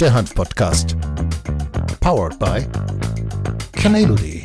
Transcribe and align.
der 0.00 0.14
Hanf-Podcast. 0.14 0.96
Powered 1.98 2.38
by 2.38 2.64
Canality. 3.72 4.44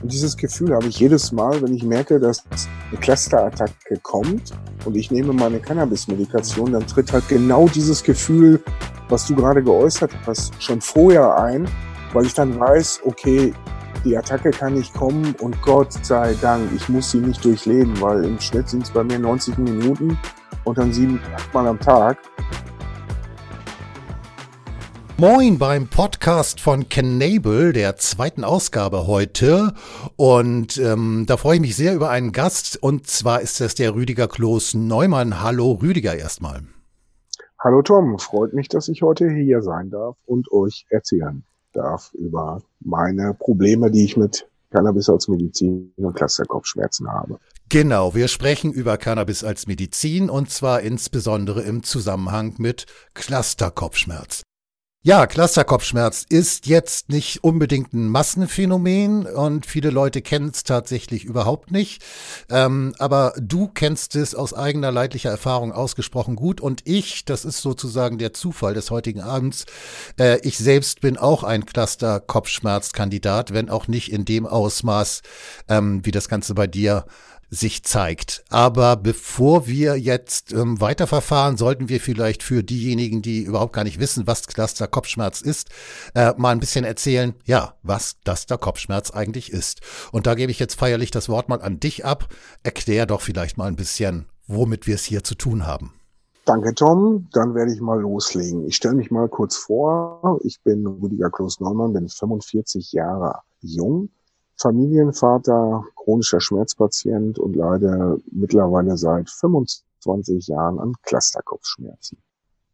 Und 0.00 0.12
dieses 0.12 0.36
Gefühl 0.36 0.72
habe 0.72 0.86
ich 0.86 1.00
jedes 1.00 1.32
Mal, 1.32 1.60
wenn 1.60 1.74
ich 1.74 1.82
merke, 1.82 2.20
dass 2.20 2.44
eine 2.90 3.00
Clusterattacke 3.00 3.98
kommt 4.02 4.52
und 4.84 4.96
ich 4.96 5.10
nehme 5.10 5.32
meine 5.32 5.58
Cannabis-Medikation, 5.58 6.72
dann 6.72 6.86
tritt 6.86 7.12
halt 7.12 7.28
genau 7.28 7.66
dieses 7.68 8.04
Gefühl, 8.04 8.62
was 9.08 9.26
du 9.26 9.34
gerade 9.34 9.62
geäußert 9.62 10.12
hast, 10.24 10.54
schon 10.62 10.80
vorher 10.80 11.36
ein, 11.38 11.68
weil 12.12 12.26
ich 12.26 12.34
dann 12.34 12.60
weiß, 12.60 13.00
okay, 13.04 13.52
die 14.04 14.16
Attacke 14.16 14.52
kann 14.52 14.74
nicht 14.74 14.94
kommen 14.94 15.34
und 15.40 15.60
Gott 15.62 15.92
sei 16.04 16.36
Dank, 16.40 16.70
ich 16.76 16.88
muss 16.88 17.10
sie 17.10 17.18
nicht 17.18 17.44
durchleben, 17.44 18.00
weil 18.00 18.24
im 18.24 18.38
Schnitt 18.38 18.68
sind 18.68 18.84
es 18.84 18.90
bei 18.90 19.02
mir 19.02 19.18
90 19.18 19.58
Minuten 19.58 20.16
und 20.64 20.78
dann 20.78 20.92
sieben, 20.92 21.20
achtmal 21.34 21.66
am 21.66 21.80
Tag. 21.80 22.18
Moin 25.18 25.58
beim 25.58 25.86
Podcast 25.86 26.60
von 26.60 26.88
Canable, 26.88 27.72
der 27.72 27.96
zweiten 27.96 28.42
Ausgabe 28.42 29.06
heute. 29.06 29.72
Und 30.16 30.78
ähm, 30.78 31.26
da 31.28 31.36
freue 31.36 31.56
ich 31.56 31.60
mich 31.60 31.76
sehr 31.76 31.94
über 31.94 32.10
einen 32.10 32.32
Gast. 32.32 32.82
Und 32.82 33.06
zwar 33.06 33.40
ist 33.40 33.60
das 33.60 33.76
der 33.76 33.94
Rüdiger 33.94 34.26
Kloß 34.26 34.74
Neumann. 34.74 35.40
Hallo 35.40 35.78
Rüdiger 35.80 36.16
erstmal. 36.16 36.62
Hallo 37.60 37.82
Tom, 37.82 38.18
freut 38.18 38.52
mich, 38.52 38.68
dass 38.68 38.88
ich 38.88 39.02
heute 39.02 39.30
hier 39.30 39.62
sein 39.62 39.90
darf 39.90 40.16
und 40.26 40.50
euch 40.50 40.86
erzählen 40.90 41.44
darf 41.72 42.12
über 42.14 42.60
meine 42.80 43.34
Probleme, 43.34 43.92
die 43.92 44.04
ich 44.04 44.16
mit 44.16 44.48
Cannabis 44.72 45.08
als 45.08 45.28
Medizin 45.28 45.92
und 45.96 46.16
Clusterkopfschmerzen 46.16 47.08
habe. 47.08 47.38
Genau, 47.72 48.14
wir 48.14 48.28
sprechen 48.28 48.70
über 48.70 48.98
Cannabis 48.98 49.44
als 49.44 49.66
Medizin 49.66 50.28
und 50.28 50.50
zwar 50.50 50.82
insbesondere 50.82 51.62
im 51.62 51.82
Zusammenhang 51.82 52.56
mit 52.58 52.84
Clusterkopfschmerz. 53.14 54.42
Ja, 55.04 55.26
Clusterkopfschmerz 55.26 56.26
ist 56.28 56.66
jetzt 56.66 57.08
nicht 57.08 57.42
unbedingt 57.42 57.94
ein 57.94 58.08
Massenphänomen 58.08 59.24
und 59.24 59.64
viele 59.64 59.88
Leute 59.88 60.20
kennen 60.20 60.50
es 60.52 60.64
tatsächlich 60.64 61.24
überhaupt 61.24 61.70
nicht. 61.70 62.04
Ähm, 62.50 62.94
aber 62.98 63.32
du 63.40 63.68
kennst 63.68 64.16
es 64.16 64.34
aus 64.34 64.52
eigener 64.52 64.92
leidlicher 64.92 65.30
Erfahrung 65.30 65.72
ausgesprochen 65.72 66.36
gut 66.36 66.60
und 66.60 66.82
ich, 66.86 67.24
das 67.24 67.46
ist 67.46 67.62
sozusagen 67.62 68.18
der 68.18 68.34
Zufall 68.34 68.74
des 68.74 68.90
heutigen 68.90 69.22
Abends, 69.22 69.64
äh, 70.20 70.38
ich 70.46 70.58
selbst 70.58 71.00
bin 71.00 71.16
auch 71.16 71.42
ein 71.42 71.64
Cluster-Kopfschmerzkandidat, 71.64 73.54
wenn 73.54 73.70
auch 73.70 73.88
nicht 73.88 74.12
in 74.12 74.26
dem 74.26 74.46
Ausmaß, 74.46 75.22
ähm, 75.68 76.04
wie 76.04 76.12
das 76.12 76.28
Ganze 76.28 76.54
bei 76.54 76.66
dir 76.66 77.06
sich 77.52 77.84
zeigt. 77.84 78.44
Aber 78.48 78.96
bevor 78.96 79.66
wir 79.66 79.98
jetzt 79.98 80.52
ähm, 80.52 80.80
weiterverfahren, 80.80 81.58
sollten 81.58 81.90
wir 81.90 82.00
vielleicht 82.00 82.42
für 82.42 82.62
diejenigen, 82.62 83.20
die 83.20 83.42
überhaupt 83.42 83.74
gar 83.74 83.84
nicht 83.84 84.00
wissen, 84.00 84.26
was 84.26 84.46
Cluster 84.46 84.86
Kopfschmerz 84.86 85.42
ist, 85.42 85.68
äh, 86.14 86.32
mal 86.38 86.50
ein 86.50 86.60
bisschen 86.60 86.86
erzählen, 86.86 87.34
ja, 87.44 87.74
was 87.82 88.16
Cluster 88.24 88.56
Kopfschmerz 88.56 89.10
eigentlich 89.10 89.52
ist. 89.52 89.82
Und 90.12 90.26
da 90.26 90.34
gebe 90.34 90.50
ich 90.50 90.58
jetzt 90.58 90.76
feierlich 90.76 91.10
das 91.10 91.28
Wort 91.28 91.50
mal 91.50 91.60
an 91.60 91.78
dich 91.78 92.06
ab. 92.06 92.26
Erklär 92.62 93.04
doch 93.04 93.20
vielleicht 93.20 93.58
mal 93.58 93.66
ein 93.66 93.76
bisschen, 93.76 94.24
womit 94.46 94.86
wir 94.86 94.94
es 94.94 95.04
hier 95.04 95.22
zu 95.22 95.34
tun 95.34 95.66
haben. 95.66 95.92
Danke, 96.46 96.74
Tom. 96.74 97.28
Dann 97.32 97.54
werde 97.54 97.72
ich 97.72 97.82
mal 97.82 98.00
loslegen. 98.00 98.66
Ich 98.66 98.76
stelle 98.76 98.94
mich 98.94 99.10
mal 99.10 99.28
kurz 99.28 99.56
vor. 99.56 100.40
Ich 100.42 100.62
bin 100.62 100.86
Rüdiger 100.86 101.30
Kloß-Neumann, 101.30 101.92
bin 101.92 102.08
45 102.08 102.92
Jahre 102.92 103.40
jung, 103.60 104.08
Familienvater, 104.56 105.84
chronischer 105.96 106.40
Schmerzpatient 106.40 107.38
und 107.38 107.56
leide 107.56 108.20
mittlerweile 108.30 108.96
seit 108.96 109.28
25 109.30 110.46
Jahren 110.48 110.78
an 110.78 110.94
Clusterkopfschmerzen. 111.02 112.18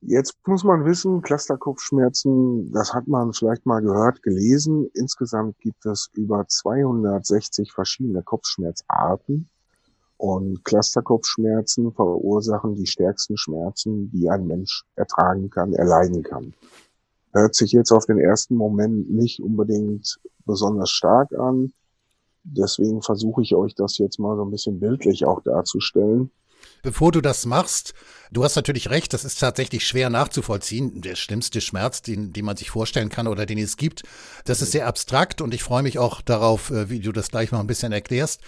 Jetzt 0.01 0.37
muss 0.47 0.63
man 0.63 0.85
wissen, 0.85 1.23
Clusterkopfschmerzen, 1.23 2.71
das 2.73 2.95
hat 2.95 3.09
man 3.09 3.33
vielleicht 3.33 3.67
mal 3.67 3.81
gehört, 3.81 4.23
gelesen. 4.23 4.89
Insgesamt 4.95 5.59
gibt 5.59 5.85
es 5.87 6.09
über 6.13 6.47
260 6.47 7.73
verschiedene 7.73 8.23
Kopfschmerzarten. 8.23 9.49
Und 10.17 10.65
Clusterkopfschmerzen 10.65 11.93
verursachen 11.93 12.77
die 12.77 12.87
stärksten 12.87 13.37
Schmerzen, 13.37 14.11
die 14.11 14.29
ein 14.29 14.47
Mensch 14.47 14.85
ertragen 14.95 15.51
kann, 15.51 15.73
erleiden 15.73 16.23
kann. 16.23 16.55
Hört 17.33 17.55
sich 17.55 17.73
jetzt 17.73 17.93
auf 17.93 18.07
den 18.07 18.19
ersten 18.19 18.55
Moment 18.55 19.11
nicht 19.11 19.41
unbedingt 19.41 20.19
besonders 20.49 20.91
stark 20.91 21.33
an. 21.39 21.73
Deswegen 22.43 23.03
versuche 23.03 23.43
ich 23.43 23.55
euch 23.55 23.77
das 23.77 23.99
jetzt 23.99 24.19
mal 24.19 24.37
so 24.37 24.45
ein 24.45 24.51
bisschen 24.51 24.81
bildlich 24.81 25.25
auch 25.25 25.43
darzustellen. 25.43 26.33
Bevor 26.83 27.13
du 27.13 27.21
das 27.21 27.47
machst, 27.47 27.95
du 28.33 28.45
hast 28.45 28.57
natürlich 28.57 28.91
recht, 28.91 29.13
das 29.13 29.25
ist 29.25 29.39
tatsächlich 29.39 29.87
schwer 29.87 30.11
nachzuvollziehen. 30.11 31.01
Der 31.03 31.17
schlimmste 31.17 31.61
Schmerz, 31.61 32.03
den, 32.03 32.33
den 32.33 32.45
man 32.45 32.57
sich 32.57 32.71
vorstellen 32.71 33.09
kann 33.09 33.27
oder 33.27 33.47
den 33.47 33.59
es 33.59 33.77
gibt, 33.77 34.03
das 34.45 34.63
ist 34.63 34.73
sehr 34.73 34.87
abstrakt 34.87 35.41
und 35.41 35.55
ich 35.55 35.63
freue 35.63 35.83
mich 35.83 35.99
auch 35.99 36.21
darauf, 36.21 36.71
äh, 36.71 36.89
wie 36.89 37.01
du 37.01 37.13
das 37.13 37.31
gleich 37.31 37.53
mal 37.53 37.61
ein 37.61 37.67
bisschen 37.67 37.93
erklärst. 37.93 38.41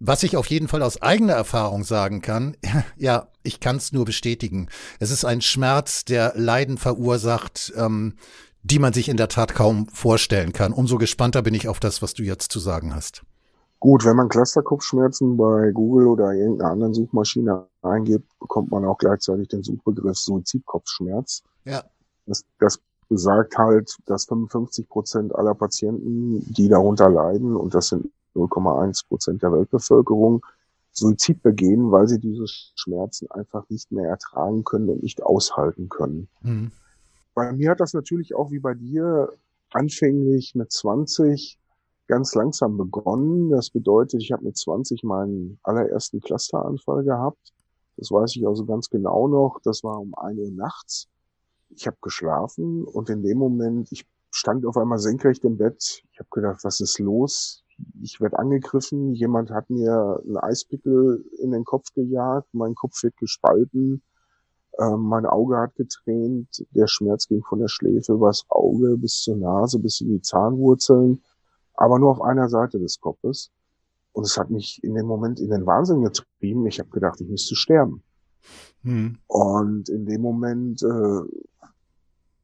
Was 0.00 0.22
ich 0.22 0.36
auf 0.36 0.46
jeden 0.46 0.68
Fall 0.68 0.82
aus 0.82 1.00
eigener 1.00 1.34
Erfahrung 1.34 1.84
sagen 1.84 2.20
kann, 2.20 2.56
ja, 2.96 3.28
ich 3.42 3.60
kann 3.60 3.76
es 3.76 3.92
nur 3.92 4.04
bestätigen. 4.04 4.68
Es 4.98 5.10
ist 5.10 5.24
ein 5.24 5.40
Schmerz, 5.40 6.04
der 6.04 6.32
Leiden 6.36 6.78
verursacht, 6.78 7.72
ähm, 7.76 8.14
die 8.64 8.78
man 8.78 8.92
sich 8.92 9.08
in 9.08 9.16
der 9.16 9.28
Tat 9.28 9.54
kaum 9.54 9.86
vorstellen 9.88 10.52
kann. 10.52 10.72
Umso 10.72 10.98
gespannter 10.98 11.42
bin 11.42 11.54
ich 11.54 11.68
auf 11.68 11.80
das, 11.80 12.02
was 12.02 12.14
du 12.14 12.22
jetzt 12.22 12.50
zu 12.50 12.58
sagen 12.58 12.94
hast. 12.94 13.22
Gut, 13.78 14.06
wenn 14.06 14.16
man 14.16 14.30
Clusterkopfschmerzen 14.30 15.36
bei 15.36 15.70
Google 15.72 16.06
oder 16.06 16.32
irgendeiner 16.32 16.70
anderen 16.70 16.94
Suchmaschine 16.94 17.66
eingibt, 17.82 18.26
bekommt 18.40 18.70
man 18.70 18.86
auch 18.86 18.96
gleichzeitig 18.96 19.48
den 19.48 19.62
Suchbegriff 19.62 20.16
Suizidkopfschmerz. 20.16 21.42
Ja. 21.66 21.84
Das, 22.24 22.44
das 22.58 22.80
besagt 23.10 23.58
halt, 23.58 23.94
dass 24.06 24.24
55 24.24 24.88
Prozent 24.88 25.34
aller 25.34 25.54
Patienten, 25.54 26.42
die 26.54 26.68
darunter 26.68 27.10
leiden, 27.10 27.54
und 27.54 27.74
das 27.74 27.88
sind 27.88 28.10
0,1 28.34 29.06
Prozent 29.06 29.42
der 29.42 29.52
Weltbevölkerung, 29.52 30.44
Suizid 30.92 31.42
begehen, 31.42 31.92
weil 31.92 32.08
sie 32.08 32.18
diese 32.18 32.46
Schmerzen 32.46 33.30
einfach 33.30 33.68
nicht 33.68 33.92
mehr 33.92 34.08
ertragen 34.08 34.64
können 34.64 34.88
und 34.88 35.02
nicht 35.02 35.22
aushalten 35.22 35.90
können. 35.90 36.28
Mhm. 36.40 36.70
Bei 37.34 37.52
mir 37.52 37.70
hat 37.70 37.80
das 37.80 37.94
natürlich 37.94 38.34
auch 38.34 38.50
wie 38.50 38.60
bei 38.60 38.74
dir 38.74 39.32
anfänglich 39.72 40.54
mit 40.54 40.70
20 40.70 41.58
ganz 42.06 42.34
langsam 42.34 42.76
begonnen. 42.76 43.50
Das 43.50 43.70
bedeutet, 43.70 44.22
ich 44.22 44.32
habe 44.32 44.44
mit 44.44 44.56
20 44.56 45.02
meinen 45.02 45.58
allerersten 45.62 46.20
Clusteranfall 46.20 47.04
gehabt. 47.04 47.52
Das 47.96 48.10
weiß 48.10 48.36
ich 48.36 48.46
also 48.46 48.64
ganz 48.64 48.88
genau 48.88 49.28
noch. 49.28 49.60
Das 49.64 49.82
war 49.82 50.00
um 50.00 50.14
ein 50.14 50.38
Uhr 50.38 50.50
nachts. 50.50 51.08
Ich 51.70 51.86
habe 51.86 51.96
geschlafen 52.00 52.84
und 52.84 53.10
in 53.10 53.22
dem 53.22 53.38
Moment, 53.38 53.90
ich 53.90 54.06
stand 54.30 54.66
auf 54.66 54.76
einmal 54.76 54.98
senkrecht 54.98 55.44
im 55.44 55.56
Bett. 55.56 56.02
Ich 56.12 56.18
habe 56.18 56.28
gedacht, 56.30 56.62
was 56.62 56.80
ist 56.80 56.98
los? 56.98 57.64
Ich 58.00 58.20
werde 58.20 58.38
angegriffen. 58.38 59.14
Jemand 59.14 59.50
hat 59.50 59.70
mir 59.70 60.20
einen 60.24 60.36
Eispickel 60.36 61.24
in 61.40 61.50
den 61.50 61.64
Kopf 61.64 61.92
gejagt. 61.94 62.48
Mein 62.52 62.74
Kopf 62.74 63.02
wird 63.02 63.16
gespalten. 63.16 64.02
Ähm, 64.78 65.02
mein 65.02 65.26
Auge 65.26 65.56
hat 65.56 65.76
getränt, 65.76 66.66
der 66.70 66.88
Schmerz 66.88 67.28
ging 67.28 67.42
von 67.44 67.60
der 67.60 67.68
Schläfe 67.68 68.12
übers 68.12 68.44
Auge 68.48 68.96
bis 68.96 69.22
zur 69.22 69.36
Nase, 69.36 69.78
bis 69.78 70.00
in 70.00 70.08
die 70.08 70.22
Zahnwurzeln, 70.22 71.22
aber 71.74 71.98
nur 71.98 72.10
auf 72.10 72.22
einer 72.22 72.48
Seite 72.48 72.78
des 72.80 73.00
Kopfes. 73.00 73.50
Und 74.12 74.24
es 74.24 74.36
hat 74.36 74.50
mich 74.50 74.82
in 74.82 74.94
dem 74.94 75.06
Moment 75.06 75.40
in 75.40 75.50
den 75.50 75.66
Wahnsinn 75.66 76.02
getrieben. 76.02 76.66
Ich 76.66 76.78
habe 76.78 76.90
gedacht, 76.90 77.20
ich 77.20 77.28
müsste 77.28 77.56
sterben. 77.56 78.02
Hm. 78.82 79.18
Und 79.26 79.88
in 79.88 80.06
dem 80.06 80.20
Moment, 80.20 80.82
äh, 80.82 81.20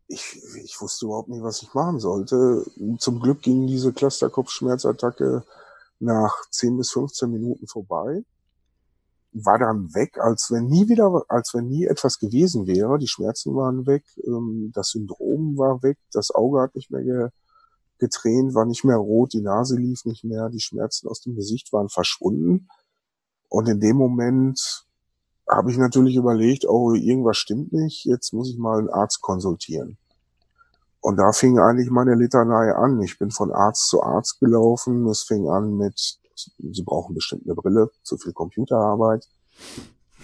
ich, 0.08 0.40
ich 0.64 0.80
wusste 0.80 1.06
überhaupt 1.06 1.28
nicht, 1.28 1.42
was 1.42 1.62
ich 1.62 1.72
machen 1.74 2.00
sollte. 2.00 2.64
Zum 2.98 3.20
Glück 3.20 3.42
ging 3.42 3.66
diese 3.66 3.92
Clusterkopfschmerzattacke 3.92 5.44
nach 6.00 6.34
10 6.50 6.76
bis 6.76 6.90
15 6.90 7.30
Minuten 7.30 7.66
vorbei 7.66 8.24
war 9.32 9.58
dann 9.58 9.94
weg, 9.94 10.18
als 10.18 10.50
wenn 10.50 10.66
nie 10.66 10.88
wieder, 10.88 11.24
als 11.28 11.54
wenn 11.54 11.68
nie 11.68 11.86
etwas 11.86 12.18
gewesen 12.18 12.66
wäre. 12.66 12.98
Die 12.98 13.08
Schmerzen 13.08 13.54
waren 13.54 13.86
weg, 13.86 14.04
ähm, 14.26 14.72
das 14.74 14.90
Syndrom 14.90 15.56
war 15.56 15.82
weg, 15.82 15.98
das 16.12 16.30
Auge 16.30 16.60
hat 16.60 16.74
nicht 16.74 16.90
mehr 16.90 17.02
ge 17.02 17.28
getränt, 17.98 18.54
war 18.54 18.64
nicht 18.64 18.82
mehr 18.82 18.96
rot, 18.96 19.34
die 19.34 19.42
Nase 19.42 19.76
lief 19.76 20.06
nicht 20.06 20.24
mehr, 20.24 20.48
die 20.48 20.60
Schmerzen 20.60 21.06
aus 21.06 21.20
dem 21.20 21.34
Gesicht 21.34 21.70
waren 21.74 21.90
verschwunden. 21.90 22.68
Und 23.50 23.68
in 23.68 23.78
dem 23.78 23.96
Moment 23.96 24.86
habe 25.46 25.70
ich 25.70 25.76
natürlich 25.76 26.16
überlegt, 26.16 26.64
oh, 26.66 26.94
irgendwas 26.94 27.36
stimmt 27.36 27.74
nicht, 27.74 28.06
jetzt 28.06 28.32
muss 28.32 28.48
ich 28.48 28.56
mal 28.56 28.78
einen 28.78 28.88
Arzt 28.88 29.20
konsultieren. 29.20 29.98
Und 31.00 31.16
da 31.16 31.32
fing 31.32 31.58
eigentlich 31.58 31.90
meine 31.90 32.14
Litanei 32.14 32.74
an. 32.74 33.00
Ich 33.00 33.18
bin 33.18 33.30
von 33.30 33.52
Arzt 33.52 33.88
zu 33.88 34.02
Arzt 34.02 34.38
gelaufen. 34.38 35.06
Es 35.08 35.22
fing 35.22 35.48
an 35.48 35.76
mit 35.76 36.19
sie 36.58 36.82
brauchen 36.82 37.14
bestimmt 37.14 37.44
eine 37.44 37.54
Brille, 37.54 37.90
zu 38.02 38.16
viel 38.16 38.32
Computerarbeit. 38.32 39.28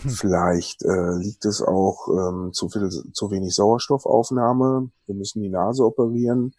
Hm. 0.03 0.11
Vielleicht 0.11 0.83
äh, 0.85 1.17
liegt 1.17 1.45
es 1.47 1.63
auch 1.63 2.09
ähm, 2.09 2.53
zu 2.53 2.69
viel, 2.69 2.89
zu 2.91 3.31
wenig 3.31 3.55
Sauerstoffaufnahme. 3.55 4.91
Wir 5.07 5.15
müssen 5.15 5.43
die 5.43 5.49
Nase 5.49 5.85
operieren. 5.85 6.55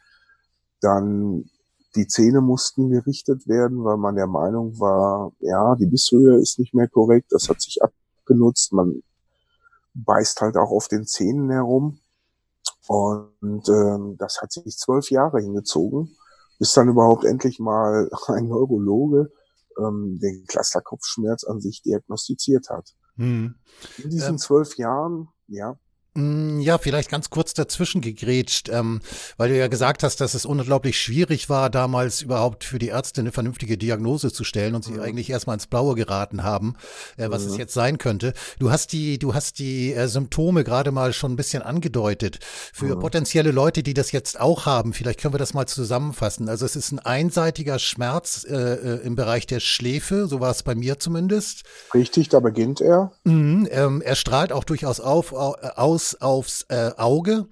Dann 0.81 1.49
die 1.95 2.07
Zähne 2.07 2.41
mussten 2.41 2.89
gerichtet 2.89 3.47
werden, 3.47 3.83
weil 3.83 3.97
man 3.97 4.15
der 4.15 4.27
Meinung 4.27 4.79
war, 4.79 5.33
ja, 5.39 5.75
die 5.75 5.85
Bisshöhe 5.85 6.37
ist 6.37 6.59
nicht 6.59 6.73
mehr 6.73 6.87
korrekt. 6.87 7.27
Das 7.31 7.49
hat 7.49 7.61
sich 7.61 7.81
abgenutzt. 7.83 8.73
Man 8.73 9.03
beißt 9.93 10.41
halt 10.41 10.57
auch 10.57 10.71
auf 10.71 10.87
den 10.87 11.05
Zähnen 11.05 11.49
herum. 11.49 11.99
Und 12.87 13.69
ähm, 13.69 14.15
das 14.17 14.41
hat 14.41 14.51
sich 14.51 14.77
zwölf 14.77 15.11
Jahre 15.11 15.41
hingezogen, 15.41 16.15
bis 16.57 16.73
dann 16.73 16.89
überhaupt 16.89 17.25
endlich 17.25 17.59
mal 17.59 18.09
ein 18.27 18.47
Neurologe 18.47 19.31
ähm, 19.79 20.19
den 20.19 20.45
Clusterkopfschmerz 20.47 21.43
an 21.43 21.59
sich 21.59 21.81
diagnostiziert 21.81 22.69
hat. 22.69 22.95
Hm. 23.15 23.55
In 24.03 24.09
diesen 24.09 24.31
ähm, 24.31 24.37
zwölf 24.37 24.77
Jahren, 24.77 25.29
ja. 25.47 25.77
Mm, 26.17 26.61
ja, 26.61 26.79
vielleicht 26.79 27.11
ganz 27.11 27.29
kurz 27.29 27.53
dazwischen 27.53 28.01
gegrätscht, 28.01 28.69
ähm, 28.69 29.01
weil 29.37 29.49
du 29.49 29.57
ja 29.57 29.67
gesagt 29.67 30.01
hast, 30.01 30.19
dass 30.19 30.33
es 30.33 30.47
unglaublich 30.47 30.99
schwierig 30.99 31.47
war, 31.47 31.69
damals 31.69 32.23
überhaupt 32.23 32.63
für 32.63 32.79
die 32.79 32.87
Ärzte 32.87 33.21
eine 33.21 33.31
vernünftige 33.31 33.77
Diagnose 33.77 34.33
zu 34.33 34.43
stellen 34.43 34.73
und 34.73 34.83
sie 34.83 34.93
mhm. 34.93 35.01
eigentlich 35.01 35.29
erstmal 35.29 35.53
ins 35.53 35.67
Blaue 35.67 35.93
geraten 35.93 36.41
haben, 36.41 36.73
äh, 37.17 37.29
was 37.29 37.43
mhm. 37.43 37.51
es 37.51 37.57
jetzt 37.57 37.75
sein 37.75 37.99
könnte. 37.99 38.33
Du 38.57 38.71
hast 38.71 38.93
die, 38.93 39.19
du 39.19 39.35
hast 39.35 39.59
die 39.59 39.93
äh, 39.93 40.07
Symptome 40.07 40.63
gerade 40.63 40.91
mal 40.91 41.13
schon 41.13 41.33
ein 41.33 41.35
bisschen 41.35 41.61
angedeutet. 41.61 42.39
Für 42.73 42.95
mhm. 42.95 42.99
potenzielle 42.99 43.51
Leute, 43.51 43.83
die 43.83 43.93
das 43.93 44.11
jetzt 44.11 44.39
auch 44.39 44.65
haben, 44.65 44.93
vielleicht 44.93 45.21
können 45.21 45.35
wir 45.35 45.39
das 45.39 45.53
mal 45.53 45.67
zusammenfassen. 45.67 46.49
Also 46.49 46.65
es 46.65 46.75
ist 46.75 46.91
ein 46.91 46.99
einseitiger 46.99 47.77
Schmerz 47.77 48.43
äh, 48.49 48.55
äh 48.55 49.05
im 49.05 49.15
Bereich 49.15 49.45
der 49.45 49.59
Schläfe, 49.59 50.25
so 50.25 50.39
war 50.39 50.49
es 50.49 50.63
bei 50.63 50.73
mir 50.73 50.97
zumindest. 50.97 51.61
Richtig, 51.93 52.29
da 52.29 52.39
beginnt 52.39 52.81
er. 52.81 53.11
Mhm, 53.23 53.67
ähm, 53.69 54.01
er 54.01 54.15
strahlt 54.15 54.51
auch 54.51 54.63
durchaus 54.63 54.99
auf, 54.99 55.31
aus 55.31 56.06
aufs 56.15 56.65
äh, 56.69 56.91
Auge 56.97 57.47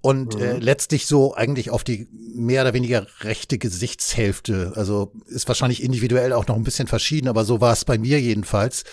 und 0.00 0.34
äh, 0.34 0.38
mhm. 0.38 0.42
äh, 0.42 0.58
letztlich 0.58 1.06
so 1.06 1.34
eigentlich 1.34 1.70
auf 1.70 1.84
die 1.84 2.08
mehr 2.12 2.62
oder 2.62 2.74
weniger 2.74 3.06
rechte 3.20 3.58
Gesichtshälfte. 3.58 4.72
Also 4.74 5.12
ist 5.26 5.48
wahrscheinlich 5.48 5.82
individuell 5.82 6.32
auch 6.32 6.46
noch 6.46 6.56
ein 6.56 6.64
bisschen 6.64 6.88
verschieden, 6.88 7.28
aber 7.28 7.44
so 7.44 7.60
war 7.60 7.72
es 7.72 7.84
bei 7.84 7.98
mir 7.98 8.20
jedenfalls. 8.20 8.84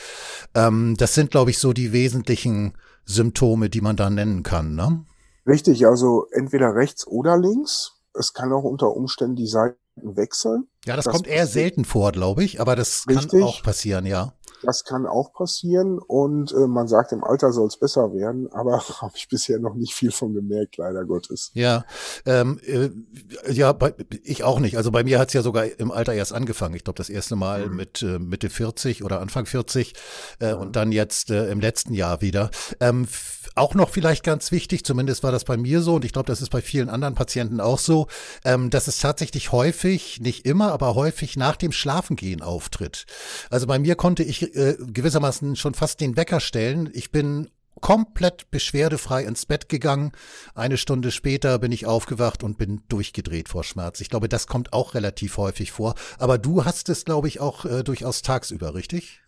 Ähm, 0.55 0.95
das 0.97 1.13
sind, 1.15 1.31
glaube 1.31 1.51
ich, 1.51 1.57
so 1.57 1.73
die 1.73 1.91
wesentlichen 1.93 2.73
Symptome, 3.05 3.69
die 3.69 3.81
man 3.81 3.95
da 3.95 4.09
nennen 4.09 4.43
kann. 4.43 4.75
Ne? 4.75 5.05
Richtig, 5.47 5.87
also 5.87 6.27
entweder 6.31 6.75
rechts 6.75 7.07
oder 7.07 7.37
links. 7.37 7.93
Es 8.13 8.33
kann 8.33 8.51
auch 8.51 8.63
unter 8.63 8.91
Umständen 8.91 9.35
die 9.35 9.47
Seiten 9.47 9.77
wechseln. 10.01 10.67
Ja, 10.85 10.95
das, 10.95 11.05
das 11.05 11.13
kommt 11.13 11.27
eher 11.27 11.47
selten 11.47 11.85
vor, 11.85 12.11
glaube 12.11 12.43
ich, 12.43 12.61
aber 12.61 12.75
das 12.75 13.05
richtig. 13.07 13.31
kann 13.31 13.43
auch 13.43 13.63
passieren, 13.63 14.05
ja. 14.05 14.33
Das 14.63 14.83
kann 14.83 15.05
auch 15.05 15.33
passieren 15.33 15.99
und 15.99 16.51
äh, 16.51 16.67
man 16.67 16.87
sagt, 16.87 17.11
im 17.11 17.23
Alter 17.23 17.51
soll 17.51 17.67
es 17.67 17.77
besser 17.77 18.13
werden, 18.13 18.51
aber 18.51 18.79
habe 19.01 19.13
ich 19.15 19.27
bisher 19.27 19.59
noch 19.59 19.75
nicht 19.75 19.93
viel 19.93 20.11
von 20.11 20.33
gemerkt, 20.33 20.77
leider 20.77 21.05
Gottes. 21.05 21.51
Ja, 21.53 21.85
ähm, 22.25 22.59
äh, 22.65 22.89
ja, 23.51 23.73
bei, 23.73 23.93
ich 24.23 24.43
auch 24.43 24.59
nicht. 24.59 24.77
Also 24.77 24.91
bei 24.91 25.03
mir 25.03 25.19
hat 25.19 25.29
es 25.29 25.33
ja 25.33 25.41
sogar 25.41 25.65
im 25.79 25.91
Alter 25.91 26.13
erst 26.13 26.33
angefangen. 26.33 26.75
Ich 26.75 26.83
glaube, 26.83 26.97
das 26.97 27.09
erste 27.09 27.35
Mal 27.35 27.67
mhm. 27.67 27.75
mit 27.75 28.01
äh, 28.01 28.19
Mitte 28.19 28.49
40 28.49 29.03
oder 29.03 29.21
Anfang 29.21 29.45
40 29.45 29.93
äh, 30.39 30.49
ja. 30.49 30.55
und 30.55 30.75
dann 30.75 30.91
jetzt 30.91 31.29
äh, 31.31 31.49
im 31.49 31.59
letzten 31.59 31.93
Jahr 31.93 32.21
wieder. 32.21 32.49
Ähm, 32.79 33.07
auch 33.59 33.75
noch 33.75 33.89
vielleicht 33.89 34.23
ganz 34.23 34.51
wichtig, 34.51 34.83
zumindest 34.83 35.23
war 35.23 35.31
das 35.31 35.43
bei 35.43 35.57
mir 35.57 35.81
so 35.81 35.95
und 35.95 36.05
ich 36.05 36.13
glaube, 36.13 36.27
das 36.27 36.41
ist 36.41 36.49
bei 36.49 36.61
vielen 36.61 36.89
anderen 36.89 37.15
Patienten 37.15 37.59
auch 37.61 37.79
so, 37.79 38.07
ähm, 38.45 38.69
dass 38.69 38.87
es 38.87 38.99
tatsächlich 38.99 39.51
häufig, 39.51 40.19
nicht 40.21 40.45
immer, 40.45 40.71
aber 40.71 40.95
häufig 40.95 41.37
nach 41.37 41.55
dem 41.55 41.71
Schlafengehen 41.71 42.41
auftritt. 42.41 43.05
Also 43.49 43.67
bei 43.67 43.77
mir 43.77 43.95
konnte 43.95 44.23
ich 44.23 44.55
äh, 44.55 44.77
gewissermaßen 44.79 45.55
schon 45.55 45.73
fast 45.73 45.99
den 45.99 46.15
Wecker 46.17 46.39
stellen. 46.39 46.89
Ich 46.93 47.11
bin 47.11 47.49
komplett 47.81 48.51
beschwerdefrei 48.51 49.23
ins 49.23 49.45
Bett 49.45 49.69
gegangen. 49.69 50.11
Eine 50.53 50.77
Stunde 50.77 51.11
später 51.11 51.59
bin 51.59 51.71
ich 51.71 51.85
aufgewacht 51.85 52.43
und 52.43 52.57
bin 52.57 52.81
durchgedreht 52.89 53.49
vor 53.49 53.63
Schmerz. 53.63 54.01
Ich 54.01 54.09
glaube, 54.09 54.29
das 54.29 54.47
kommt 54.47 54.73
auch 54.73 54.93
relativ 54.93 55.37
häufig 55.37 55.71
vor. 55.71 55.95
Aber 56.17 56.37
du 56.37 56.65
hast 56.65 56.89
es, 56.89 57.05
glaube 57.05 57.27
ich, 57.27 57.39
auch 57.39 57.65
äh, 57.65 57.83
durchaus 57.83 58.21
tagsüber, 58.21 58.73
richtig? 58.73 59.21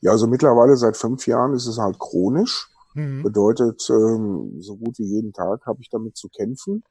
Ja, 0.00 0.12
also 0.12 0.26
mittlerweile 0.28 0.76
seit 0.76 0.96
fünf 0.96 1.26
Jahren 1.26 1.54
ist 1.54 1.66
es 1.66 1.78
halt 1.78 1.98
chronisch. 1.98 2.68
Mhm. 2.94 3.22
Bedeutet, 3.22 3.88
ähm, 3.90 4.60
so 4.60 4.76
gut 4.76 4.98
wie 4.98 5.06
jeden 5.06 5.32
Tag 5.32 5.66
habe 5.66 5.80
ich 5.80 5.90
damit 5.90 6.16
zu 6.16 6.28
kämpfen. 6.28 6.82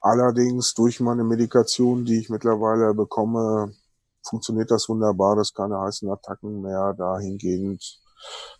Allerdings 0.00 0.74
durch 0.74 1.00
meine 1.00 1.24
Medikation, 1.24 2.04
die 2.04 2.18
ich 2.18 2.28
mittlerweile 2.28 2.94
bekomme, 2.94 3.74
funktioniert 4.22 4.70
das 4.70 4.88
wunderbar, 4.88 5.36
dass 5.36 5.54
keine 5.54 5.80
heißen 5.80 6.08
Attacken 6.10 6.60
mehr 6.62 6.94
dahingehend 6.94 8.00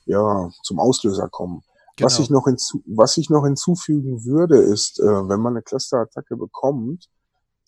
ja, 0.07 0.51
zum 0.63 0.81
Auslöser 0.81 1.29
kommen. 1.29 1.63
Genau. 1.97 2.07
Was, 2.07 2.19
ich 2.19 2.31
noch 2.31 2.45
hinzu, 2.45 2.83
was 2.87 3.17
ich 3.17 3.31
noch 3.31 3.45
hinzufügen 3.45 4.25
würde, 4.25 4.59
ist, 4.59 5.01
äh, 5.01 5.05
wenn 5.05 5.41
man 5.41 5.55
eine 5.55 5.63
Clusterattacke 5.63 6.37
bekommt, 6.37 7.09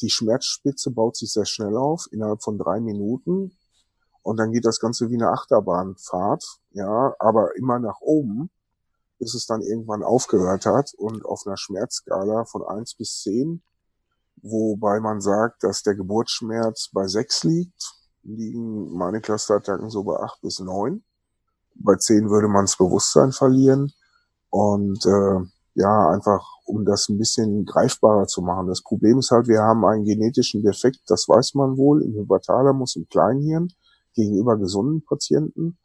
die 0.02 0.10
Schmerzspitze 0.10 0.90
baut 0.90 1.16
sich 1.16 1.32
sehr 1.32 1.46
schnell 1.46 1.76
auf, 1.76 2.06
innerhalb 2.12 2.42
von 2.42 2.58
drei 2.58 2.80
Minuten. 2.80 3.56
Und 4.22 4.36
dann 4.36 4.52
geht 4.52 4.66
das 4.66 4.80
Ganze 4.80 5.08
wie 5.10 5.14
eine 5.14 5.30
Achterbahnfahrt, 5.30 6.44
ja, 6.72 7.14
aber 7.18 7.56
immer 7.56 7.78
nach 7.78 8.00
oben 8.00 8.50
bis 9.18 9.34
es 9.34 9.46
dann 9.46 9.62
irgendwann 9.62 10.02
aufgehört 10.02 10.66
hat 10.66 10.92
und 10.96 11.24
auf 11.24 11.42
einer 11.46 11.56
Schmerzskala 11.56 12.44
von 12.44 12.62
eins 12.64 12.94
bis 12.94 13.20
zehn, 13.20 13.62
wobei 14.42 15.00
man 15.00 15.20
sagt, 15.20 15.64
dass 15.64 15.82
der 15.82 15.94
Geburtsschmerz 15.94 16.90
bei 16.92 17.06
sechs 17.06 17.44
liegt, 17.44 17.94
liegen 18.22 18.92
meine 18.92 19.20
Clusterattacken 19.20 19.90
so 19.90 20.04
bei 20.04 20.16
acht 20.16 20.40
bis 20.40 20.60
neun. 20.60 21.02
Bei 21.74 21.96
zehn 21.96 22.30
würde 22.30 22.48
man 22.48 22.64
das 22.64 22.76
Bewusstsein 22.76 23.32
verlieren 23.32 23.92
und 24.50 25.04
äh, 25.06 25.40
ja, 25.74 26.10
einfach 26.10 26.44
um 26.64 26.84
das 26.84 27.08
ein 27.08 27.18
bisschen 27.18 27.64
greifbarer 27.64 28.26
zu 28.26 28.42
machen. 28.42 28.66
Das 28.66 28.82
Problem 28.82 29.18
ist 29.18 29.30
halt, 29.30 29.46
wir 29.46 29.62
haben 29.62 29.84
einen 29.84 30.04
genetischen 30.04 30.62
Defekt, 30.62 31.00
das 31.06 31.28
weiß 31.28 31.54
man 31.54 31.76
wohl, 31.76 32.02
im 32.02 32.14
Hypothalamus, 32.14 32.96
im 32.96 33.08
Kleinhirn 33.08 33.72
gegenüber 34.14 34.56
gesunden 34.58 35.04
Patienten. 35.04 35.78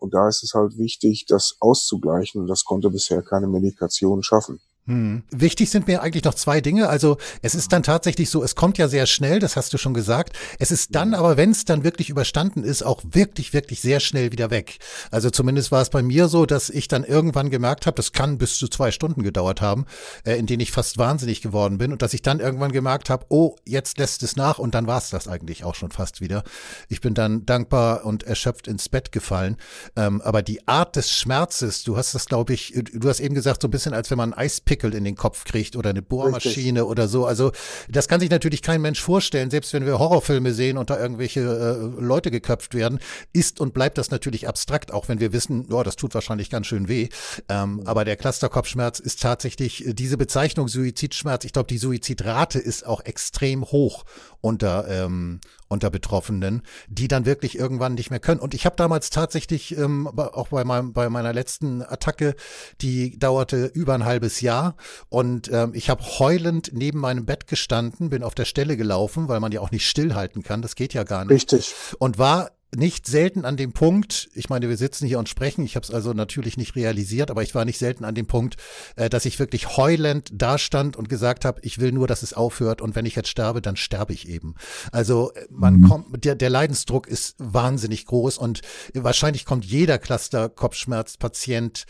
Und 0.00 0.14
da 0.14 0.28
ist 0.28 0.42
es 0.42 0.54
halt 0.54 0.78
wichtig, 0.78 1.26
das 1.28 1.56
auszugleichen. 1.60 2.40
Und 2.40 2.46
das 2.48 2.64
konnte 2.64 2.90
bisher 2.90 3.22
keine 3.22 3.46
Medikation 3.46 4.22
schaffen. 4.22 4.60
Hm. 4.86 5.22
Wichtig 5.30 5.70
sind 5.70 5.86
mir 5.86 6.02
eigentlich 6.02 6.24
noch 6.24 6.34
zwei 6.34 6.60
Dinge. 6.60 6.88
Also 6.88 7.18
es 7.42 7.54
ist 7.54 7.72
dann 7.72 7.82
tatsächlich 7.82 8.30
so, 8.30 8.42
es 8.42 8.54
kommt 8.54 8.78
ja 8.78 8.88
sehr 8.88 9.06
schnell, 9.06 9.38
das 9.38 9.54
hast 9.56 9.72
du 9.72 9.78
schon 9.78 9.94
gesagt. 9.94 10.36
Es 10.58 10.70
ist 10.70 10.94
dann 10.94 11.14
aber, 11.14 11.36
wenn 11.36 11.50
es 11.50 11.64
dann 11.64 11.84
wirklich 11.84 12.10
überstanden 12.10 12.64
ist, 12.64 12.82
auch 12.82 13.02
wirklich, 13.10 13.52
wirklich 13.52 13.80
sehr 13.82 14.00
schnell 14.00 14.32
wieder 14.32 14.50
weg. 14.50 14.78
Also 15.10 15.30
zumindest 15.30 15.70
war 15.70 15.82
es 15.82 15.90
bei 15.90 16.02
mir 16.02 16.28
so, 16.28 16.44
dass 16.44 16.70
ich 16.70 16.88
dann 16.88 17.04
irgendwann 17.04 17.50
gemerkt 17.50 17.86
habe, 17.86 17.94
das 17.94 18.12
kann 18.12 18.38
bis 18.38 18.58
zu 18.58 18.68
zwei 18.68 18.90
Stunden 18.90 19.22
gedauert 19.22 19.60
haben, 19.60 19.84
äh, 20.24 20.36
in 20.36 20.46
denen 20.46 20.60
ich 20.60 20.72
fast 20.72 20.98
wahnsinnig 20.98 21.40
geworden 21.40 21.78
bin 21.78 21.92
und 21.92 22.02
dass 22.02 22.12
ich 22.12 22.22
dann 22.22 22.40
irgendwann 22.40 22.72
gemerkt 22.72 23.10
habe, 23.10 23.26
oh, 23.28 23.56
jetzt 23.64 23.98
lässt 23.98 24.24
es 24.24 24.34
nach 24.34 24.58
und 24.58 24.74
dann 24.74 24.88
war 24.88 24.98
es 24.98 25.10
das 25.10 25.28
eigentlich 25.28 25.62
auch 25.62 25.76
schon 25.76 25.92
fast 25.92 26.20
wieder. 26.20 26.42
Ich 26.88 27.00
bin 27.00 27.14
dann 27.14 27.46
dankbar 27.46 28.04
und 28.04 28.24
erschöpft 28.24 28.66
ins 28.66 28.88
Bett 28.88 29.12
gefallen. 29.12 29.56
Ähm, 29.94 30.20
aber 30.22 30.42
die 30.42 30.66
Art 30.66 30.96
des 30.96 31.12
Schmerzes, 31.12 31.84
du 31.84 31.96
hast 31.96 32.14
das, 32.14 32.26
glaube 32.26 32.54
ich, 32.54 32.74
du 32.74 33.08
hast 33.08 33.20
eben 33.20 33.36
gesagt, 33.36 33.62
so 33.62 33.68
ein 33.68 33.70
bisschen, 33.70 33.94
als 33.94 34.10
wenn 34.10 34.18
man 34.18 34.34
Eispick 34.34 34.79
Pickel 34.80 34.94
in 34.94 35.04
den 35.04 35.14
Kopf 35.14 35.44
kriegt 35.44 35.76
oder 35.76 35.90
eine 35.90 36.02
Bohrmaschine 36.02 36.80
Richtig. 36.80 36.82
oder 36.82 37.08
so. 37.08 37.26
Also 37.26 37.52
das 37.88 38.08
kann 38.08 38.20
sich 38.20 38.30
natürlich 38.30 38.62
kein 38.62 38.80
Mensch 38.80 39.00
vorstellen, 39.00 39.50
selbst 39.50 39.72
wenn 39.72 39.84
wir 39.84 39.98
Horrorfilme 39.98 40.52
sehen 40.54 40.78
und 40.78 40.90
da 40.90 40.98
irgendwelche 40.98 41.40
äh, 41.40 42.00
Leute 42.02 42.30
geköpft 42.30 42.74
werden, 42.74 42.98
ist 43.32 43.60
und 43.60 43.74
bleibt 43.74 43.98
das 43.98 44.10
natürlich 44.10 44.48
abstrakt, 44.48 44.92
auch 44.92 45.08
wenn 45.08 45.20
wir 45.20 45.32
wissen, 45.32 45.66
ja, 45.70 45.82
das 45.82 45.96
tut 45.96 46.14
wahrscheinlich 46.14 46.50
ganz 46.50 46.66
schön 46.66 46.88
weh. 46.88 47.08
Ähm, 47.48 47.82
aber 47.84 48.04
der 48.04 48.16
Clusterkopfschmerz 48.16 48.98
ist 49.00 49.20
tatsächlich 49.20 49.86
äh, 49.86 49.94
diese 49.94 50.16
Bezeichnung 50.16 50.68
Suizidschmerz. 50.68 51.44
Ich 51.44 51.52
glaube, 51.52 51.68
die 51.68 51.78
Suizidrate 51.78 52.58
ist 52.58 52.86
auch 52.86 53.04
extrem 53.04 53.64
hoch 53.64 54.04
unter, 54.40 54.88
ähm, 54.88 55.40
unter 55.68 55.90
Betroffenen, 55.90 56.62
die 56.88 57.08
dann 57.08 57.26
wirklich 57.26 57.58
irgendwann 57.58 57.94
nicht 57.94 58.10
mehr 58.10 58.20
können. 58.20 58.40
Und 58.40 58.54
ich 58.54 58.66
habe 58.66 58.76
damals 58.76 59.10
tatsächlich, 59.10 59.76
ähm, 59.76 60.06
auch 60.06 60.48
bei, 60.48 60.64
meinem, 60.64 60.92
bei 60.92 61.08
meiner 61.08 61.32
letzten 61.32 61.82
Attacke, 61.82 62.34
die 62.80 63.18
dauerte 63.18 63.66
über 63.66 63.94
ein 63.94 64.04
halbes 64.04 64.40
Jahr 64.40 64.76
und 65.08 65.50
ähm, 65.52 65.72
ich 65.74 65.90
habe 65.90 66.02
heulend 66.02 66.70
neben 66.72 67.00
meinem 67.00 67.26
Bett 67.26 67.46
gestanden, 67.46 68.10
bin 68.10 68.22
auf 68.22 68.34
der 68.34 68.44
Stelle 68.44 68.76
gelaufen, 68.76 69.28
weil 69.28 69.40
man 69.40 69.52
ja 69.52 69.60
auch 69.60 69.70
nicht 69.70 69.88
stillhalten 69.88 70.42
kann, 70.42 70.62
das 70.62 70.74
geht 70.74 70.94
ja 70.94 71.04
gar 71.04 71.24
nicht. 71.24 71.52
Richtig. 71.52 71.74
Und 71.98 72.18
war 72.18 72.50
nicht 72.74 73.06
selten 73.06 73.44
an 73.44 73.56
dem 73.56 73.72
Punkt, 73.72 74.28
ich 74.34 74.48
meine, 74.48 74.68
wir 74.68 74.76
sitzen 74.76 75.06
hier 75.06 75.18
und 75.18 75.28
sprechen, 75.28 75.64
ich 75.64 75.74
habe 75.74 75.84
es 75.84 75.90
also 75.90 76.12
natürlich 76.12 76.56
nicht 76.56 76.76
realisiert, 76.76 77.30
aber 77.30 77.42
ich 77.42 77.54
war 77.54 77.64
nicht 77.64 77.78
selten 77.78 78.04
an 78.04 78.14
dem 78.14 78.26
Punkt, 78.26 78.56
äh, 78.96 79.10
dass 79.10 79.24
ich 79.24 79.38
wirklich 79.38 79.76
heulend 79.76 80.30
dastand 80.32 80.96
und 80.96 81.08
gesagt 81.08 81.44
habe, 81.44 81.60
ich 81.62 81.80
will 81.80 81.92
nur, 81.92 82.06
dass 82.06 82.22
es 82.22 82.32
aufhört 82.32 82.80
und 82.80 82.94
wenn 82.94 83.06
ich 83.06 83.16
jetzt 83.16 83.28
sterbe, 83.28 83.60
dann 83.60 83.76
sterbe 83.76 84.12
ich 84.12 84.28
eben. 84.28 84.54
Also 84.92 85.32
äh, 85.32 85.46
man 85.50 85.80
mhm. 85.80 85.88
kommt, 85.88 86.24
der, 86.24 86.36
der 86.36 86.50
Leidensdruck 86.50 87.08
ist 87.08 87.34
wahnsinnig 87.38 88.06
groß 88.06 88.38
und 88.38 88.60
wahrscheinlich 88.94 89.44
kommt 89.44 89.64
jeder 89.64 89.98
Cluster-Kopfschmerzpatient 89.98 91.86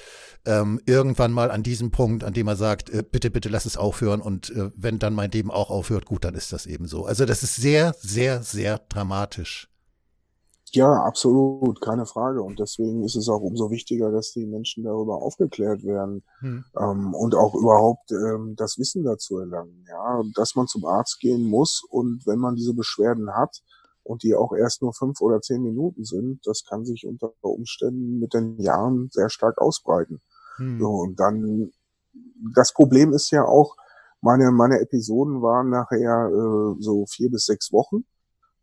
ähm, 0.46 0.80
irgendwann 0.87 1.32
mal 1.32 1.50
an 1.50 1.62
diesem 1.62 1.90
Punkt, 1.90 2.25
an 2.25 2.32
dem 2.32 2.49
er 2.49 2.56
sagt, 2.56 2.88
äh, 2.88 3.02
bitte, 3.02 3.30
bitte 3.30 3.50
lass 3.50 3.66
es 3.66 3.76
aufhören 3.76 4.22
und 4.22 4.50
äh, 4.50 4.70
wenn 4.75 4.99
dann 4.99 5.14
mein 5.14 5.30
Leben 5.30 5.50
auch 5.50 5.70
aufhört, 5.70 6.06
gut, 6.06 6.25
dann 6.25 6.34
ist 6.34 6.52
das 6.52 6.64
eben 6.64 6.87
so. 6.87 7.04
Also 7.04 7.26
das 7.26 7.42
ist 7.42 7.56
sehr, 7.56 7.94
sehr, 8.00 8.42
sehr 8.42 8.80
dramatisch. 8.88 9.70
Ja, 10.73 11.03
absolut, 11.03 11.81
keine 11.81 12.07
Frage. 12.07 12.43
Und 12.43 12.61
deswegen 12.61 13.03
ist 13.03 13.17
es 13.17 13.29
auch 13.29 13.41
umso 13.41 13.71
wichtiger, 13.71 14.12
dass 14.12 14.33
die 14.33 14.47
Menschen 14.47 14.85
darüber 14.85 15.17
aufgeklärt 15.17 15.83
werden 15.85 16.23
hm. 16.39 16.65
ähm, 16.79 17.15
und 17.15 17.35
auch 17.35 17.55
überhaupt 17.55 18.12
ähm, 18.12 18.55
das 18.57 18.79
Wissen 18.79 19.03
dazu 19.03 19.39
erlangen. 19.39 19.85
Ja, 19.89 20.23
dass 20.35 20.55
man 20.55 20.69
zum 20.69 20.85
Arzt 20.85 21.19
gehen 21.19 21.43
muss 21.43 21.83
und 21.89 22.25
wenn 22.27 22.39
man 22.39 22.55
diese 22.55 22.75
Beschwerden 22.75 23.35
hat 23.35 23.62
und 24.05 24.23
die 24.23 24.35
auch 24.37 24.53
erst 24.53 24.83
nur 24.83 24.95
fünf 24.95 25.21
oder 25.21 25.41
zehn 25.41 25.62
Minuten 25.62 26.05
sind, 26.05 26.41
das 26.45 26.65
kann 26.65 26.85
sich 26.85 27.05
unter 27.05 27.33
Umständen 27.41 28.21
mit 28.21 28.33
den 28.33 28.61
Jahren 28.61 29.09
sehr 29.11 29.29
stark 29.29 29.59
ausbreiten. 29.59 30.21
Hm. 30.57 30.79
So, 30.79 30.89
und 30.89 31.19
dann, 31.19 31.73
das 32.55 32.73
Problem 32.73 33.12
ist 33.12 33.31
ja 33.31 33.45
auch, 33.45 33.77
meine, 34.21 34.53
meine 34.53 34.81
Episoden 34.81 35.43
waren 35.43 35.71
nachher 35.71 36.29
äh, 36.29 36.77
so 36.81 37.07
vier 37.07 37.31
bis 37.31 37.47
sechs 37.47 37.73
Wochen. 37.73 38.05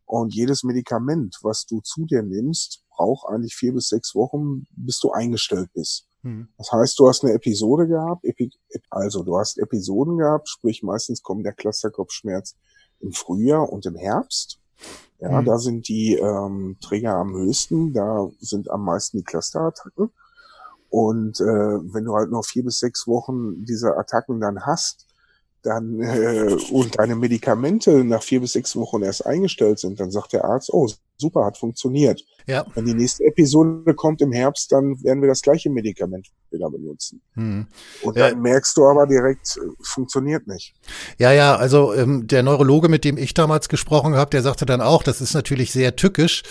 Und 0.07 0.33
jedes 0.33 0.63
Medikament, 0.63 1.37
was 1.41 1.65
du 1.65 1.81
zu 1.81 2.05
dir 2.05 2.23
nimmst, 2.23 2.85
braucht 2.89 3.27
eigentlich 3.27 3.55
vier 3.55 3.73
bis 3.73 3.89
sechs 3.89 4.15
Wochen, 4.15 4.65
bis 4.71 4.99
du 4.99 5.11
eingestellt 5.11 5.69
bist. 5.73 6.07
Hm. 6.23 6.47
Das 6.57 6.71
heißt, 6.71 6.97
du 6.97 7.09
hast 7.09 7.25
eine 7.25 7.33
Episode 7.33 7.87
gehabt, 7.87 8.23
Epi 8.23 8.49
also 8.89 9.23
du 9.23 9.37
hast 9.37 9.57
Episoden 9.57 10.17
gehabt, 10.17 10.47
sprich 10.47 10.81
meistens 10.81 11.21
kommt 11.21 11.45
der 11.45 11.51
Clusterkopfschmerz 11.51 12.55
im 13.01 13.11
Frühjahr 13.11 13.69
und 13.69 13.85
im 13.85 13.95
Herbst. 13.95 14.59
Ja, 15.19 15.39
hm. 15.39 15.45
da 15.45 15.57
sind 15.57 15.89
die 15.89 16.13
ähm, 16.13 16.77
Träger 16.81 17.15
am 17.15 17.35
höchsten, 17.35 17.91
da 17.91 18.29
sind 18.39 18.71
am 18.71 18.85
meisten 18.85 19.17
die 19.17 19.23
Clusterattacken. 19.25 20.09
Und 20.89 21.41
äh, 21.41 21.43
wenn 21.43 22.05
du 22.05 22.15
halt 22.15 22.31
noch 22.31 22.45
vier 22.45 22.63
bis 22.63 22.79
sechs 22.79 23.07
Wochen 23.07 23.65
diese 23.65 23.97
Attacken 23.97 24.39
dann 24.39 24.65
hast, 24.65 25.06
dann 25.63 25.99
äh, 26.01 26.55
und 26.71 26.97
deine 26.97 27.15
Medikamente 27.15 28.03
nach 28.03 28.23
vier 28.23 28.41
bis 28.41 28.53
sechs 28.53 28.75
Wochen 28.75 29.03
erst 29.03 29.25
eingestellt 29.25 29.79
sind, 29.79 29.99
dann 29.99 30.11
sagt 30.11 30.33
der 30.33 30.45
Arzt, 30.45 30.71
oh, 30.71 30.87
super, 31.17 31.45
hat 31.45 31.57
funktioniert. 31.57 32.23
Ja. 32.45 32.65
Wenn 32.75 32.85
die 32.85 32.93
nächste 32.93 33.23
Episode 33.25 33.93
kommt 33.93 34.21
im 34.21 34.31
Herbst, 34.31 34.71
dann 34.71 35.03
werden 35.03 35.21
wir 35.21 35.27
das 35.27 35.41
gleiche 35.41 35.69
Medikament 35.69 36.29
wieder 36.51 36.69
benutzen. 36.69 37.21
Hm. 37.33 37.65
Und 38.03 38.17
dann 38.17 38.33
ja. 38.33 38.37
merkst 38.37 38.77
du 38.77 38.85
aber 38.85 39.07
direkt, 39.07 39.57
äh, 39.57 39.61
funktioniert 39.81 40.47
nicht. 40.47 40.75
Ja, 41.17 41.31
ja, 41.31 41.55
also 41.55 41.93
ähm, 41.93 42.27
der 42.27 42.43
Neurologe, 42.43 42.89
mit 42.89 43.03
dem 43.03 43.17
ich 43.17 43.33
damals 43.33 43.69
gesprochen 43.69 44.15
habe, 44.15 44.29
der 44.29 44.43
sagte 44.43 44.65
dann 44.65 44.81
auch, 44.81 45.01
das 45.01 45.21
ist 45.21 45.33
natürlich 45.33 45.71
sehr 45.71 45.95
tückisch, 45.95 46.43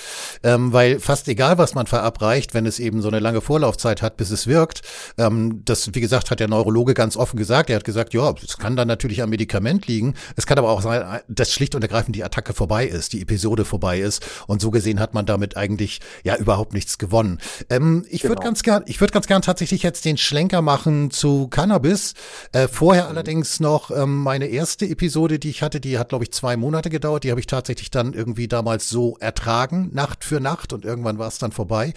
ähm, 0.43 0.73
weil 0.73 0.99
fast 0.99 1.29
egal, 1.29 1.59
was 1.59 1.75
man 1.75 1.87
verabreicht, 1.87 2.53
wenn 2.53 2.67
es 2.67 2.81
eben 2.81 3.03
so 3.03 3.09
eine 3.09 3.21
lange 3.21 3.41
Vorlaufzeit 3.41 4.03
hat, 4.03 4.17
bis 4.17 4.31
es 4.31 4.49
wirkt, 4.49 4.83
ähm, 5.19 5.63
das, 5.65 5.95
wie 5.95 6.01
gesagt, 6.01 6.31
hat 6.31 6.41
der 6.41 6.49
Neurologe 6.49 6.95
ganz 6.95 7.17
offen 7.17 7.37
gesagt. 7.37 7.71
Er 7.71 7.77
hat 7.77 7.85
gesagt, 7.85 8.15
ja, 8.15 8.35
es 8.43 8.59
kann 8.59 8.75
dann 8.75 8.89
natürlich 8.89 9.23
am 9.23 9.31
Medikament 9.31 9.87
liegen. 9.87 10.15
Es 10.35 10.47
kann 10.47 10.59
aber 10.59 10.71
auch 10.71 10.83
sein, 10.83 11.21
dass 11.29 11.53
schlicht 11.53 11.77
und 11.77 11.83
ergreifend 11.83 12.17
die 12.17 12.25
Attacke 12.25 12.53
vorbei 12.53 12.87
ist, 12.87 13.13
die 13.13 13.23
Episode 13.23 13.65
vorbei 13.65 14.01
ist 14.01 14.27
und 14.49 14.57
und 14.57 14.63
so 14.63 14.71
gesehen 14.71 15.01
hat 15.01 15.13
man 15.13 15.27
damit 15.27 15.55
eigentlich 15.59 16.01
ja 16.25 16.35
überhaupt 16.35 16.73
nichts 16.73 16.97
gewonnen. 16.97 17.41
Ähm, 17.69 18.07
ich 18.09 18.23
genau. 18.23 18.33
würde 18.33 18.43
ganz 18.43 18.63
gern, 18.63 18.85
ich 18.87 19.03
würde 19.03 19.13
ganz 19.13 19.27
gern 19.27 19.43
tatsächlich 19.43 19.83
jetzt 19.87 20.05
den 20.05 20.17
Schlenker 20.19 20.61
machen 20.63 21.11
zu 21.11 21.49
Cannabis. 21.49 22.15
Äh, 22.53 22.69
vorher 22.69 23.05
mhm. 23.05 23.11
allerdings 23.11 23.61
noch 23.61 23.91
ähm, 23.91 24.23
meine 24.23 24.47
erste 24.47 24.87
Episode, 24.87 25.39
die 25.39 25.49
ich 25.49 25.63
hatte, 25.63 25.81
die 25.81 25.99
hat 25.99 26.11
glaube 26.11 26.25
ich 26.25 26.33
zwei 26.33 26.57
Monate 26.57 26.91
gedauert. 26.91 27.25
Die 27.25 27.31
habe 27.31 27.41
ich 27.41 27.47
tatsächlich 27.47 27.91
dann 27.91 28.13
irgendwie 28.13 28.49
damals 28.49 28.89
so 28.89 29.17
ertragen, 29.21 29.91
Nacht 29.93 30.25
für 30.25 30.41
Nacht 30.41 30.73
und 30.73 30.85
irgendwann 30.85 31.19
war 31.19 31.29
es 31.29 31.39
dann 31.39 31.53
vorbei. 31.53 31.95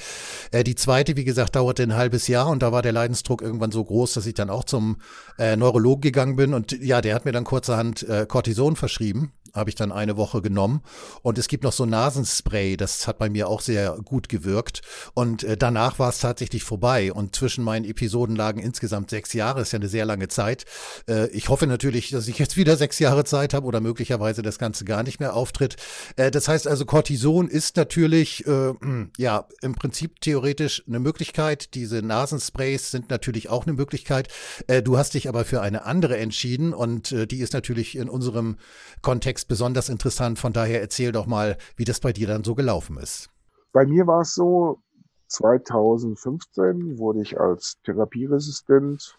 Äh, 0.52 0.64
die 0.64 0.76
zweite, 0.76 1.18
wie 1.18 1.26
gesagt, 1.26 1.56
dauerte 1.56 1.84
ein 1.84 1.96
halbes 1.96 2.28
Jahr 2.28 2.48
und 2.48 2.62
da 2.62 2.72
war 2.72 2.82
der 2.82 2.92
Leidensdruck 2.92 3.42
irgendwann 3.42 3.72
so 3.72 3.84
groß, 3.84 4.14
dass 4.14 4.26
ich 4.26 4.36
dann 4.36 4.50
auch 4.50 4.64
zum 4.64 4.98
äh, 5.40 5.56
Neurologen 5.56 6.02
gegangen 6.02 6.36
bin 6.36 6.54
und 6.54 6.72
ja, 6.72 7.02
der 7.02 7.16
hat 7.16 7.26
mir 7.26 7.32
dann 7.32 7.44
kurzerhand 7.44 8.04
äh, 8.04 8.26
Cortison 8.28 8.76
verschrieben 8.76 9.34
habe 9.54 9.70
ich 9.70 9.76
dann 9.76 9.92
eine 9.92 10.18
Woche 10.18 10.42
genommen. 10.42 10.82
Und 11.22 11.38
es 11.38 11.48
gibt 11.48 11.64
noch 11.64 11.74
so 11.74 11.86
Nasenspray, 11.86 12.78
das 12.78 13.08
hat 13.08 13.18
bei 13.18 13.30
mir 13.30 13.48
auch 13.48 13.62
sehr 13.62 13.98
gut 14.04 14.30
gewirkt. 14.30 14.82
Und 15.14 15.44
äh, 15.44 15.58
danach 15.58 16.00
war 16.00 16.10
es 16.10 16.20
tatsächlich 16.20 16.64
vorbei. 16.64 17.12
Und 17.14 17.36
zwischen 17.36 17.64
meinen 17.64 17.86
Episoden 17.86 18.36
lagen 18.36 18.60
insgesamt 18.60 19.10
sechs 19.10 19.34
Jahre, 19.34 19.62
ist 19.62 19.72
ja 19.72 19.80
eine 19.80 19.90
sehr 19.90 20.06
lange 20.06 20.28
Zeit. 20.28 20.66
Äh, 21.08 21.30
ich 21.30 21.50
hoffe 21.50 21.68
natürlich, 21.68 22.10
dass 22.12 22.28
ich 22.28 22.40
jetzt 22.40 22.58
wieder 22.58 22.78
sechs 22.78 23.00
Jahre 23.00 23.24
Zeit 23.24 23.54
habe 23.54 23.66
oder 23.66 23.82
möglicherweise 23.82 24.42
das 24.42 24.60
Ganze 24.60 24.86
gar 24.86 25.04
nicht 25.04 25.20
mehr 25.20 25.34
auftritt. 25.34 25.76
Äh, 26.16 26.32
das 26.32 26.48
heißt 26.48 26.68
also, 26.68 26.86
Cortison 26.86 27.48
ist 27.48 27.78
natürlich, 27.78 28.46
äh, 28.48 28.74
ja, 29.18 29.48
im 29.62 29.74
Prinzip 29.74 30.22
theoretisch 30.22 30.84
eine 30.88 31.00
Möglichkeit. 31.00 31.74
Diese 31.74 32.02
Nasensprays 32.02 32.92
sind 32.92 33.10
natürlich 33.10 33.50
auch 33.50 33.66
eine 33.66 33.74
Möglichkeit. 33.74 34.28
Äh, 34.68 34.82
du 34.82 34.98
hast 34.98 35.14
dich 35.14 35.28
aber 35.28 35.46
für 35.46 35.62
eine 35.62 35.86
andere 35.86 36.18
entschieden 36.18 36.74
und 36.74 37.12
äh, 37.12 37.28
die 37.28 37.40
ist 37.40 37.54
natürlich 37.54 37.96
in 37.96 38.10
unserem 38.10 38.58
Kontext 39.02 39.39
Kontext 39.40 39.48
besonders 39.48 39.90
interessant. 39.90 40.40
Von 40.40 40.54
daher 40.54 40.82
erzähl 40.82 41.12
doch 41.12 41.26
mal, 41.26 41.58
wie 41.78 41.86
das 41.86 42.00
bei 42.00 42.12
dir 42.12 42.28
dann 42.28 42.44
so 42.44 42.56
gelaufen 42.56 42.98
ist. 42.98 43.30
Bei 43.72 43.86
mir 43.86 44.06
war 44.08 44.22
es 44.22 44.34
so, 44.34 44.80
2015 45.28 46.98
wurde 46.98 47.22
ich 47.22 47.40
als 47.40 47.78
therapieresistent, 47.86 49.18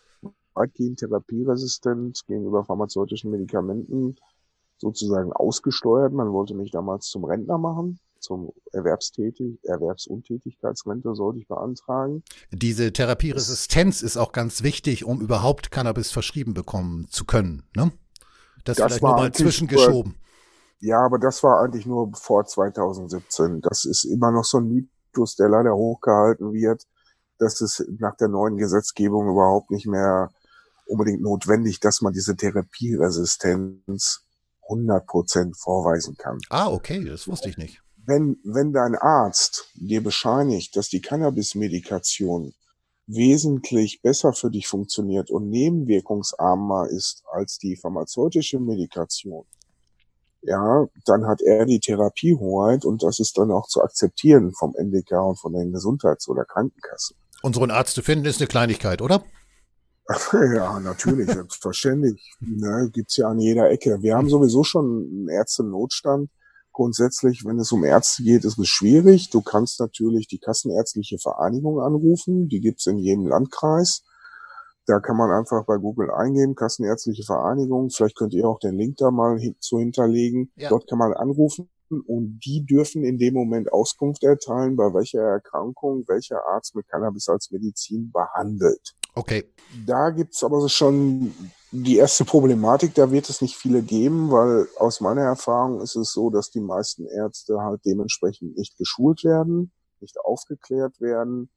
weitgehend 0.55 0.99
therapieresistent 0.99 2.27
gegenüber 2.27 2.65
pharmazeutischen 2.65 3.31
Medikamenten 3.31 4.17
sozusagen 4.79 5.33
ausgesteuert. 5.33 6.12
Man 6.12 6.33
wollte 6.33 6.55
mich 6.55 6.71
damals 6.71 7.07
zum 7.07 7.25
Rentner 7.25 7.59
machen 7.59 7.99
zum 8.21 8.53
Erwerbstätig, 8.73 9.59
Erwerbsuntätigkeitsrente 9.65 11.15
sollte 11.15 11.39
ich 11.39 11.49
beantragen. 11.49 12.23
Diese 12.50 12.93
Therapieresistenz 12.93 14.03
ist 14.03 14.19
auch 14.19 14.33
ganz 14.33 14.62
wichtig, 14.62 15.05
um 15.05 15.23
überhaupt 15.23 15.71
Cannabis 15.71 16.11
verschrieben 16.11 16.53
bekommen 16.53 17.07
zu 17.09 17.25
können, 17.25 17.62
ne? 17.75 17.93
Das, 18.71 18.77
das 18.79 18.87
vielleicht 18.87 19.03
nur 19.03 19.17
mal 19.17 19.33
zwischengeschoben. 19.33 20.15
Ja, 20.81 21.00
aber 21.00 21.19
das 21.19 21.43
war 21.43 21.62
eigentlich 21.62 21.87
nur 21.87 22.11
vor 22.15 22.47
2017. 22.47 23.61
Das 23.61 23.85
ist 23.85 24.05
immer 24.05 24.31
noch 24.31 24.45
so 24.45 24.59
ein 24.59 24.69
Mythos, 24.69 25.37
der 25.37 25.49
leider 25.49 25.75
hochgehalten 25.75 26.53
wird, 26.53 26.87
dass 27.39 27.61
es 27.61 27.85
nach 27.99 28.17
der 28.17 28.29
neuen 28.29 28.57
Gesetzgebung 28.57 29.29
überhaupt 29.29 29.71
nicht 29.71 29.87
mehr 29.87 30.31
unbedingt 30.87 31.21
notwendig, 31.21 31.81
dass 31.81 32.00
man 32.00 32.12
diese 32.12 32.35
Therapieresistenz 32.35 34.25
100 34.71 35.07
Prozent 35.07 35.57
vorweisen 35.57 36.17
kann. 36.17 36.39
Ah, 36.49 36.69
okay, 36.69 37.05
das 37.05 37.29
wusste 37.29 37.49
ich 37.49 37.59
nicht. 37.59 37.83
Wenn, 37.97 38.39
wenn 38.45 38.73
dein 38.73 38.95
Arzt 38.97 39.67
dir 39.75 40.03
bescheinigt, 40.03 40.77
dass 40.77 40.89
die 40.89 41.00
Cannabis-Medikation 41.00 42.55
wesentlich 43.14 44.02
besser 44.02 44.33
für 44.33 44.50
dich 44.50 44.69
funktioniert 44.69 45.31
und 45.31 45.49
nebenwirkungsarmer 45.49 46.88
ist 46.88 47.25
als 47.33 47.59
die 47.59 47.76
pharmazeutische 47.76 48.61
Medikation, 48.61 49.45
ja, 50.43 50.87
dann 51.05 51.26
hat 51.26 51.43
er 51.43 51.67
die 51.67 51.81
Therapiehoheit 51.81 52.85
und 52.85 53.02
das 53.02 53.21
ist 53.21 53.37
dann 53.37 53.50
auch 53.50 53.67
zu 53.67 53.83
akzeptieren 53.83 54.52
vom 54.52 54.75
NDK 54.75 55.12
und 55.23 55.38
von 55.38 55.52
den 55.52 55.73
Gesundheits- 55.73 56.29
oder 56.29 56.45
Krankenkassen. 56.45 57.17
Unseren 57.43 57.71
Arzt 57.71 57.95
zu 57.95 58.02
finden 58.02 58.26
ist 58.26 58.40
eine 58.40 58.49
Kleinigkeit, 58.49 59.02
oder? 59.02 59.23
Ja, 60.33 60.81
natürlich, 60.81 61.31
selbstverständlich. 61.31 62.35
Ne, 62.40 62.90
gibt's 62.93 63.17
ja 63.17 63.29
an 63.29 63.38
jeder 63.38 63.71
Ecke. 63.71 64.02
Wir 64.02 64.17
haben 64.17 64.29
sowieso 64.29 64.64
schon 64.64 64.85
einen 64.85 65.29
Ärzte-Notstand 65.29 66.31
Grundsätzlich, 66.73 67.45
wenn 67.45 67.59
es 67.59 67.73
um 67.73 67.85
Ärzte 67.85 68.23
geht, 68.23 68.45
ist 68.45 68.59
es 68.59 68.69
schwierig. 68.69 69.31
Du 69.31 69.43
kannst 69.43 69.81
natürlich 69.81 70.29
die 70.29 70.39
Kassenärztliche 70.39 71.19
Vereinigung 71.19 71.81
anrufen. 71.81 72.49
Die 72.49 72.61
gibt's 72.61 72.87
in 72.87 72.99
jedem 72.99 73.27
Landkreis. 73.27 74.03
Da 74.87 75.00
kann 75.00 75.17
man 75.17 75.31
einfach 75.31 75.67
bei 75.67 75.77
Google 75.77 76.11
eingeben, 76.11 76.55
Kassenärztliche 76.55 77.25
Vereinigung. 77.25 77.91
Vielleicht 77.91 78.17
könnt 78.17 78.35
ihr 78.35 78.49
auch 78.49 78.59
den 78.59 78.77
Link 78.77 78.97
da 78.97 79.11
mal 79.11 79.39
hin 79.39 79.57
zu 79.61 79.79
hinterlegen. 79.79 80.53
Ja. 80.57 80.69
Dort 80.69 80.89
kann 80.89 80.99
man 80.99 81.12
anrufen 81.12 81.69
und 81.91 82.41
die 82.45 82.65
dürfen 82.65 83.05
in 83.05 83.19
dem 83.19 83.35
Moment 83.35 83.73
Auskunft 83.73 84.23
erteilen, 84.23 84.77
bei 84.77 84.95
welcher 84.95 85.21
Erkrankung 85.21 86.05
welcher 86.07 86.41
Arzt 86.47 86.75
mit 86.77 86.89
Cannabis 86.89 87.29
als 87.29 87.50
Medizin 87.50 88.11
behandelt. 88.12 88.95
Okay. 89.15 89.45
Da 89.87 90.11
gibt's 90.11 90.43
aber 90.45 90.69
schon 90.69 91.35
die 91.73 91.97
erste 91.97 92.25
Problematik, 92.25 92.95
da 92.95 93.12
wird 93.12 93.29
es 93.29 93.43
nicht 93.43 93.57
viele 93.57 93.83
geben, 93.83 94.31
weil 94.31 94.67
aus 94.79 95.00
meiner 95.00 95.23
Erfahrung 95.23 95.81
ist 95.81 95.95
es 95.95 96.12
so, 96.12 96.31
dass 96.31 96.50
die 96.50 96.61
meisten 96.61 97.07
Ärzte 97.07 97.61
halt 97.61 97.85
dementsprechend 97.85 98.57
nicht 98.57 98.77
geschult 98.77 99.23
werden, 99.25 99.71
nicht 100.00 100.19
aufgeklärt 100.19 101.00
werden 101.00 101.49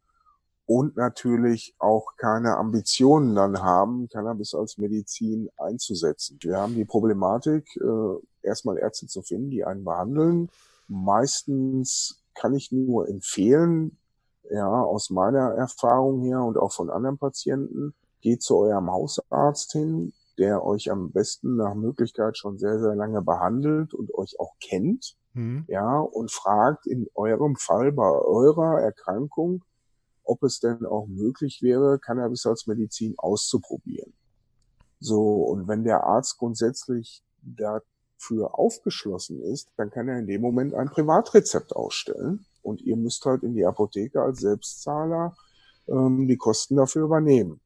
und 0.66 0.96
natürlich 0.96 1.74
auch 1.80 2.16
keine 2.18 2.58
Ambitionen 2.58 3.36
dann 3.36 3.62
haben, 3.64 4.08
Cannabis 4.08 4.54
als 4.54 4.78
Medizin 4.78 5.50
einzusetzen. 5.58 6.38
Wir 6.42 6.58
haben 6.58 6.76
die 6.76 6.86
Problematik, 6.86 7.76
äh, 7.78 8.48
erstmal 8.48 8.78
Ärzte 8.78 9.08
zu 9.08 9.24
finden, 9.24 9.50
die 9.50 9.66
einen 9.66 9.84
behandeln. 9.84 10.50
Meistens 10.88 12.22
kann 12.36 12.54
ich 12.54 12.72
nur 12.72 13.08
empfehlen, 13.10 13.98
ja, 14.52 14.68
aus 14.68 15.10
meiner 15.10 15.54
Erfahrung 15.54 16.22
her 16.22 16.44
und 16.44 16.58
auch 16.58 16.72
von 16.72 16.90
anderen 16.90 17.18
Patienten, 17.18 17.96
geht 18.24 18.42
zu 18.42 18.58
eurem 18.58 18.90
Hausarzt 18.90 19.74
hin, 19.74 20.14
der 20.40 20.66
euch 20.66 20.90
am 20.90 21.12
besten 21.12 21.58
nach 21.58 21.76
Möglichkeit 21.76 22.38
schon 22.38 22.58
sehr, 22.58 22.80
sehr 22.80 22.96
lange 22.96 23.22
behandelt 23.22 23.94
und 23.94 24.14
euch 24.16 24.40
auch 24.40 24.54
kennt, 24.60 25.16
mhm. 25.34 25.66
ja, 25.68 26.00
und 26.00 26.32
fragt 26.32 26.88
in 26.88 27.08
eurem 27.14 27.56
Fall 27.56 27.92
bei 27.92 28.10
eurer 28.10 28.82
Erkrankung, 28.82 29.64
ob 30.24 30.42
es 30.44 30.60
denn 30.60 30.86
auch 30.86 31.06
möglich 31.06 31.62
wäre, 31.62 32.00
Cannabis 32.00 32.46
als 32.46 32.66
Medizin 32.66 33.14
auszuprobieren. 33.18 34.14
So, 35.00 35.44
und 35.44 35.68
wenn 35.68 35.84
der 35.84 36.06
Arzt 36.06 36.38
grundsätzlich 36.38 37.22
dafür 37.42 38.58
aufgeschlossen 38.58 39.42
ist, 39.42 39.70
dann 39.76 39.92
kann 39.92 40.08
er 40.08 40.18
in 40.18 40.28
dem 40.28 40.42
Moment 40.42 40.74
ein 40.74 40.90
Privatrezept 40.90 41.76
ausstellen 41.76 42.46
und 42.62 42.82
ihr 42.82 42.96
müsst 42.96 43.26
halt 43.26 43.44
in 43.44 43.54
die 43.54 43.66
Apotheke 43.66 44.22
als 44.22 44.40
Selbstzahler 44.40 45.36
ähm, 45.90 46.26
die 46.30 46.38
Kosten 46.38 46.78
dafür 46.78 47.04
übernehmen 47.04 47.60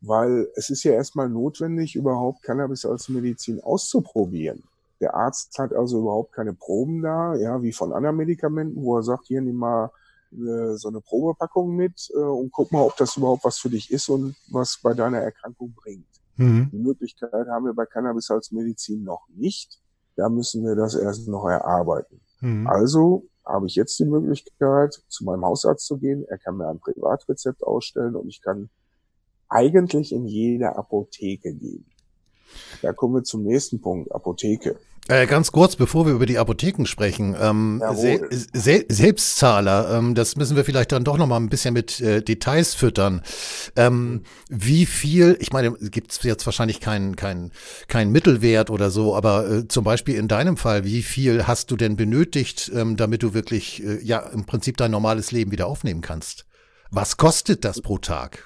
weil 0.00 0.48
es 0.54 0.70
ist 0.70 0.84
ja 0.84 0.92
erstmal 0.92 1.28
notwendig, 1.28 1.96
überhaupt 1.96 2.42
Cannabis 2.42 2.84
als 2.84 3.08
Medizin 3.08 3.60
auszuprobieren. 3.60 4.62
Der 5.00 5.14
Arzt 5.14 5.58
hat 5.58 5.72
also 5.72 6.00
überhaupt 6.00 6.32
keine 6.32 6.54
Proben 6.54 7.02
da, 7.02 7.34
ja, 7.34 7.62
wie 7.62 7.72
von 7.72 7.92
anderen 7.92 8.16
Medikamenten, 8.16 8.82
wo 8.82 8.96
er 8.96 9.02
sagt, 9.02 9.26
hier 9.26 9.42
nimm 9.42 9.56
mal 9.56 9.90
äh, 10.32 10.74
so 10.76 10.88
eine 10.88 11.00
Probepackung 11.00 11.74
mit 11.76 12.10
äh, 12.14 12.18
und 12.18 12.50
guck 12.50 12.72
mal, 12.72 12.82
ob 12.82 12.96
das 12.96 13.16
überhaupt 13.16 13.44
was 13.44 13.58
für 13.58 13.70
dich 13.70 13.90
ist 13.90 14.08
und 14.08 14.34
was 14.50 14.78
bei 14.82 14.94
deiner 14.94 15.18
Erkrankung 15.18 15.74
bringt. 15.74 16.06
Mhm. 16.36 16.70
Die 16.72 16.78
Möglichkeit 16.78 17.46
haben 17.48 17.66
wir 17.66 17.74
bei 17.74 17.86
Cannabis 17.86 18.30
als 18.30 18.52
Medizin 18.52 19.04
noch 19.04 19.26
nicht. 19.34 19.80
Da 20.16 20.28
müssen 20.28 20.64
wir 20.64 20.74
das 20.74 20.94
erst 20.94 21.28
noch 21.28 21.46
erarbeiten. 21.46 22.20
Mhm. 22.40 22.66
Also 22.66 23.24
habe 23.44 23.66
ich 23.66 23.76
jetzt 23.76 23.98
die 23.98 24.04
Möglichkeit, 24.04 25.02
zu 25.08 25.24
meinem 25.24 25.44
Hausarzt 25.44 25.86
zu 25.86 25.98
gehen. 25.98 26.24
Er 26.28 26.38
kann 26.38 26.56
mir 26.56 26.68
ein 26.68 26.80
Privatrezept 26.80 27.62
ausstellen 27.62 28.16
und 28.16 28.28
ich 28.28 28.42
kann 28.42 28.70
eigentlich 29.48 30.12
in 30.12 30.26
jede 30.26 30.76
Apotheke 30.76 31.54
gehen. 31.54 31.86
Da 32.82 32.92
kommen 32.92 33.14
wir 33.14 33.24
zum 33.24 33.42
nächsten 33.42 33.80
Punkt, 33.80 34.12
Apotheke. 34.12 34.76
Äh, 35.08 35.26
ganz 35.26 35.52
kurz, 35.52 35.76
bevor 35.76 36.04
wir 36.04 36.14
über 36.14 36.26
die 36.26 36.38
Apotheken 36.38 36.84
sprechen, 36.84 37.36
ähm, 37.40 37.80
Se 37.94 38.28
Se 38.52 38.84
Selbstzahler, 38.88 39.98
ähm, 39.98 40.16
das 40.16 40.34
müssen 40.34 40.56
wir 40.56 40.64
vielleicht 40.64 40.90
dann 40.90 41.04
doch 41.04 41.16
noch 41.16 41.28
mal 41.28 41.36
ein 41.36 41.48
bisschen 41.48 41.74
mit 41.74 42.00
äh, 42.00 42.22
Details 42.22 42.74
füttern. 42.74 43.22
Ähm, 43.76 44.22
wie 44.48 44.84
viel, 44.84 45.36
ich 45.38 45.52
meine, 45.52 45.72
gibt 45.74 46.10
es 46.10 46.22
jetzt 46.24 46.44
wahrscheinlich 46.44 46.80
keinen 46.80 47.14
kein, 47.14 47.52
kein 47.86 48.10
Mittelwert 48.10 48.68
oder 48.68 48.90
so, 48.90 49.14
aber 49.14 49.48
äh, 49.48 49.68
zum 49.68 49.84
Beispiel 49.84 50.16
in 50.16 50.26
deinem 50.26 50.56
Fall, 50.56 50.82
wie 50.84 51.02
viel 51.02 51.46
hast 51.46 51.70
du 51.70 51.76
denn 51.76 51.94
benötigt, 51.94 52.72
ähm, 52.74 52.96
damit 52.96 53.22
du 53.22 53.32
wirklich 53.32 53.84
äh, 53.84 54.02
ja 54.02 54.18
im 54.18 54.44
Prinzip 54.44 54.76
dein 54.76 54.90
normales 54.90 55.30
Leben 55.30 55.52
wieder 55.52 55.68
aufnehmen 55.68 56.00
kannst? 56.00 56.46
Was 56.90 57.16
kostet 57.16 57.64
das 57.64 57.80
pro 57.80 57.98
Tag? 57.98 58.44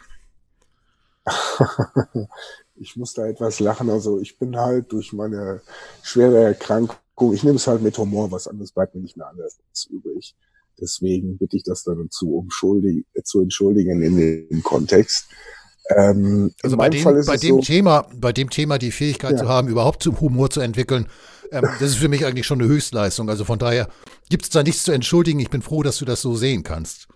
ich 2.77 2.97
muss 2.97 3.15
da 3.15 3.27
etwas 3.27 3.61
lachen. 3.61 3.91
Also 3.91 4.21
ich 4.21 4.39
bin 4.39 4.57
halt 4.57 4.93
durch 4.93 5.13
meine 5.13 5.61
schwere 6.03 6.43
Erkrankung, 6.45 7.35
ich 7.35 7.45
nehme 7.45 7.57
es 7.57 7.67
halt 7.67 7.83
mit 7.83 7.97
Humor, 7.99 8.31
was 8.31 8.49
anderes 8.49 8.73
bleibt 8.73 8.95
mir 8.95 9.01
nicht 9.01 9.17
mehr 9.17 9.29
anders 9.29 9.59
übrig. 9.91 10.35
Deswegen 10.81 11.37
bitte 11.37 11.57
ich 11.57 11.63
das 11.63 11.85
dann 11.85 12.09
zu, 12.11 12.47
zu 13.25 13.41
entschuldigen 13.41 14.03
in 14.03 14.17
dem 14.17 14.63
Kontext. 14.63 15.27
Ähm, 15.91 16.53
also 16.63 16.77
bei 16.77 16.89
dem, 16.89 17.05
bei 17.05 17.37
dem 17.37 17.57
so, 17.57 17.61
Thema, 17.61 18.07
bei 18.15 18.33
dem 18.33 18.49
Thema 18.49 18.79
die 18.79 18.93
Fähigkeit 18.93 19.33
ja. 19.33 19.39
zu 19.39 19.49
haben, 19.49 19.69
überhaupt 19.69 20.03
zum 20.03 20.21
Humor 20.21 20.51
zu 20.51 20.61
entwickeln, 20.61 21.09
ähm, 21.51 21.69
das 21.81 21.91
ist 21.91 21.97
für 21.97 22.09
mich 22.09 22.25
eigentlich 22.25 22.47
schon 22.47 22.61
eine 22.61 22.69
Höchstleistung. 22.69 23.29
Also 23.29 23.45
von 23.45 23.59
daher 23.59 23.89
gibt 24.29 24.45
es 24.45 24.51
da 24.51 24.63
nichts 24.63 24.85
zu 24.85 24.93
entschuldigen. 24.93 25.41
Ich 25.41 25.51
bin 25.51 25.63
froh, 25.63 25.83
dass 25.83 25.99
du 25.99 26.05
das 26.05 26.23
so 26.23 26.35
sehen 26.35 26.63
kannst. 26.63 27.09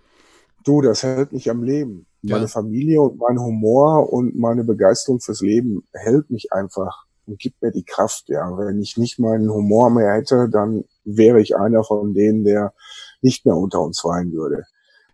Du, 0.63 0.81
das 0.81 1.03
hält 1.03 1.31
mich 1.31 1.49
am 1.49 1.63
Leben. 1.63 2.05
Ja. 2.25 2.37
Meine 2.37 2.47
Familie 2.47 3.01
und 3.01 3.19
mein 3.19 3.39
Humor 3.39 4.11
und 4.11 4.35
meine 4.35 4.63
Begeisterung 4.63 5.19
fürs 5.19 5.41
Leben 5.41 5.83
hält 5.93 6.31
mich 6.31 6.51
einfach 6.51 7.05
und 7.27 7.39
gibt 7.39 7.61
mir 7.61 7.71
die 7.71 7.83
Kraft. 7.83 8.29
Ja, 8.29 8.57
wenn 8.57 8.81
ich 8.81 8.97
nicht 8.97 9.19
meinen 9.19 9.51
Humor 9.51 9.91
mehr 9.91 10.13
hätte, 10.13 10.49
dann 10.49 10.85
wäre 11.03 11.39
ich 11.39 11.55
einer 11.55 11.83
von 11.83 12.13
denen, 12.13 12.43
der 12.43 12.73
nicht 13.21 13.45
mehr 13.45 13.55
unter 13.55 13.81
uns 13.81 14.03
weinen 14.03 14.31
würde. 14.33 14.63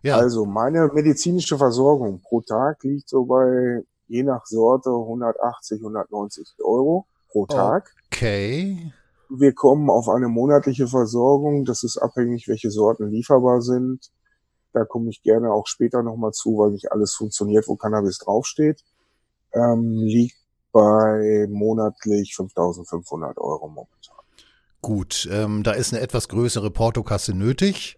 Ja. 0.02 0.16
Also 0.16 0.46
meine 0.46 0.90
medizinische 0.92 1.58
Versorgung 1.58 2.22
pro 2.22 2.40
Tag 2.40 2.82
liegt 2.82 3.08
so 3.08 3.24
bei 3.24 3.82
je 4.08 4.22
nach 4.22 4.46
Sorte 4.46 4.90
180, 4.90 5.80
190 5.80 6.54
Euro 6.64 7.06
pro 7.30 7.46
Tag. 7.46 7.94
Okay. 8.06 8.92
Wir 9.28 9.54
kommen 9.54 9.88
auf 9.88 10.08
eine 10.08 10.28
monatliche 10.28 10.86
Versorgung. 10.86 11.64
Das 11.64 11.82
ist 11.82 11.98
abhängig, 11.98 12.48
welche 12.48 12.70
Sorten 12.70 13.08
lieferbar 13.08 13.62
sind. 13.62 14.10
Da 14.72 14.84
komme 14.84 15.10
ich 15.10 15.22
gerne 15.22 15.52
auch 15.52 15.66
später 15.66 16.02
nochmal 16.02 16.32
zu, 16.32 16.58
weil 16.58 16.70
nicht 16.70 16.92
alles 16.92 17.14
funktioniert, 17.14 17.68
wo 17.68 17.76
Cannabis 17.76 18.18
draufsteht. 18.18 18.82
Ähm, 19.52 19.98
liegt 19.98 20.36
bei 20.72 21.46
monatlich 21.50 22.34
5.500 22.34 23.36
Euro 23.38 23.68
momentan. 23.68 24.16
Gut, 24.80 25.28
ähm, 25.30 25.62
da 25.62 25.72
ist 25.72 25.92
eine 25.92 26.02
etwas 26.02 26.28
größere 26.28 26.70
Portokasse 26.70 27.34
nötig. 27.34 27.96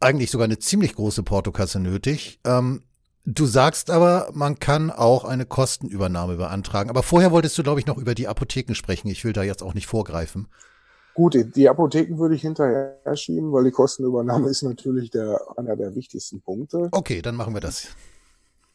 Eigentlich 0.00 0.30
sogar 0.30 0.46
eine 0.46 0.58
ziemlich 0.58 0.94
große 0.94 1.22
Portokasse 1.22 1.78
nötig. 1.78 2.40
Ähm, 2.44 2.82
du 3.24 3.46
sagst 3.46 3.90
aber, 3.90 4.30
man 4.32 4.58
kann 4.58 4.90
auch 4.90 5.24
eine 5.24 5.46
Kostenübernahme 5.46 6.36
beantragen. 6.36 6.90
Aber 6.90 7.02
vorher 7.02 7.30
wolltest 7.30 7.56
du, 7.58 7.62
glaube 7.62 7.78
ich, 7.78 7.86
noch 7.86 7.98
über 7.98 8.14
die 8.14 8.26
Apotheken 8.26 8.74
sprechen. 8.74 9.08
Ich 9.08 9.24
will 9.24 9.32
da 9.32 9.42
jetzt 9.42 9.62
auch 9.62 9.74
nicht 9.74 9.86
vorgreifen. 9.86 10.48
Gut, 11.16 11.34
die 11.56 11.66
Apotheken 11.66 12.18
würde 12.18 12.34
ich 12.34 12.42
hinterher 12.42 12.98
schieben, 13.14 13.50
weil 13.50 13.64
die 13.64 13.70
Kostenübernahme 13.70 14.50
ist 14.50 14.62
natürlich 14.62 15.10
der, 15.10 15.40
einer 15.56 15.74
der 15.74 15.94
wichtigsten 15.94 16.42
Punkte. 16.42 16.90
Okay, 16.92 17.22
dann 17.22 17.36
machen 17.36 17.54
wir 17.54 17.62
das. 17.62 17.88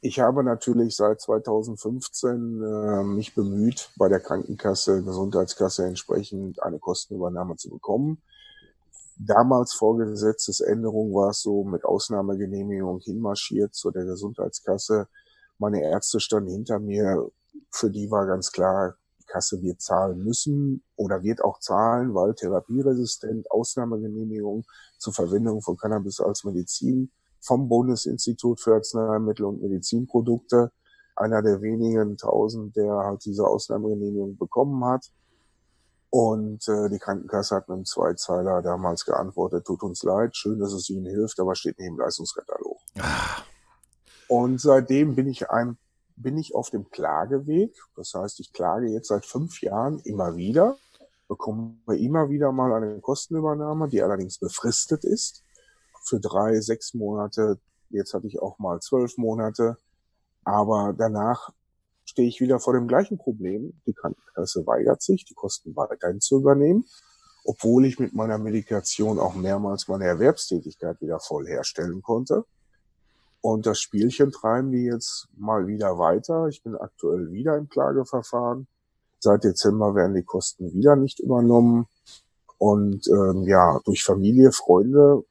Ich 0.01 0.19
habe 0.19 0.43
natürlich 0.43 0.95
seit 0.95 1.21
2015 1.21 2.63
äh, 2.63 3.03
mich 3.03 3.35
bemüht, 3.35 3.91
bei 3.95 4.09
der 4.09 4.19
Krankenkasse, 4.19 5.03
Gesundheitskasse 5.03 5.85
entsprechend 5.85 6.63
eine 6.63 6.79
Kostenübernahme 6.79 7.57
zu 7.57 7.69
bekommen. 7.69 8.19
Damals 9.17 9.73
vor 9.73 9.99
Gesetzesänderung 9.99 11.13
war 11.13 11.29
es 11.29 11.43
so 11.43 11.63
mit 11.63 11.85
Ausnahmegenehmigung 11.85 13.01
hinmarschiert 13.01 13.75
zu 13.75 13.91
der 13.91 14.05
Gesundheitskasse. 14.05 15.07
Meine 15.59 15.83
Ärzte 15.83 16.19
standen 16.19 16.49
hinter 16.49 16.79
mir. 16.79 17.29
Für 17.69 17.91
die 17.91 18.09
war 18.09 18.25
ganz 18.25 18.51
klar, 18.51 18.95
Kasse 19.31 19.61
wird 19.61 19.81
zahlen 19.81 20.23
müssen 20.23 20.83
oder 20.95 21.23
wird 21.23 21.43
auch 21.43 21.59
zahlen, 21.59 22.13
weil 22.13 22.33
therapieresistent 22.35 23.49
Ausnahmegenehmigung 23.49 24.65
zur 24.97 25.13
Verwendung 25.13 25.61
von 25.61 25.77
Cannabis 25.77 26.19
als 26.19 26.43
Medizin 26.43 27.11
vom 27.39 27.69
Bundesinstitut 27.69 28.59
für 28.59 28.75
Arzneimittel 28.75 29.45
und 29.45 29.61
Medizinprodukte, 29.61 30.71
einer 31.15 31.41
der 31.41 31.61
wenigen 31.61 32.17
tausend, 32.17 32.75
der 32.75 32.93
halt 32.93 33.25
diese 33.25 33.47
Ausnahmegenehmigung 33.47 34.37
bekommen 34.37 34.83
hat. 34.85 35.11
Und 36.09 36.67
äh, 36.67 36.89
die 36.89 36.99
Krankenkasse 36.99 37.55
hat 37.55 37.69
mit 37.69 37.75
einem 37.75 37.85
Zweizeiler 37.85 38.61
damals 38.61 39.05
geantwortet, 39.05 39.65
tut 39.65 39.81
uns 39.81 40.03
leid, 40.03 40.35
schön, 40.35 40.59
dass 40.59 40.73
es 40.73 40.89
Ihnen 40.89 41.05
hilft, 41.05 41.39
aber 41.39 41.55
steht 41.55 41.79
nicht 41.79 41.87
im 41.87 41.97
Leistungskatalog. 41.97 42.77
Ah. 42.99 43.43
Und 44.27 44.59
seitdem 44.59 45.15
bin 45.15 45.27
ich 45.27 45.49
ein 45.49 45.77
bin 46.21 46.37
ich 46.37 46.55
auf 46.55 46.69
dem 46.69 46.89
Klageweg. 46.89 47.75
Das 47.95 48.13
heißt, 48.13 48.39
ich 48.39 48.53
klage 48.53 48.87
jetzt 48.87 49.09
seit 49.09 49.25
fünf 49.25 49.61
Jahren 49.61 49.99
immer 49.99 50.35
wieder, 50.35 50.77
bekomme 51.27 51.75
immer 51.97 52.29
wieder 52.29 52.51
mal 52.51 52.73
eine 52.73 52.99
Kostenübernahme, 52.99 53.89
die 53.89 54.01
allerdings 54.01 54.37
befristet 54.37 55.03
ist 55.03 55.43
für 56.03 56.19
drei, 56.19 56.59
sechs 56.59 56.93
Monate. 56.93 57.59
Jetzt 57.89 58.13
hatte 58.13 58.27
ich 58.27 58.41
auch 58.41 58.59
mal 58.59 58.79
zwölf 58.79 59.17
Monate. 59.17 59.77
Aber 60.43 60.93
danach 60.97 61.51
stehe 62.05 62.27
ich 62.27 62.41
wieder 62.41 62.59
vor 62.59 62.73
dem 62.73 62.87
gleichen 62.87 63.17
Problem. 63.17 63.79
Die 63.85 63.93
Krankenkasse 63.93 64.65
weigert 64.65 65.01
sich, 65.01 65.25
die 65.25 65.33
Kosten 65.33 65.75
weiterhin 65.75 66.19
zu 66.19 66.39
übernehmen, 66.39 66.85
obwohl 67.45 67.85
ich 67.85 67.99
mit 67.99 68.13
meiner 68.13 68.37
Medikation 68.37 69.19
auch 69.19 69.35
mehrmals 69.35 69.87
meine 69.87 70.05
Erwerbstätigkeit 70.05 70.99
wieder 71.01 71.19
voll 71.19 71.47
herstellen 71.47 72.01
konnte. 72.01 72.45
Und 73.41 73.65
das 73.65 73.79
Spielchen 73.79 74.31
treiben 74.31 74.71
die 74.71 74.83
jetzt 74.83 75.27
mal 75.35 75.67
wieder 75.67 75.97
weiter. 75.97 76.47
Ich 76.47 76.61
bin 76.61 76.75
aktuell 76.75 77.31
wieder 77.31 77.57
im 77.57 77.67
Klageverfahren. 77.69 78.67
Seit 79.19 79.43
Dezember 79.43 79.95
werden 79.95 80.15
die 80.15 80.23
Kosten 80.23 80.73
wieder 80.73 80.95
nicht 80.95 81.19
übernommen. 81.19 81.87
Und 82.59 83.07
ähm, 83.07 83.43
ja, 83.47 83.79
durch 83.85 84.03
Familie, 84.03 84.51
Freunde, 84.51 85.23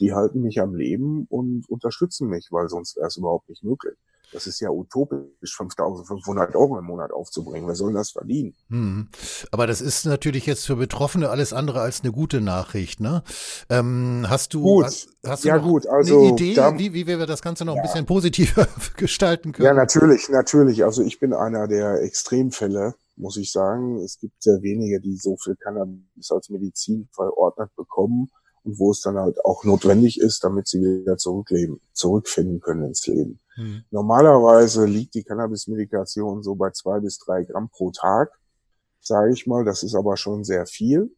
die 0.00 0.12
halten 0.12 0.42
mich 0.42 0.60
am 0.60 0.74
Leben 0.74 1.26
und 1.30 1.68
unterstützen 1.68 2.28
mich, 2.28 2.48
weil 2.50 2.68
sonst 2.68 2.96
wäre 2.96 3.06
es 3.06 3.16
überhaupt 3.16 3.48
nicht 3.48 3.62
möglich. 3.62 3.96
Das 4.32 4.46
ist 4.46 4.60
ja 4.60 4.70
utopisch, 4.70 5.56
5.500 5.56 6.54
Euro 6.54 6.78
im 6.78 6.86
Monat 6.86 7.12
aufzubringen. 7.12 7.68
Wer 7.68 7.74
soll 7.74 7.92
das 7.92 8.12
verdienen? 8.12 8.54
Hm. 8.68 9.08
Aber 9.50 9.66
das 9.66 9.80
ist 9.80 10.06
natürlich 10.06 10.46
jetzt 10.46 10.66
für 10.66 10.76
Betroffene 10.76 11.28
alles 11.28 11.52
andere 11.52 11.80
als 11.80 12.02
eine 12.02 12.12
gute 12.12 12.40
Nachricht. 12.40 13.00
Ne? 13.00 13.22
Ähm, 13.68 14.26
hast 14.28 14.54
du, 14.54 14.62
gut. 14.62 14.84
Hast, 14.86 15.08
hast 15.26 15.44
du 15.44 15.48
ja, 15.48 15.58
gut. 15.58 15.86
Also, 15.86 16.18
eine 16.18 16.28
Idee, 16.32 16.54
da, 16.54 16.78
wie, 16.78 16.94
wie 16.94 17.06
wir 17.06 17.26
das 17.26 17.42
Ganze 17.42 17.64
noch 17.64 17.76
ja. 17.76 17.82
ein 17.82 17.86
bisschen 17.86 18.06
positiver 18.06 18.66
gestalten 18.96 19.52
können? 19.52 19.66
Ja, 19.66 19.74
natürlich, 19.74 20.28
natürlich. 20.28 20.84
Also 20.84 21.02
ich 21.02 21.20
bin 21.20 21.34
einer 21.34 21.68
der 21.68 22.02
Extremfälle, 22.02 22.94
muss 23.16 23.36
ich 23.36 23.52
sagen. 23.52 23.98
Es 23.98 24.18
gibt 24.18 24.42
sehr 24.42 24.62
wenige, 24.62 25.00
die 25.00 25.16
so 25.16 25.36
viel 25.36 25.56
Cannabis 25.56 26.30
als 26.30 26.48
Medizin 26.48 27.08
verordnet 27.12 27.70
bekommen 27.76 28.30
und 28.64 28.78
wo 28.78 28.90
es 28.90 29.00
dann 29.00 29.16
halt 29.16 29.44
auch 29.44 29.64
notwendig 29.64 30.20
ist, 30.20 30.44
damit 30.44 30.68
sie 30.68 30.80
wieder 30.80 31.16
zurückleben, 31.16 31.80
zurückfinden 31.92 32.60
können 32.60 32.84
ins 32.84 33.06
Leben. 33.06 33.40
Mhm. 33.56 33.84
Normalerweise 33.90 34.86
liegt 34.86 35.14
die 35.14 35.24
Cannabis-Medikation 35.24 36.42
so 36.42 36.54
bei 36.54 36.70
zwei 36.70 37.00
bis 37.00 37.18
drei 37.18 37.44
Gramm 37.44 37.68
pro 37.68 37.90
Tag, 37.90 38.30
sage 39.00 39.32
ich 39.32 39.46
mal. 39.46 39.64
Das 39.64 39.82
ist 39.82 39.94
aber 39.94 40.16
schon 40.16 40.44
sehr 40.44 40.66
viel. 40.66 41.14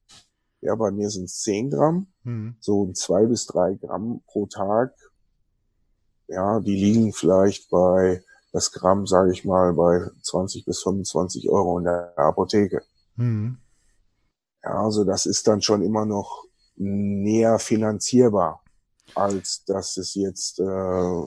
Ja, 0.60 0.74
bei 0.74 0.90
mir 0.90 1.10
sind 1.10 1.24
es 1.24 1.40
zehn 1.40 1.70
Gramm. 1.70 2.08
Mhm. 2.22 2.56
So 2.60 2.90
zwei 2.92 3.26
bis 3.26 3.46
drei 3.46 3.74
Gramm 3.74 4.22
pro 4.26 4.46
Tag. 4.46 4.94
Ja, 6.26 6.60
die 6.60 6.74
liegen 6.74 7.12
vielleicht 7.12 7.70
bei 7.70 8.24
das 8.52 8.72
Gramm, 8.72 9.06
sage 9.06 9.32
ich 9.32 9.44
mal, 9.44 9.74
bei 9.74 10.08
20 10.22 10.64
bis 10.64 10.82
25 10.82 11.50
Euro 11.50 11.78
in 11.78 11.84
der 11.84 12.16
Apotheke. 12.16 12.82
Mhm. 13.16 13.58
Ja, 14.62 14.84
also 14.84 15.04
das 15.04 15.26
ist 15.26 15.46
dann 15.48 15.60
schon 15.60 15.82
immer 15.82 16.06
noch 16.06 16.44
näher 16.76 17.58
finanzierbar, 17.58 18.62
als 19.14 19.64
dass 19.66 19.96
es 19.96 20.14
jetzt 20.14 20.60
äh, 20.60 21.22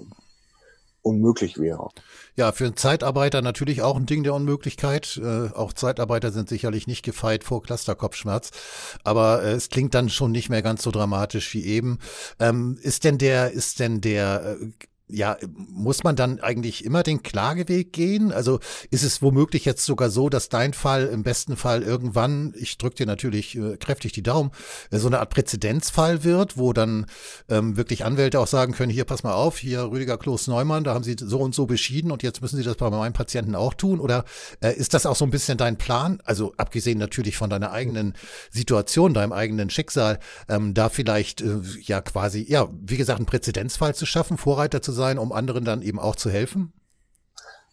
unmöglich 1.08 1.58
wäre. 1.58 1.90
Ja, 2.36 2.52
für 2.52 2.66
einen 2.66 2.78
Zeitarbeiter 2.78 3.42
natürlich 3.42 3.82
auch 3.82 3.96
ein 3.96 4.06
Ding 4.06 4.24
der 4.24 4.34
Unmöglichkeit. 4.34 5.20
Äh, 5.24 5.50
auch 5.54 5.74
Zeitarbeiter 5.74 6.32
sind 6.32 6.50
sicherlich 6.50 6.86
nicht 6.86 7.04
gefeit 7.04 7.44
vor 7.44 7.64
Clusterkopfschmerz. 7.64 8.52
Aber 9.04 9.44
äh, 9.44 9.54
es 9.54 9.70
klingt 9.70 9.94
dann 9.96 10.10
schon 10.10 10.32
nicht 10.32 10.50
mehr 10.50 10.62
ganz 10.62 10.84
so 10.84 10.92
dramatisch 10.92 11.54
wie 11.54 11.66
eben. 11.66 12.00
Ähm, 12.40 12.78
ist 12.82 13.04
denn 13.04 13.18
der, 13.18 13.52
ist 13.52 13.80
denn 13.80 14.02
der 14.02 14.58
äh, 14.62 14.68
ja, 15.10 15.38
muss 15.56 16.04
man 16.04 16.18
dann 16.18 16.40
eigentlich 16.42 16.84
immer 16.84 17.02
den 17.02 17.24
Klageweg 17.24 17.94
gehen? 17.94 18.34
Also 18.34 18.60
ist 18.92 19.04
es 19.04 19.22
womöglich 19.22 19.64
jetzt 19.64 19.86
sogar 19.86 20.10
so, 20.10 20.28
dass 20.28 20.50
dein 20.50 20.74
Fall 20.74 21.06
im 21.08 21.24
besten 21.24 21.56
Fall 21.56 21.82
irgendwann, 21.82 22.54
ich 22.58 22.78
drücke 22.78 22.98
dir 22.98 23.06
natürlich 23.06 23.58
äh, 23.58 23.78
kräftig 23.78 24.12
die 24.12 24.24
Daumen, 24.24 24.52
äh, 24.92 24.98
so 24.98 25.08
eine 25.08 25.20
Art 25.20 25.30
Präzedenzfall 25.30 26.26
wird, 26.26 26.58
wo 26.58 26.74
dann 26.74 27.06
ähm, 27.48 27.78
wirklich 27.78 28.04
Anwälte 28.04 28.40
auch 28.40 28.48
sagen 28.48 28.74
können, 28.74 28.92
hier, 28.92 29.06
pass 29.06 29.24
mal 29.24 29.34
auf, 29.34 29.58
hier 29.58 29.84
Rüdiger 29.84 30.18
Kloß 30.18 30.48
Neumann, 30.48 30.84
da 30.84 30.94
haben 30.94 31.04
sie 31.04 31.16
so 31.18 31.40
und 31.40 31.56
so 31.56 31.68
beschieden 31.68 32.12
und 32.12 32.22
jetzt 32.22 32.42
müssen 32.42 32.58
sie 32.58 32.64
das 32.64 32.76
bei 32.76 32.90
meinen 32.90 33.14
Patienten 33.14 33.56
auch 33.56 33.74
tun? 33.74 34.02
Oder 34.02 34.26
äh, 34.60 34.76
ist 34.76 34.94
das 34.94 35.06
auch 35.06 35.16
so 35.16 35.24
ein 35.24 35.32
bisschen 35.32 35.58
dein 35.58 35.78
Plan? 35.78 36.20
Also 36.26 36.54
abgesehen 36.58 37.00
natürlich 37.00 37.38
von 37.38 37.50
deiner 37.50 37.72
eigenen 37.72 38.14
Situation, 38.52 39.14
deinem 39.14 39.32
eigenen 39.32 39.70
Schicksal, 39.70 40.20
ähm, 40.50 40.74
da 40.74 40.90
vielleicht 40.90 41.40
äh, 41.40 41.60
ja 41.82 42.02
quasi, 42.02 42.46
ja, 42.50 42.68
wie 42.82 42.98
gesagt, 42.98 43.20
einen 43.20 43.26
Präzedenzfall 43.26 43.96
zu 43.96 44.06
schaffen, 44.06 44.38
Vorreiter 44.38 44.82
zu 44.82 44.97
sein, 44.98 45.18
um 45.18 45.32
anderen 45.32 45.64
dann 45.64 45.82
eben 45.82 46.00
auch 46.00 46.18
zu 46.18 46.30
helfen? 46.30 46.74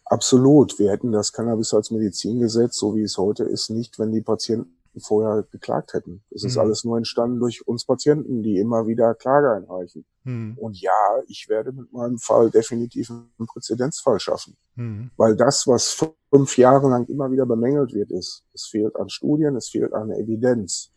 Absolut. 0.05 0.79
Wir 0.79 0.93
hätten 0.93 1.11
das 1.11 1.33
Cannabis 1.33 1.75
als 1.75 1.91
Medizingesetz, 1.91 2.77
so 2.79 2.95
wie 2.95 3.03
es 3.03 3.19
heute 3.19 3.43
ist, 3.45 3.71
nicht, 3.71 3.99
wenn 3.99 4.13
die 4.13 4.21
Patienten 4.21 4.77
vorher 5.01 5.45
geklagt 5.51 5.95
hätten. 5.95 6.23
Es 6.31 6.45
ist 6.45 6.55
mhm. 6.55 6.61
alles 6.61 6.85
nur 6.85 6.97
entstanden 6.97 7.41
durch 7.41 7.67
uns 7.67 7.85
Patienten, 7.85 8.43
die 8.43 8.59
immer 8.59 8.87
wieder 8.87 9.15
Klage 9.15 9.51
einreichen. 9.51 10.05
Mhm. 10.25 10.57
Und 10.59 10.81
ja, 10.81 10.93
ich 11.27 11.49
werde 11.49 11.73
mit 11.73 11.93
meinem 11.93 12.19
Fall 12.19 12.51
definitiv 12.51 13.11
einen 13.11 13.47
Präzedenzfall 13.47 14.21
schaffen. 14.21 14.57
Mhm. 14.77 15.11
Weil 15.17 15.37
das, 15.37 15.67
was 15.67 16.01
fünf 16.31 16.57
Jahre 16.59 16.89
lang 16.89 17.07
immer 17.07 17.31
wieder 17.31 17.47
bemängelt 17.47 17.93
wird, 17.93 18.11
ist, 18.13 18.45
es 18.53 18.67
fehlt 18.67 18.97
an 18.97 19.09
Studien, 19.09 19.57
es 19.57 19.69
fehlt 19.69 19.93
an 19.93 20.11
Evidenz. 20.11 20.91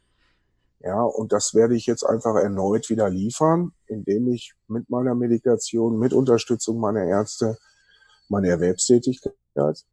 Ja, 0.79 1.01
und 1.01 1.31
das 1.31 1.53
werde 1.53 1.75
ich 1.75 1.85
jetzt 1.87 2.03
einfach 2.03 2.35
erneut 2.35 2.89
wieder 2.89 3.09
liefern, 3.09 3.71
indem 3.87 4.27
ich 4.27 4.53
mit 4.67 4.89
meiner 4.89 5.15
Medikation, 5.15 5.97
mit 5.97 6.13
Unterstützung 6.13 6.79
meiner 6.79 7.03
Ärzte 7.03 7.57
meine 8.29 8.49
Erwerbstätigkeit 8.49 9.33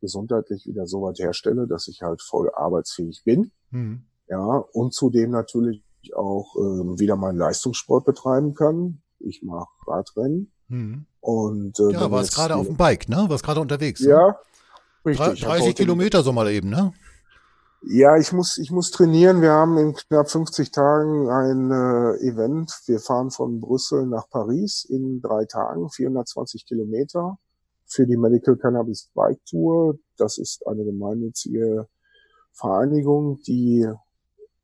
gesundheitlich 0.00 0.66
wieder 0.66 0.86
so 0.86 1.02
weit 1.02 1.18
herstelle, 1.18 1.66
dass 1.66 1.88
ich 1.88 2.02
halt 2.02 2.20
voll 2.20 2.50
arbeitsfähig 2.54 3.22
bin. 3.24 3.50
Mhm. 3.70 4.04
Ja, 4.28 4.64
und 4.72 4.92
zudem 4.92 5.30
natürlich 5.30 5.82
auch 6.14 6.54
ähm, 6.56 6.98
wieder 6.98 7.16
meinen 7.16 7.38
Leistungssport 7.38 8.04
betreiben 8.04 8.54
kann. 8.54 9.00
Ich 9.20 9.42
mache 9.42 9.68
Radrennen. 9.86 10.52
Mhm. 10.68 11.06
Und, 11.20 11.78
äh, 11.78 11.92
ja, 11.92 12.10
warst 12.10 12.34
gerade 12.34 12.56
auf 12.56 12.66
dem 12.66 12.76
Bike, 12.76 13.08
ne? 13.08 13.24
Warst 13.28 13.44
gerade 13.44 13.60
unterwegs. 13.60 14.00
Ja, 14.00 14.28
ne? 14.28 14.36
richtig. 15.06 15.40
30 15.42 15.74
Kilometer 15.74 16.22
so 16.22 16.32
mal 16.32 16.50
eben, 16.50 16.68
ne? 16.68 16.92
Ja, 17.86 18.16
ich 18.16 18.32
muss, 18.32 18.56
ich 18.56 18.70
muss 18.70 18.90
trainieren. 18.90 19.42
Wir 19.42 19.52
haben 19.52 19.76
in 19.76 19.92
knapp 19.92 20.30
50 20.30 20.70
Tagen 20.70 21.28
ein 21.28 21.70
äh, 21.70 22.16
Event. 22.26 22.72
Wir 22.86 22.98
fahren 22.98 23.30
von 23.30 23.60
Brüssel 23.60 24.06
nach 24.06 24.30
Paris 24.30 24.86
in 24.88 25.20
drei 25.20 25.44
Tagen, 25.44 25.90
420 25.90 26.64
Kilometer 26.64 27.38
für 27.84 28.06
die 28.06 28.16
Medical 28.16 28.56
Cannabis 28.56 29.10
Bike 29.14 29.44
Tour. 29.44 29.98
Das 30.16 30.38
ist 30.38 30.66
eine 30.66 30.82
gemeinnützige 30.84 31.86
Vereinigung, 32.52 33.42
die 33.42 33.86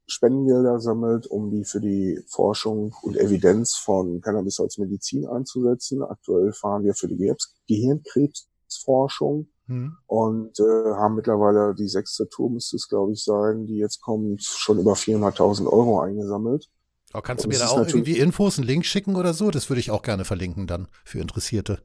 Spendengelder 0.06 0.80
sammelt, 0.80 1.26
um 1.26 1.50
die 1.50 1.64
für 1.64 1.80
die 1.80 2.24
Forschung 2.26 2.96
und 3.02 3.18
Evidenz 3.18 3.76
von 3.76 4.22
Cannabis 4.22 4.60
als 4.60 4.78
Medizin 4.78 5.26
einzusetzen. 5.26 6.02
Aktuell 6.02 6.54
fahren 6.54 6.84
wir 6.84 6.94
für 6.94 7.08
die 7.08 7.34
Gehirnkrebsforschung 7.68 9.48
Mhm. 9.70 9.96
Und 10.06 10.58
äh, 10.58 10.94
haben 10.94 11.14
mittlerweile 11.14 11.74
die 11.74 11.86
sechste 11.86 12.28
Tour, 12.28 12.50
müsste 12.50 12.76
es 12.76 12.88
glaube 12.88 13.12
ich 13.12 13.22
sein, 13.22 13.66
die 13.66 13.76
jetzt 13.76 14.00
kommt, 14.00 14.42
schon 14.42 14.80
über 14.80 14.94
400.000 14.94 15.66
Euro 15.66 16.00
eingesammelt. 16.00 16.68
Aber 17.12 17.22
kannst 17.22 17.44
du 17.44 17.48
mir 17.48 17.58
da 17.58 17.68
auch 17.68 17.86
irgendwie 17.86 18.18
Infos, 18.18 18.58
einen 18.58 18.66
Link 18.66 18.84
schicken 18.84 19.16
oder 19.16 19.32
so? 19.32 19.50
Das 19.50 19.70
würde 19.70 19.80
ich 19.80 19.90
auch 19.90 20.02
gerne 20.02 20.24
verlinken 20.24 20.66
dann 20.66 20.88
für 21.04 21.20
Interessierte. 21.20 21.78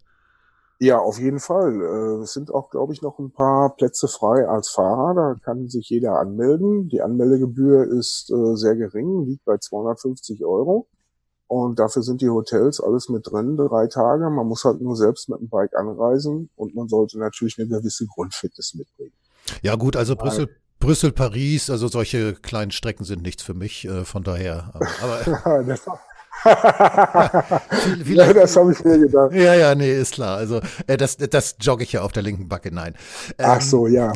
Ja, 0.79 0.99
auf 0.99 1.19
jeden 1.19 1.39
Fall. 1.39 1.81
Äh, 1.81 2.23
es 2.23 2.33
sind 2.33 2.51
auch, 2.51 2.69
glaube 2.69 2.91
ich, 2.93 3.01
noch 3.01 3.19
ein 3.19 3.31
paar 3.31 3.75
Plätze 3.75 4.07
frei 4.07 4.47
als 4.47 4.69
Fahrer. 4.69 5.13
Da 5.13 5.35
kann 5.43 5.67
sich 5.67 5.89
jeder 5.89 6.19
anmelden. 6.19 6.89
Die 6.89 7.01
Anmeldegebühr 7.01 7.85
ist 7.87 8.31
äh, 8.31 8.55
sehr 8.55 8.75
gering, 8.75 9.25
liegt 9.25 9.45
bei 9.45 9.57
250 9.57 10.43
Euro. 10.43 10.87
Und 11.47 11.79
dafür 11.79 12.01
sind 12.01 12.21
die 12.21 12.29
Hotels 12.29 12.81
alles 12.81 13.07
mit 13.09 13.29
drin, 13.29 13.55
drei 13.55 13.87
Tage. 13.87 14.29
Man 14.29 14.47
muss 14.47 14.65
halt 14.65 14.81
nur 14.81 14.95
selbst 14.95 15.29
mit 15.29 15.39
dem 15.39 15.49
Bike 15.49 15.75
anreisen 15.75 16.49
und 16.55 16.75
man 16.75 16.87
sollte 16.87 17.19
natürlich 17.19 17.59
eine 17.59 17.67
gewisse 17.67 18.07
Grundfitness 18.07 18.73
mitbringen. 18.73 19.13
Ja 19.61 19.75
gut, 19.75 19.95
also 19.95 20.15
Brüssel, 20.15 20.49
Brüssel, 20.79 21.11
Paris, 21.11 21.69
also 21.69 21.87
solche 21.87 22.33
kleinen 22.33 22.71
Strecken 22.71 23.05
sind 23.05 23.21
nichts 23.21 23.43
für 23.43 23.53
mich, 23.53 23.85
äh, 23.85 24.05
von 24.05 24.23
daher. 24.23 24.73
Aber, 25.01 25.63
das, 25.67 25.85
ja, 28.05 28.33
das 28.33 28.55
habe 28.55 28.71
ich 28.71 28.83
mir 28.83 28.99
gedacht. 28.99 29.33
Ja, 29.33 29.55
ja, 29.55 29.73
nee, 29.73 29.91
ist 29.91 30.13
klar. 30.13 30.37
Also 30.37 30.61
äh, 30.85 30.97
das, 30.97 31.17
das 31.17 31.55
jogge 31.59 31.83
ich 31.83 31.93
ja 31.93 32.01
auf 32.01 32.11
der 32.11 32.23
linken 32.23 32.47
Backe, 32.47 32.73
nein. 32.73 32.93
Ähm, 33.37 33.45
Ach 33.49 33.61
so, 33.61 33.87
ja. 33.87 34.13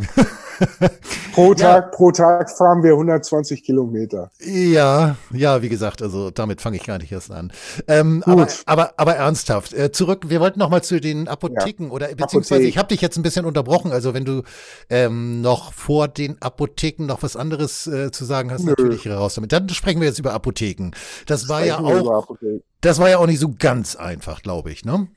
pro 1.34 1.54
Tag, 1.54 1.86
ja. 1.86 1.90
pro 1.96 2.12
Tag 2.12 2.50
fahren 2.50 2.84
wir 2.84 2.92
120 2.92 3.64
Kilometer. 3.64 4.30
Ja, 4.40 5.16
ja, 5.32 5.62
wie 5.62 5.70
gesagt, 5.70 6.02
also 6.02 6.30
damit 6.30 6.62
fange 6.62 6.78
ich 6.78 6.86
gar 6.86 7.00
nicht 7.00 7.12
erst 7.12 7.32
an. 7.32 7.52
Ähm, 7.88 8.24
aber, 8.26 8.48
aber, 8.66 8.94
aber 8.98 9.16
ernsthaft, 9.16 9.74
äh, 9.74 9.92
zurück, 9.92 10.26
wir 10.30 10.40
wollten 10.40 10.60
noch 10.60 10.70
mal 10.70 10.84
zu 10.84 11.00
den 11.02 11.28
Apotheken 11.28 11.86
ja. 11.86 11.92
oder 11.92 12.08
beziehungsweise 12.10 12.56
Apothek. 12.56 12.70
ich 12.70 12.78
habe 12.78 12.88
dich 12.90 13.02
jetzt 13.02 13.18
ein 13.18 13.24
bisschen 13.24 13.46
unterbrochen. 13.46 13.92
Also 13.92 14.14
wenn 14.14 14.26
du 14.26 14.44
ähm, 14.90 15.42
noch 15.42 15.74
vor 15.74 16.08
den 16.08 16.42
Apotheken 16.42 17.06
noch 17.06 17.24
was 17.24 17.36
anderes 17.36 17.88
äh, 17.88 18.12
zu 18.12 18.26
sagen 18.26 18.52
hast, 18.52 18.66
Nö. 18.66 18.74
natürlich 18.78 19.08
raus 19.10 19.36
damit. 19.36 19.52
Dann 19.52 19.68
sprechen 19.70 20.02
wir 20.02 20.08
jetzt 20.08 20.20
über 20.20 20.34
Apotheken. 20.34 20.92
Das 21.26 21.50
war 21.50 21.66
ja 21.66 21.80
auch 21.80 22.19
Apotheken. 22.20 22.62
Das 22.82 23.00
war 23.00 23.10
ja 23.10 23.18
auch 23.18 23.28
nicht 23.28 23.40
so 23.40 23.54
ganz 23.58 23.96
einfach, 23.96 24.42
glaube 24.42 24.72
ich, 24.72 24.86
ne? 24.86 25.08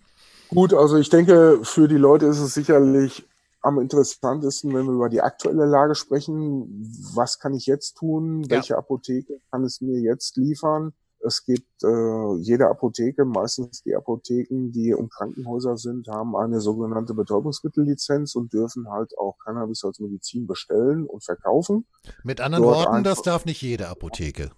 Gut, 0.49 0.75
also 0.75 0.99
ich 0.99 1.09
denke, 1.09 1.61
für 1.63 1.89
die 1.89 1.97
Leute 1.97 2.27
ist 2.27 2.41
es 2.41 2.53
sicherlich 2.55 3.25
am 3.63 3.79
interessantesten, 3.79 4.75
wenn 4.75 4.87
wir 4.87 4.93
über 4.93 5.09
die 5.09 5.23
aktuelle 5.23 5.65
Lage 5.67 5.95
sprechen. 5.95 6.85
Was 7.15 7.39
kann 7.39 7.55
ich 7.55 7.67
jetzt 7.67 7.97
tun? 7.97 8.45
Welche 8.51 8.75
ja. 8.75 8.79
Apotheke 8.79 9.41
kann 9.51 9.65
es 9.65 9.81
mir 9.81 10.01
jetzt 10.01 10.37
liefern? 10.37 10.93
Es 11.25 11.45
gibt 11.45 11.85
äh, 11.85 12.35
jede 12.41 12.69
Apotheke, 12.69 13.25
meistens 13.25 13.83
die 13.83 13.95
Apotheken, 13.95 14.73
die 14.73 14.93
um 14.93 15.09
Krankenhäuser 15.09 15.77
sind, 15.77 16.09
haben 16.09 16.35
eine 16.35 16.61
sogenannte 16.61 17.15
Betäubungsmittellizenz 17.15 18.35
und 18.35 18.53
dürfen 18.53 18.91
halt 18.91 19.17
auch 19.17 19.39
Cannabis 19.39 19.85
als 19.85 20.01
Medizin 20.01 20.49
bestellen 20.49 21.07
und 21.07 21.23
verkaufen. 21.23 21.87
Mit 22.25 22.41
anderen 22.41 22.65
Dort 22.65 22.87
Worten, 22.87 23.05
das 23.05 23.23
darf 23.23 23.45
nicht 23.45 23.63
jede 23.63 23.89
Apotheke. 23.89 24.51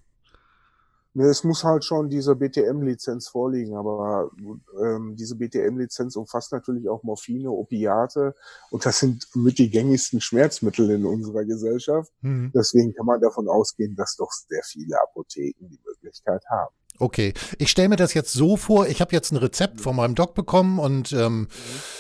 Ne, 1.17 1.27
es 1.27 1.45
muss 1.45 1.63
halt 1.63 1.85
schon 1.85 2.11
diese 2.11 2.35
BTM-Lizenz 2.35 3.29
vorliegen, 3.29 3.77
aber 3.77 4.33
ähm, 4.83 5.15
diese 5.15 5.37
BTM-Lizenz 5.37 6.17
umfasst 6.17 6.51
natürlich 6.51 6.89
auch 6.89 7.05
Morphine, 7.05 7.53
Opiate 7.53 8.35
und 8.71 8.85
das 8.85 8.99
sind 8.99 9.29
mit 9.35 9.59
die 9.59 9.71
gängigsten 9.71 10.21
Schmerzmittel 10.21 10.91
in 10.91 11.07
unserer 11.07 11.45
Gesellschaft. 11.45 12.13
Mhm. 12.23 12.51
Deswegen 12.53 12.95
kann 12.95 13.07
man 13.07 13.21
davon 13.21 13.49
ausgehen, 13.49 13.95
dass 13.95 14.17
doch 14.17 14.33
sehr 14.33 14.63
viele 14.65 15.01
Apotheken 15.01 15.69
die 15.69 15.79
Möglichkeit 15.85 16.43
haben. 16.51 16.75
Okay, 17.01 17.35
ich 17.59 17.71
stelle 17.71 17.89
mir 17.89 17.97
das 17.97 18.15
jetzt 18.15 18.33
so 18.33 18.57
vor, 18.57 18.87
ich 18.87 19.01
habe 19.01 19.13
jetzt 19.13 19.33
ein 19.33 19.37
Rezept 19.37 19.81
von 19.81 19.97
meinem 19.97 20.15
Doc 20.15 20.35
bekommen 20.35 20.79
und 20.79 21.13
ähm, 21.13 21.49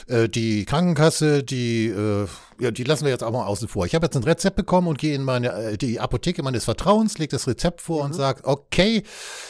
äh, 0.06 0.28
die 0.28 0.64
Krankenkasse, 0.64 1.42
die, 1.42 1.86
äh, 1.86 2.28
ja, 2.60 2.70
die 2.70 2.84
lassen 2.84 3.02
wir 3.04 3.10
jetzt 3.10 3.24
auch 3.24 3.32
mal 3.32 3.44
außen 3.44 3.66
vor. 3.66 3.86
Ich 3.86 3.96
habe 3.96 4.06
jetzt 4.06 4.16
ein 4.16 4.22
Rezept 4.22 4.54
bekommen 4.54 4.86
und 4.86 4.98
gehe 4.98 5.12
in 5.12 5.24
meine 5.24 5.52
äh, 5.52 5.76
die 5.76 5.98
Apotheke 5.98 6.44
meines 6.44 6.64
Vertrauens, 6.64 7.18
lege 7.18 7.32
das 7.32 7.48
Rezept 7.48 7.80
vor 7.80 7.98
mhm. 7.98 8.04
und 8.04 8.12
sage, 8.14 8.42
okay, 8.44 9.02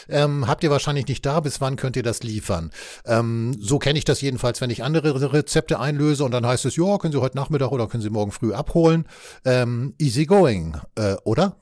ähm, 0.09 0.49
habt 0.49 0.65
ihr 0.65 0.71
wahrscheinlich 0.71 1.09
nicht 1.09 1.27
da, 1.27 1.41
bis 1.41 1.61
wann 1.61 1.77
könnt 1.77 1.97
ihr 1.97 2.03
das 2.03 2.23
liefern? 2.23 2.71
Ähm, 3.05 3.55
so 3.61 3.79
kenne 3.79 3.99
ich 3.99 4.07
das 4.07 4.23
jedenfalls, 4.23 4.63
wenn 4.63 4.71
ich 4.71 4.83
andere 4.83 5.31
Rezepte 5.35 5.79
einlöse 5.79 6.25
und 6.25 6.31
dann 6.31 6.47
heißt 6.47 6.65
es, 6.65 6.77
ja, 6.77 6.97
können 6.97 7.13
Sie 7.13 7.21
heute 7.21 7.37
Nachmittag 7.37 7.71
oder 7.71 7.87
können 7.87 8.03
Sie 8.03 8.09
morgen 8.09 8.33
früh 8.33 8.55
abholen. 8.55 9.05
Ähm, 9.45 9.95
easy 9.99 10.25
going, 10.25 10.79
äh, 10.95 11.17
oder? 11.25 11.59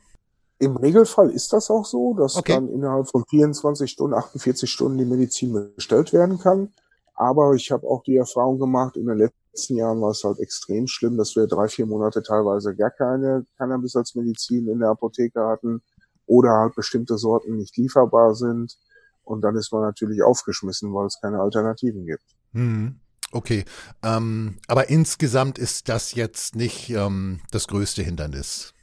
Im 0.62 0.76
Regelfall 0.76 1.30
ist 1.30 1.52
das 1.52 1.70
auch 1.70 1.84
so, 1.84 2.14
dass 2.14 2.36
okay. 2.36 2.52
dann 2.52 2.68
innerhalb 2.68 3.08
von 3.08 3.24
24 3.28 3.90
Stunden, 3.90 4.14
48 4.14 4.70
Stunden 4.70 4.96
die 4.96 5.04
Medizin 5.04 5.72
bestellt 5.74 6.12
werden 6.12 6.38
kann. 6.38 6.72
Aber 7.16 7.54
ich 7.54 7.72
habe 7.72 7.84
auch 7.84 8.04
die 8.04 8.14
Erfahrung 8.14 8.60
gemacht, 8.60 8.96
in 8.96 9.06
den 9.06 9.18
letzten 9.18 9.74
Jahren 9.74 10.00
war 10.00 10.10
es 10.10 10.22
halt 10.22 10.38
extrem 10.38 10.86
schlimm, 10.86 11.16
dass 11.16 11.34
wir 11.34 11.48
drei, 11.48 11.66
vier 11.66 11.86
Monate 11.86 12.22
teilweise 12.22 12.76
gar 12.76 12.92
keine 12.92 13.44
Cannabis 13.58 13.96
als 13.96 14.14
Medizin 14.14 14.68
in 14.68 14.78
der 14.78 14.90
Apotheke 14.90 15.40
hatten 15.40 15.82
oder 16.26 16.52
halt 16.52 16.76
bestimmte 16.76 17.18
Sorten 17.18 17.56
nicht 17.56 17.76
lieferbar 17.76 18.36
sind. 18.36 18.78
Und 19.24 19.40
dann 19.40 19.56
ist 19.56 19.72
man 19.72 19.82
natürlich 19.82 20.22
aufgeschmissen, 20.22 20.94
weil 20.94 21.06
es 21.06 21.20
keine 21.20 21.40
Alternativen 21.40 22.06
gibt. 22.06 22.36
Mhm. 22.52 23.00
Okay, 23.32 23.64
ähm, 24.04 24.58
aber 24.68 24.90
insgesamt 24.90 25.58
ist 25.58 25.88
das 25.88 26.14
jetzt 26.14 26.54
nicht 26.54 26.90
ähm, 26.90 27.40
das 27.50 27.66
größte 27.66 28.04
Hindernis. 28.04 28.74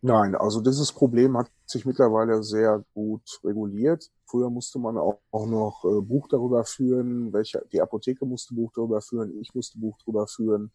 Nein, 0.00 0.36
also 0.36 0.60
dieses 0.60 0.92
Problem 0.92 1.36
hat 1.36 1.50
sich 1.66 1.84
mittlerweile 1.84 2.42
sehr 2.44 2.84
gut 2.94 3.40
reguliert. 3.42 4.10
Früher 4.26 4.48
musste 4.48 4.78
man 4.78 4.96
auch, 4.96 5.20
auch 5.32 5.46
noch 5.46 5.84
äh, 5.84 6.00
Buch 6.00 6.28
darüber 6.28 6.64
führen, 6.64 7.32
welche, 7.32 7.64
die 7.72 7.80
Apotheke 7.80 8.24
musste 8.24 8.54
Buch 8.54 8.70
darüber 8.74 9.00
führen, 9.00 9.36
ich 9.40 9.54
musste 9.54 9.78
Buch 9.78 9.98
darüber 10.04 10.28
führen, 10.28 10.70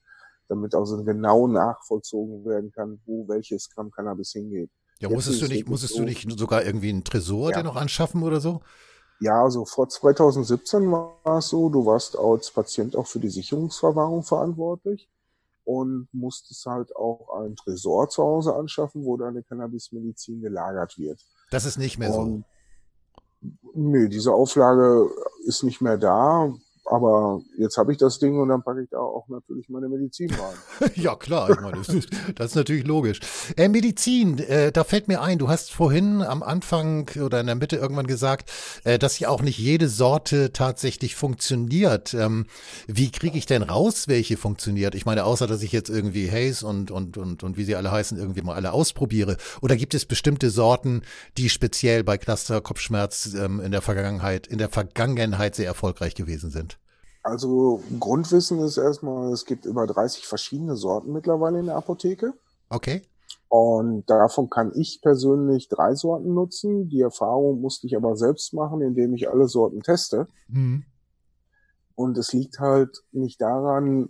damit 0.50 0.76
also 0.76 1.02
genau 1.04 1.48
nachvollzogen 1.48 2.44
werden 2.44 2.72
kann, 2.72 3.00
wo 3.06 3.26
welches 3.30 3.70
Gramm 3.70 3.92
Cannabis 3.92 4.32
hingeht. 4.34 4.70
Ja, 5.00 5.08
Jetzt 5.08 5.16
musstest 5.16 5.42
du 5.42 5.48
nicht, 5.48 5.70
musstest 5.70 5.94
so, 5.94 6.00
du 6.00 6.06
nicht 6.06 6.30
sogar 6.38 6.66
irgendwie 6.66 6.90
einen 6.90 7.06
Tresor 7.06 7.52
ja. 7.52 7.64
noch 7.64 7.78
anschaffen 7.78 8.24
oder 8.24 8.42
so? 8.42 8.62
Ja, 9.22 9.42
also 9.42 9.64
vor 9.64 9.88
2017 9.88 10.92
war 10.92 11.38
es 11.38 11.48
so, 11.48 11.70
du 11.70 11.86
warst 11.86 12.18
als 12.18 12.52
Patient 12.52 12.98
auch 12.98 13.08
für 13.08 13.20
die 13.20 13.30
Sicherungsverwahrung 13.30 14.24
verantwortlich 14.24 15.08
und 15.66 16.08
musstest 16.12 16.66
halt 16.66 16.96
auch 16.96 17.42
ein 17.42 17.56
Tresor 17.56 18.10
zu 18.10 18.24
Hause 18.24 18.56
anschaffen, 18.56 19.06
wo 19.06 19.18
deine 19.18 19.44
Cannabismedizin 19.44 20.42
gelagert 20.42 20.98
wird. 20.98 21.20
Das 21.52 21.66
ist 21.66 21.78
nicht 21.78 21.98
mehr 21.98 22.14
und, 22.14 22.46
so. 23.42 23.52
Nö, 23.76 24.10
diese 24.10 24.34
Auflage 24.34 25.10
ist 25.46 25.64
nicht 25.64 25.82
mehr 25.82 25.98
da. 25.98 26.54
Aber 26.86 27.42
jetzt 27.58 27.78
habe 27.78 27.94
ich 27.94 27.98
das 27.98 28.20
Ding 28.20 28.40
und 28.40 28.50
dann 28.50 28.62
packe 28.62 28.84
ich 28.84 28.90
da 28.90 29.00
auch 29.00 29.28
natürlich 29.30 29.70
meine 29.70 29.88
Medizin 29.88 30.30
rein. 30.32 30.92
ja, 30.96 31.16
klar, 31.16 31.50
ich 31.50 31.62
meine, 31.62 31.78
das 31.78 31.88
ist, 31.88 32.10
das 32.36 32.48
ist 32.48 32.56
natürlich 32.56 32.86
logisch. 32.86 33.22
Äh, 33.56 33.70
Medizin, 33.70 34.38
äh, 34.40 34.72
da 34.72 34.84
fällt 34.84 35.08
mir 35.08 35.22
ein, 35.22 35.40
du 35.40 35.48
hast 35.48 35.72
vorhin 35.72 36.22
am 36.22 36.44
Anfang 36.44 37.10
oder 37.24 37.40
in 37.40 37.46
der 37.46 37.56
Mitte 37.56 37.78
irgendwann 37.78 38.06
gesagt, 38.06 38.52
äh, 38.84 39.00
dass 39.00 39.18
ja 39.18 39.30
auch 39.30 39.42
nicht 39.42 39.58
jede 39.58 39.88
Sorte 39.88 40.52
tatsächlich 40.52 41.16
funktioniert. 41.16 42.14
Ähm, 42.14 42.48
wie 42.88 43.12
kriege 43.12 43.38
ich 43.38 43.46
denn 43.46 43.64
raus, 43.64 44.10
welche 44.10 44.36
funktioniert? 44.36 44.94
Ich 44.94 45.06
meine, 45.06 45.24
außer 45.24 45.48
dass 45.48 45.64
ich 45.64 45.72
jetzt 45.72 45.90
irgendwie 45.90 46.30
Haze 46.30 46.68
und, 46.68 46.92
und, 46.92 47.18
und, 47.18 47.44
und 47.44 47.58
wie 47.58 47.64
sie 47.64 47.76
alle 47.76 47.92
heißen, 47.92 48.18
irgendwie 48.18 48.42
mal 48.42 48.56
alle 48.56 48.74
ausprobiere. 48.74 49.38
Oder 49.62 49.78
gibt 49.78 49.94
es 49.94 50.06
bestimmte 50.06 50.50
Sorten, 50.50 51.04
die 51.38 51.50
speziell 51.50 52.04
bei 52.04 52.18
Cluster-Kopfschmerz 52.18 53.36
ähm, 53.36 53.62
in 53.62 53.72
der 53.72 53.82
Vergangenheit, 53.82 54.48
in 54.48 54.58
der 54.58 54.70
Vergangenheit 54.70 55.56
sehr 55.56 55.68
erfolgreich 55.68 56.14
gewesen 56.14 56.52
sind? 56.52 56.73
Also 57.24 57.82
Grundwissen 58.00 58.60
ist 58.60 58.78
erstmal, 58.78 59.32
es 59.32 59.46
gibt 59.46 59.66
über 59.66 59.88
30 59.88 60.28
verschiedene 60.28 60.76
Sorten 60.76 61.14
mittlerweile 61.14 61.60
in 61.60 61.68
der 61.68 61.78
Apotheke. 61.78 62.34
Okay. 62.70 63.02
Und 63.48 64.10
davon 64.10 64.50
kann 64.50 64.72
ich 64.76 65.00
persönlich 65.02 65.70
drei 65.70 65.96
Sorten 65.96 66.34
nutzen. 66.34 66.90
Die 66.90 67.02
Erfahrung 67.02 67.62
musste 67.62 67.88
ich 67.88 67.96
aber 67.96 68.18
selbst 68.18 68.54
machen, 68.54 68.82
indem 68.82 69.14
ich 69.14 69.30
alle 69.30 69.48
Sorten 69.48 69.82
teste. 69.82 70.28
Mhm. 70.48 70.84
Und 71.96 72.18
es 72.18 72.34
liegt 72.34 72.60
halt 72.60 73.04
nicht 73.12 73.40
daran, 73.42 74.10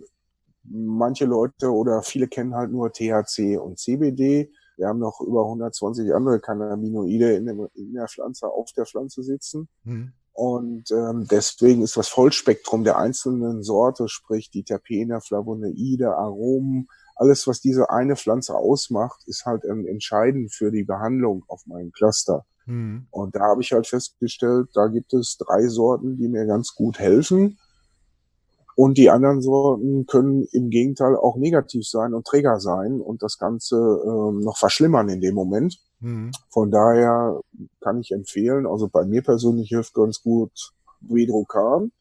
manche 0.64 1.26
Leute 1.26 1.70
oder 1.70 2.02
viele 2.02 2.26
kennen 2.26 2.54
halt 2.54 2.72
nur 2.72 2.90
THC 2.92 3.58
und 3.58 3.78
CBD. 3.78 4.50
Wir 4.76 4.88
haben 4.88 4.98
noch 4.98 5.20
über 5.20 5.44
120 5.44 6.12
andere 6.14 6.40
Cannabinoide 6.40 7.34
in, 7.34 7.68
der 7.92 8.08
Pflanze, 8.08 8.48
auf 8.48 8.72
der 8.72 8.86
Pflanze 8.86 9.22
sitzen. 9.22 9.68
Mhm. 9.84 10.12
Und 10.34 10.90
ähm, 10.90 11.26
deswegen 11.30 11.82
ist 11.82 11.96
das 11.96 12.08
Vollspektrum 12.08 12.82
der 12.82 12.98
einzelnen 12.98 13.62
Sorte, 13.62 14.08
sprich 14.08 14.50
die 14.50 14.64
Terpene, 14.64 15.20
Flavonoide, 15.20 16.16
Aromen, 16.16 16.88
alles, 17.16 17.46
was 17.46 17.60
diese 17.60 17.90
eine 17.90 18.16
Pflanze 18.16 18.56
ausmacht, 18.56 19.22
ist 19.26 19.46
halt 19.46 19.64
ähm, 19.64 19.86
entscheidend 19.86 20.52
für 20.52 20.72
die 20.72 20.82
Behandlung 20.82 21.44
auf 21.46 21.64
meinem 21.66 21.92
Cluster. 21.92 22.44
Mhm. 22.66 23.06
Und 23.10 23.36
da 23.36 23.40
habe 23.40 23.62
ich 23.62 23.72
halt 23.72 23.86
festgestellt, 23.86 24.70
da 24.74 24.88
gibt 24.88 25.14
es 25.14 25.36
drei 25.38 25.68
Sorten, 25.68 26.16
die 26.16 26.28
mir 26.28 26.46
ganz 26.46 26.74
gut 26.74 26.98
helfen. 26.98 27.58
Und 28.76 28.98
die 28.98 29.10
anderen 29.10 29.40
Sorten 29.40 30.06
können 30.06 30.48
im 30.50 30.70
Gegenteil 30.70 31.14
auch 31.14 31.36
negativ 31.36 31.86
sein 31.86 32.12
und 32.12 32.26
Träger 32.26 32.58
sein 32.58 33.00
und 33.00 33.22
das 33.22 33.38
Ganze 33.38 33.76
ähm, 33.76 34.40
noch 34.40 34.56
verschlimmern 34.56 35.08
in 35.08 35.20
dem 35.20 35.36
Moment. 35.36 35.78
Mhm. 36.00 36.32
Von 36.50 36.70
daher 36.70 37.40
kann 37.80 38.00
ich 38.00 38.12
empfehlen, 38.12 38.66
also 38.66 38.88
bei 38.88 39.04
mir 39.04 39.22
persönlich 39.22 39.68
hilft 39.68 39.92
ganz 39.94 40.22
gut 40.22 40.72
Vedrocan 41.00 41.92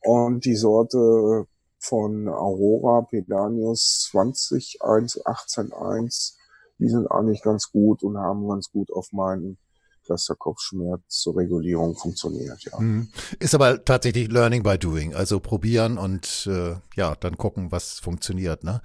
und 0.00 0.44
die 0.44 0.56
Sorte 0.56 1.46
von 1.78 2.28
Aurora 2.28 3.02
Pedanius 3.02 4.08
20181, 4.10 6.36
die 6.78 6.88
sind 6.88 7.10
eigentlich 7.10 7.42
ganz 7.42 7.70
gut 7.70 8.02
und 8.02 8.18
haben 8.18 8.48
ganz 8.48 8.70
gut 8.70 8.90
auf 8.92 9.12
meinen 9.12 9.58
Clusterkopfschmerz 10.06 11.02
zur 11.08 11.36
Regulierung 11.36 11.94
funktioniert, 11.94 12.62
ja. 12.64 12.78
Mhm. 12.78 13.08
Ist 13.38 13.54
aber 13.54 13.84
tatsächlich 13.84 14.30
Learning 14.30 14.62
by 14.62 14.78
Doing, 14.78 15.14
also 15.14 15.40
probieren 15.40 15.98
und 15.98 16.48
äh, 16.50 16.76
ja, 16.94 17.14
dann 17.20 17.36
gucken, 17.36 17.72
was 17.72 17.98
funktioniert, 17.98 18.64
ne? 18.64 18.80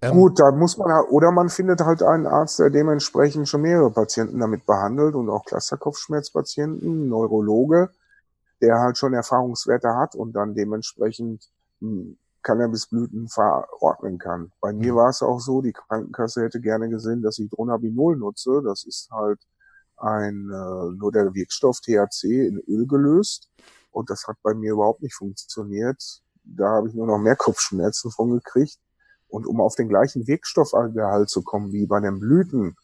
Ähm, 0.00 0.12
Gut, 0.12 0.38
da 0.38 0.50
muss 0.52 0.78
man 0.78 1.04
oder 1.10 1.32
man 1.32 1.48
findet 1.48 1.80
halt 1.80 2.02
einen 2.02 2.26
Arzt, 2.26 2.58
der 2.58 2.70
dementsprechend 2.70 3.48
schon 3.48 3.62
mehrere 3.62 3.90
Patienten 3.90 4.38
damit 4.38 4.64
behandelt 4.64 5.14
und 5.14 5.28
auch 5.28 5.44
Clusterkopfschmerzpatienten, 5.44 7.08
Neurologe, 7.08 7.90
der 8.60 8.78
halt 8.78 8.96
schon 8.96 9.12
Erfahrungswerte 9.12 9.94
hat 9.96 10.14
und 10.14 10.32
dann 10.32 10.54
dementsprechend 10.54 11.48
hm, 11.80 12.16
Cannabisblüten 12.42 13.28
verordnen 13.28 14.18
kann. 14.18 14.52
Bei 14.60 14.72
mir 14.72 14.92
mhm. 14.92 14.96
war 14.96 15.08
es 15.10 15.22
auch 15.22 15.40
so, 15.40 15.62
die 15.62 15.72
Krankenkasse 15.72 16.42
hätte 16.42 16.60
gerne 16.60 16.88
gesehen, 16.88 17.22
dass 17.22 17.38
ich 17.38 17.50
Dronabinol 17.50 18.16
nutze. 18.16 18.62
Das 18.64 18.84
ist 18.84 19.10
halt 19.10 19.40
ein 20.02 20.50
äh, 20.50 20.96
nur 20.96 21.12
der 21.12 21.34
Wirkstoff 21.34 21.80
THC 21.80 22.24
in 22.46 22.62
Öl 22.66 22.86
gelöst 22.86 23.48
und 23.90 24.10
das 24.10 24.26
hat 24.26 24.36
bei 24.42 24.54
mir 24.54 24.72
überhaupt 24.72 25.02
nicht 25.02 25.14
funktioniert. 25.14 26.02
Da 26.44 26.68
habe 26.68 26.88
ich 26.88 26.94
nur 26.94 27.06
noch 27.06 27.18
mehr 27.18 27.36
Kopfschmerzen 27.36 28.10
von 28.10 28.32
gekriegt. 28.32 28.78
Und 29.28 29.46
um 29.46 29.60
auf 29.60 29.76
den 29.76 29.88
gleichen 29.88 30.26
Wirkstoffgehalt 30.26 31.30
zu 31.30 31.42
kommen 31.42 31.72
wie 31.72 31.86
bei 31.86 32.00
den 32.00 32.18
Blüten, 32.18 32.76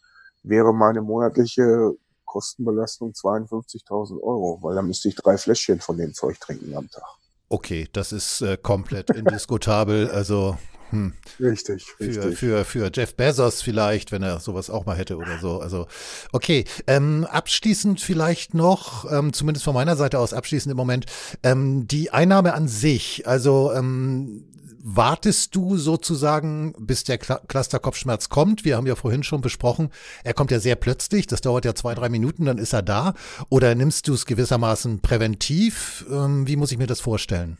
wäre 0.43 0.73
meine 0.73 1.03
monatliche 1.03 1.95
Kostenbelastung 2.25 3.13
52.000 3.13 4.23
Euro, 4.23 4.59
weil 4.63 4.75
da 4.75 4.83
müsste 4.83 5.09
ich 5.09 5.17
drei 5.17 5.37
Fläschchen 5.37 5.81
von 5.81 5.97
dem 5.99 6.15
Zeug 6.15 6.39
trinken 6.39 6.75
am 6.75 6.89
Tag. 6.89 7.05
Okay, 7.49 7.89
das 7.93 8.13
ist 8.13 8.43
äh, 8.43 8.57
komplett 8.57 9.11
indiskutabel. 9.11 10.11
Also 10.11 10.57
hm. 10.91 11.13
Richtig, 11.41 11.87
richtig. 12.01 12.25
Für, 12.25 12.33
für, 12.33 12.65
für 12.65 12.91
Jeff 12.93 13.15
Bezos 13.15 13.63
vielleicht, 13.63 14.13
wenn 14.13 14.23
er 14.23 14.41
sowas 14.41 14.71
auch 14.71 14.87
mal 14.87 14.97
hätte 14.97 15.17
oder 15.17 15.39
so. 15.39 15.61
Also, 15.61 15.87
okay. 16.33 16.65
Ähm, 16.87 17.27
abschließend 17.31 18.01
vielleicht 18.01 18.55
noch, 18.55 19.11
ähm, 19.11 19.33
zumindest 19.33 19.65
von 19.65 19.75
meiner 19.75 19.97
Seite 19.97 20.19
aus 20.19 20.33
abschließend 20.33 20.71
im 20.71 20.77
Moment, 20.77 21.07
ähm, 21.43 21.87
die 21.87 22.11
Einnahme 22.11 22.55
an 22.55 22.69
sich. 22.69 23.27
Also, 23.27 23.73
ähm, 23.73 24.45
wartest 24.81 25.55
du 25.55 25.77
sozusagen, 25.77 26.73
bis 26.79 27.05
der 27.05 27.19
Clusterkopfschmerz 27.19 28.31
kommt? 28.31 28.65
Wir 28.65 28.77
haben 28.77 28.87
ja 28.87 28.95
vorhin 28.95 29.23
schon 29.23 29.43
besprochen, 29.43 29.91
er 30.25 30.33
kommt 30.33 30.51
ja 30.51 30.61
sehr 30.61 30.77
plötzlich, 30.77 31.27
das 31.27 31.43
dauert 31.43 31.67
ja 31.67 31.75
zwei, 31.75 31.95
drei 31.95 32.09
Minuten, 32.09 32.47
dann 32.47 32.59
ist 32.59 32.73
er 32.73 32.83
da. 32.83 33.15
Oder 33.51 33.75
nimmst 33.75 34.09
du 34.09 34.15
es 34.15 34.25
gewissermaßen 34.25 35.01
präventiv? 35.01 36.07
Ähm, 36.11 36.47
wie 36.47 36.57
muss 36.57 36.73
ich 36.73 36.79
mir 36.79 36.87
das 36.87 37.01
vorstellen? 37.01 37.59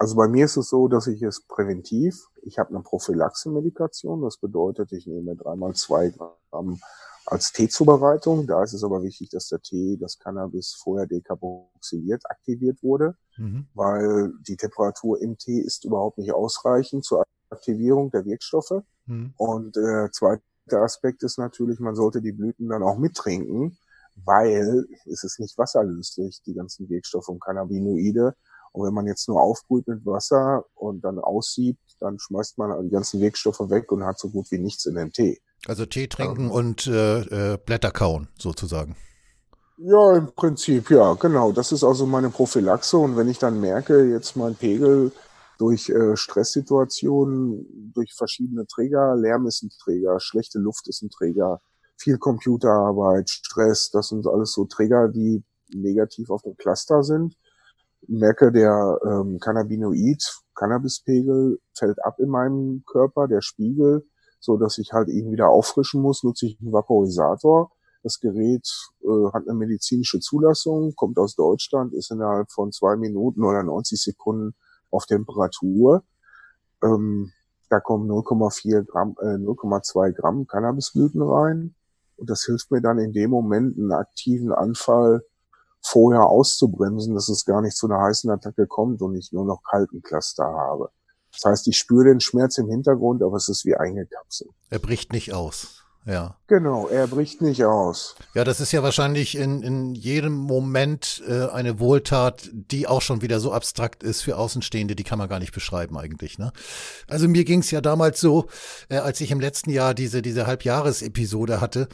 Also 0.00 0.16
bei 0.16 0.28
mir 0.28 0.46
ist 0.46 0.56
es 0.56 0.70
so, 0.70 0.88
dass 0.88 1.06
ich 1.08 1.20
es 1.20 1.42
präventiv, 1.42 2.26
ich 2.40 2.58
habe 2.58 2.70
eine 2.70 2.80
Prophylaxe-Medikation, 2.80 4.22
das 4.22 4.38
bedeutet, 4.38 4.92
ich 4.92 5.06
nehme 5.06 5.36
dreimal 5.36 5.74
zwei 5.74 6.08
Gramm 6.50 6.80
als 7.26 7.52
Teezubereitung. 7.52 8.46
Da 8.46 8.62
ist 8.62 8.72
es 8.72 8.82
aber 8.82 9.02
wichtig, 9.02 9.28
dass 9.28 9.48
der 9.48 9.60
Tee, 9.60 9.98
das 10.00 10.18
Cannabis 10.18 10.72
vorher 10.72 11.06
dekarboxyliert, 11.06 12.22
aktiviert 12.30 12.82
wurde, 12.82 13.14
mhm. 13.36 13.66
weil 13.74 14.32
die 14.48 14.56
Temperatur 14.56 15.20
im 15.20 15.36
Tee 15.36 15.60
ist 15.60 15.84
überhaupt 15.84 16.16
nicht 16.16 16.32
ausreichend 16.32 17.04
zur 17.04 17.22
Aktivierung 17.50 18.10
der 18.10 18.24
Wirkstoffe. 18.24 18.82
Mhm. 19.04 19.34
Und 19.36 19.76
äh, 19.76 20.10
zweiter 20.12 20.40
Aspekt 20.72 21.22
ist 21.24 21.38
natürlich, 21.38 21.78
man 21.78 21.94
sollte 21.94 22.22
die 22.22 22.32
Blüten 22.32 22.70
dann 22.70 22.82
auch 22.82 22.96
mittrinken, 22.96 23.76
weil 24.24 24.86
es 25.04 25.24
ist 25.24 25.40
nicht 25.40 25.58
wasserlöslich, 25.58 26.40
die 26.46 26.54
ganzen 26.54 26.88
Wirkstoffe 26.88 27.28
und 27.28 27.42
Cannabinoide. 27.42 28.34
Und 28.72 28.86
wenn 28.86 28.94
man 28.94 29.06
jetzt 29.06 29.28
nur 29.28 29.40
aufbrüht 29.40 29.88
mit 29.88 30.06
Wasser 30.06 30.64
und 30.74 31.02
dann 31.02 31.18
aussiebt, 31.18 31.80
dann 31.98 32.18
schmeißt 32.18 32.58
man 32.58 32.82
die 32.84 32.90
ganzen 32.90 33.20
Wirkstoffe 33.20 33.68
weg 33.68 33.90
und 33.90 34.04
hat 34.04 34.18
so 34.18 34.30
gut 34.30 34.50
wie 34.50 34.58
nichts 34.58 34.86
in 34.86 34.94
den 34.94 35.12
Tee. 35.12 35.40
Also 35.66 35.86
Tee 35.86 36.06
trinken 36.06 36.46
ähm, 36.46 36.50
und 36.50 36.86
äh, 36.86 37.54
äh, 37.54 37.58
Blätter 37.58 37.90
kauen, 37.90 38.28
sozusagen. 38.38 38.96
Ja, 39.76 40.16
im 40.16 40.32
Prinzip, 40.34 40.90
ja, 40.90 41.14
genau. 41.14 41.52
Das 41.52 41.72
ist 41.72 41.82
also 41.82 42.06
meine 42.06 42.30
Prophylaxe. 42.30 42.96
Und 42.96 43.16
wenn 43.16 43.28
ich 43.28 43.38
dann 43.38 43.60
merke, 43.60 44.04
jetzt 44.04 44.36
mein 44.36 44.54
Pegel 44.54 45.10
durch 45.58 45.88
äh, 45.88 46.16
Stresssituationen, 46.16 47.92
durch 47.94 48.14
verschiedene 48.14 48.66
Träger, 48.66 49.16
Lärm 49.16 49.46
ist 49.46 49.62
ein 49.62 49.70
Träger, 49.82 50.20
schlechte 50.20 50.58
Luft 50.58 50.88
ist 50.88 51.02
ein 51.02 51.10
Träger, 51.10 51.60
viel 51.96 52.18
Computerarbeit, 52.18 53.28
Stress, 53.28 53.90
das 53.90 54.08
sind 54.08 54.26
alles 54.26 54.52
so 54.52 54.64
Träger, 54.64 55.08
die 55.08 55.42
negativ 55.74 56.30
auf 56.30 56.42
dem 56.42 56.56
Cluster 56.56 57.02
sind 57.02 57.36
merke, 58.08 58.52
der 58.52 58.98
ähm, 59.04 59.38
Cannabinoid, 59.40 60.22
Cannabispegel 60.54 61.58
fällt 61.74 62.04
ab 62.04 62.18
in 62.18 62.28
meinem 62.28 62.82
Körper, 62.86 63.28
der 63.28 63.40
Spiegel, 63.40 64.06
so 64.40 64.56
dass 64.56 64.78
ich 64.78 64.92
halt 64.92 65.08
ihn 65.08 65.30
wieder 65.30 65.48
auffrischen 65.48 66.02
muss, 66.02 66.22
nutze 66.22 66.46
ich 66.46 66.58
einen 66.60 66.72
Vaporisator. 66.72 67.70
Das 68.02 68.18
Gerät 68.20 68.66
äh, 69.02 69.32
hat 69.32 69.46
eine 69.46 69.54
medizinische 69.58 70.20
Zulassung, 70.20 70.94
kommt 70.96 71.18
aus 71.18 71.34
Deutschland, 71.34 71.92
ist 71.92 72.10
innerhalb 72.10 72.50
von 72.50 72.72
zwei 72.72 72.96
Minuten 72.96 73.44
oder 73.44 73.62
90 73.62 74.00
Sekunden 74.00 74.54
auf 74.90 75.06
Temperatur. 75.06 76.02
Ähm, 76.82 77.32
da 77.68 77.78
kommen 77.78 78.10
0,4 78.10 78.84
Gramm, 78.84 79.16
äh, 79.20 79.36
0,2 79.36 80.12
Gramm 80.12 80.46
Cannabisblüten 80.46 81.22
rein. 81.22 81.74
Und 82.16 82.30
das 82.30 82.44
hilft 82.44 82.70
mir 82.70 82.80
dann 82.80 82.98
in 82.98 83.12
dem 83.12 83.30
Moment, 83.30 83.78
einen 83.78 83.92
aktiven 83.92 84.52
Anfall 84.52 85.22
vorher 85.82 86.26
auszubremsen, 86.26 87.14
dass 87.14 87.28
es 87.28 87.44
gar 87.44 87.62
nicht 87.62 87.76
zu 87.76 87.86
einer 87.86 88.00
heißen 88.00 88.30
Attacke 88.30 88.66
kommt 88.66 89.02
und 89.02 89.16
ich 89.16 89.32
nur 89.32 89.44
noch 89.44 89.62
kalten 89.62 90.02
Cluster 90.02 90.44
habe. 90.44 90.90
Das 91.32 91.44
heißt, 91.44 91.68
ich 91.68 91.78
spüre 91.78 92.04
den 92.04 92.20
Schmerz 92.20 92.58
im 92.58 92.68
Hintergrund, 92.68 93.22
aber 93.22 93.36
es 93.36 93.48
ist 93.48 93.64
wie 93.64 93.76
eingekapselt. 93.76 94.50
Er 94.68 94.78
bricht 94.78 95.12
nicht 95.12 95.32
aus. 95.32 95.80
Ja. 96.06 96.36
Genau, 96.46 96.88
er 96.88 97.06
bricht 97.06 97.42
nicht 97.42 97.62
aus. 97.64 98.16
Ja, 98.34 98.42
das 98.42 98.60
ist 98.60 98.72
ja 98.72 98.82
wahrscheinlich 98.82 99.36
in, 99.36 99.62
in 99.62 99.94
jedem 99.94 100.32
Moment 100.32 101.22
äh, 101.28 101.48
eine 101.48 101.78
Wohltat, 101.78 102.48
die 102.52 102.88
auch 102.88 103.02
schon 103.02 103.20
wieder 103.20 103.38
so 103.38 103.52
abstrakt 103.52 104.02
ist 104.02 104.22
für 104.22 104.38
Außenstehende, 104.38 104.96
die 104.96 105.04
kann 105.04 105.18
man 105.18 105.28
gar 105.28 105.38
nicht 105.38 105.52
beschreiben 105.52 105.98
eigentlich. 105.98 106.38
Ne? 106.38 106.52
Also 107.06 107.28
mir 107.28 107.44
ging 107.44 107.60
es 107.60 107.70
ja 107.70 107.82
damals 107.82 108.18
so, 108.18 108.46
äh, 108.88 108.96
als 108.96 109.20
ich 109.20 109.30
im 109.30 109.40
letzten 109.40 109.70
Jahr 109.70 109.92
diese, 109.92 110.22
diese 110.22 110.46
Halbjahresepisode 110.46 111.60
hatte, 111.60 111.88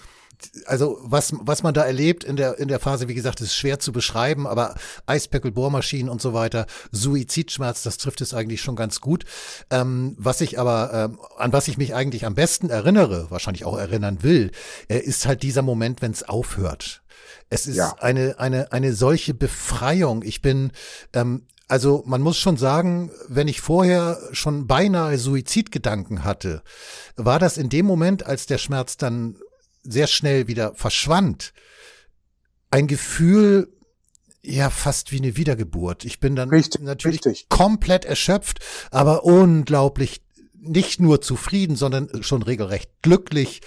also 0.67 0.99
was, 1.03 1.33
was 1.41 1.63
man 1.63 1.75
da 1.75 1.85
erlebt 1.85 2.25
in 2.25 2.37
der, 2.37 2.59
in 2.59 2.69
der 2.69 2.81
Phase, 2.81 3.09
wie 3.09 3.15
gesagt, 3.15 3.41
ist 3.41 3.55
schwer 3.55 3.79
zu 3.79 3.93
beschreiben, 3.93 4.47
aber 4.47 4.75
Eispeckel-Bohrmaschinen 5.07 6.09
und 6.09 6.21
so 6.21 6.33
weiter, 6.33 6.67
Suizidschmerz, 6.93 7.83
das 7.83 7.99
trifft 7.99 8.21
es 8.21 8.35
eigentlich 8.35 8.61
schon 8.61 8.77
ganz 8.77 9.01
gut. 9.01 9.25
Ähm, 9.71 10.15
was 10.19 10.41
ich 10.41 10.59
aber, 10.59 10.93
ähm, 10.93 11.19
an 11.39 11.53
was 11.53 11.69
ich 11.69 11.79
mich 11.79 11.95
eigentlich 11.95 12.27
am 12.27 12.35
besten 12.35 12.71
erinnere, 12.71 13.31
wahrscheinlich 13.31 13.65
auch 13.65 13.79
erinnern 13.79 14.23
will, 14.23 14.51
äh, 14.89 14.99
ist 14.99 15.27
halt 15.27 15.43
dieser 15.43 15.63
Moment, 15.63 16.03
wenn 16.03 16.13
es 16.13 16.29
aufhört. 16.29 17.03
Es 17.49 17.67
ist 17.67 17.77
ja. 17.77 17.95
eine, 17.99 18.39
eine, 18.39 18.73
eine 18.73 18.93
solche 18.93 19.35
Befreiung. 19.35 20.23
Ich 20.23 20.43
bin, 20.43 20.73
ähm, 21.13 21.47
also 21.69 22.03
man 22.07 22.21
muss 22.21 22.39
schon 22.39 22.57
sagen, 22.57 23.11
wenn 23.29 23.49
ich 23.49 23.61
vorher 23.61 24.19
schon 24.33 24.67
beinahe 24.67 25.19
Suizidgedanken 25.19 26.25
hatte, 26.25 26.63
war 27.17 27.39
das 27.39 27.57
in 27.57 27.69
dem 27.69 27.87
Moment, 27.87 28.27
als 28.27 28.47
der 28.47 28.59
Schmerz 28.59 28.97
dann 28.97 29.37
sehr 29.89 30.07
schnell 30.07 30.49
wieder 30.49 30.75
verschwand, 30.75 31.53
ein 32.71 32.87
Gefühl, 32.87 33.73
ja, 34.43 34.71
fast 34.71 35.13
wie 35.13 35.19
eine 35.19 35.37
Wiedergeburt. 35.37 36.05
Ich 36.05 36.21
bin 36.21 36.37
dann 36.37 36.51
richtig, 36.51 36.83
natürlich 36.83 37.25
richtig. 37.25 37.49
komplett 37.49 38.05
erschöpft, 38.05 38.61
aber 38.91 39.25
unglaublich 39.25 40.23
nicht 40.69 41.01
nur 41.01 41.21
zufrieden, 41.21 41.77
sondern 41.77 42.23
schon 42.23 42.43
regelrecht 42.43 42.91
glücklich, 43.03 43.61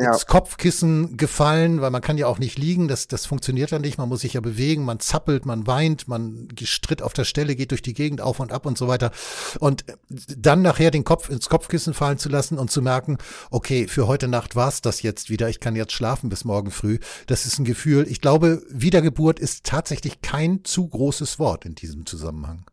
ja. 0.00 0.12
ins 0.12 0.26
Kopfkissen 0.26 1.16
gefallen, 1.16 1.80
weil 1.80 1.90
man 1.90 2.00
kann 2.00 2.18
ja 2.18 2.26
auch 2.26 2.38
nicht 2.38 2.58
liegen, 2.58 2.88
das, 2.88 3.06
das 3.06 3.26
funktioniert 3.26 3.70
ja 3.70 3.78
nicht, 3.78 3.98
man 3.98 4.08
muss 4.08 4.20
sich 4.20 4.34
ja 4.34 4.40
bewegen, 4.40 4.84
man 4.84 5.00
zappelt, 5.00 5.46
man 5.46 5.66
weint, 5.66 6.08
man 6.08 6.48
stritt 6.62 7.02
auf 7.02 7.12
der 7.12 7.24
Stelle, 7.24 7.54
geht 7.54 7.70
durch 7.70 7.82
die 7.82 7.94
Gegend 7.94 8.20
auf 8.20 8.40
und 8.40 8.52
ab 8.52 8.66
und 8.66 8.78
so 8.78 8.88
weiter. 8.88 9.10
Und 9.58 9.84
dann 10.08 10.62
nachher 10.62 10.90
den 10.90 11.04
Kopf 11.04 11.28
ins 11.28 11.48
Kopfkissen 11.48 11.94
fallen 11.94 12.18
zu 12.18 12.28
lassen 12.28 12.58
und 12.58 12.70
zu 12.70 12.82
merken, 12.82 13.18
okay, 13.50 13.86
für 13.86 14.06
heute 14.06 14.28
Nacht 14.28 14.56
war's 14.56 14.80
das 14.80 15.02
jetzt 15.02 15.30
wieder, 15.30 15.48
ich 15.48 15.60
kann 15.60 15.76
jetzt 15.76 15.92
schlafen 15.92 16.30
bis 16.30 16.44
morgen 16.44 16.70
früh. 16.70 16.98
Das 17.26 17.46
ist 17.46 17.58
ein 17.58 17.64
Gefühl, 17.64 18.06
ich 18.08 18.20
glaube, 18.20 18.62
Wiedergeburt 18.70 19.38
ist 19.38 19.64
tatsächlich 19.64 20.22
kein 20.22 20.64
zu 20.64 20.88
großes 20.88 21.38
Wort 21.38 21.64
in 21.64 21.74
diesem 21.74 22.06
Zusammenhang. 22.06 22.69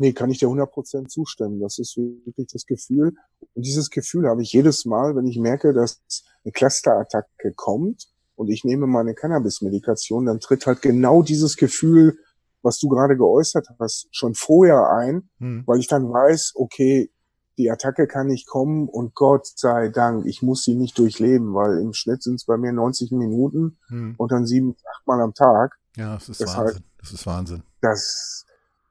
Nee, 0.00 0.14
kann 0.14 0.30
ich 0.30 0.38
dir 0.38 0.48
100% 0.48 1.08
zustimmen. 1.08 1.60
Das 1.60 1.78
ist 1.78 1.94
wirklich 1.98 2.46
das 2.50 2.64
Gefühl. 2.64 3.12
Und 3.52 3.66
dieses 3.66 3.90
Gefühl 3.90 4.26
habe 4.28 4.40
ich 4.40 4.50
jedes 4.50 4.86
Mal, 4.86 5.14
wenn 5.14 5.26
ich 5.26 5.38
merke, 5.38 5.74
dass 5.74 6.00
eine 6.42 6.52
Clusterattacke 6.52 7.52
kommt 7.54 8.08
und 8.34 8.48
ich 8.48 8.64
nehme 8.64 8.86
meine 8.86 9.12
Cannabis-Medikation, 9.12 10.24
dann 10.24 10.40
tritt 10.40 10.64
halt 10.64 10.80
genau 10.80 11.20
dieses 11.20 11.58
Gefühl, 11.58 12.16
was 12.62 12.78
du 12.78 12.88
gerade 12.88 13.14
geäußert 13.18 13.68
hast, 13.78 14.08
schon 14.10 14.34
vorher 14.34 14.90
ein, 14.90 15.28
hm. 15.36 15.64
weil 15.66 15.78
ich 15.78 15.86
dann 15.86 16.10
weiß, 16.10 16.52
okay, 16.54 17.12
die 17.58 17.70
Attacke 17.70 18.06
kann 18.06 18.28
nicht 18.28 18.46
kommen 18.46 18.88
und 18.88 19.14
Gott 19.14 19.46
sei 19.54 19.90
Dank, 19.90 20.24
ich 20.24 20.40
muss 20.40 20.64
sie 20.64 20.76
nicht 20.76 20.98
durchleben, 20.98 21.52
weil 21.52 21.78
im 21.78 21.92
Schnitt 21.92 22.22
sind 22.22 22.36
es 22.36 22.46
bei 22.46 22.56
mir 22.56 22.72
90 22.72 23.12
Minuten 23.12 23.76
hm. 23.88 24.14
und 24.16 24.32
dann 24.32 24.46
sieben, 24.46 24.76
acht 24.94 25.06
Mal 25.06 25.20
am 25.20 25.34
Tag. 25.34 25.76
Ja, 25.96 26.14
das 26.14 26.30
ist 26.30 26.40
Deshalb, 26.40 26.68
Wahnsinn. 26.68 26.84
Das 26.98 27.12
ist 27.12 27.26
Wahnsinn. 27.26 27.62
Das, 27.82 28.46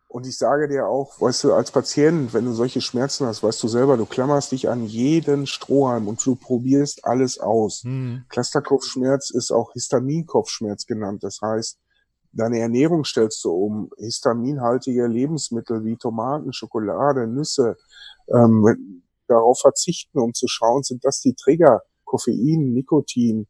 und 0.09 0.25
ich 0.25 0.39
sage 0.39 0.67
dir 0.67 0.87
auch, 0.87 1.21
weißt 1.21 1.43
du, 1.43 1.53
als 1.53 1.71
Patient, 1.71 2.33
wenn 2.33 2.45
du 2.45 2.53
solche 2.53 2.81
Schmerzen 2.81 3.27
hast, 3.27 3.43
weißt 3.43 3.61
du 3.61 3.67
selber, 3.67 3.95
du 3.95 4.07
klammerst 4.07 4.51
dich 4.51 4.67
an 4.67 4.85
jeden 4.85 5.45
Strohhalm 5.45 6.07
und 6.07 6.25
du 6.25 6.35
probierst 6.35 7.05
alles 7.05 7.39
aus. 7.39 7.83
Mhm. 7.83 8.25
Clusterkopfschmerz 8.27 9.29
ist 9.29 9.51
auch 9.51 9.71
Histaminkopfschmerz 9.73 10.87
genannt. 10.87 11.23
Das 11.23 11.39
heißt, 11.43 11.77
deine 12.31 12.57
Ernährung 12.57 13.05
stellst 13.05 13.45
du 13.45 13.51
um. 13.51 13.91
Histaminhaltige 13.97 15.05
Lebensmittel 15.05 15.85
wie 15.85 15.95
Tomaten, 15.95 16.53
Schokolade, 16.53 17.27
Nüsse, 17.27 17.77
ähm, 18.33 19.03
darauf 19.27 19.59
verzichten, 19.59 20.17
um 20.17 20.33
zu 20.33 20.47
schauen, 20.47 20.81
sind 20.81 21.05
das 21.05 21.21
die 21.21 21.35
Trigger, 21.35 21.83
Koffein, 22.03 22.73
Nikotin, 22.73 23.45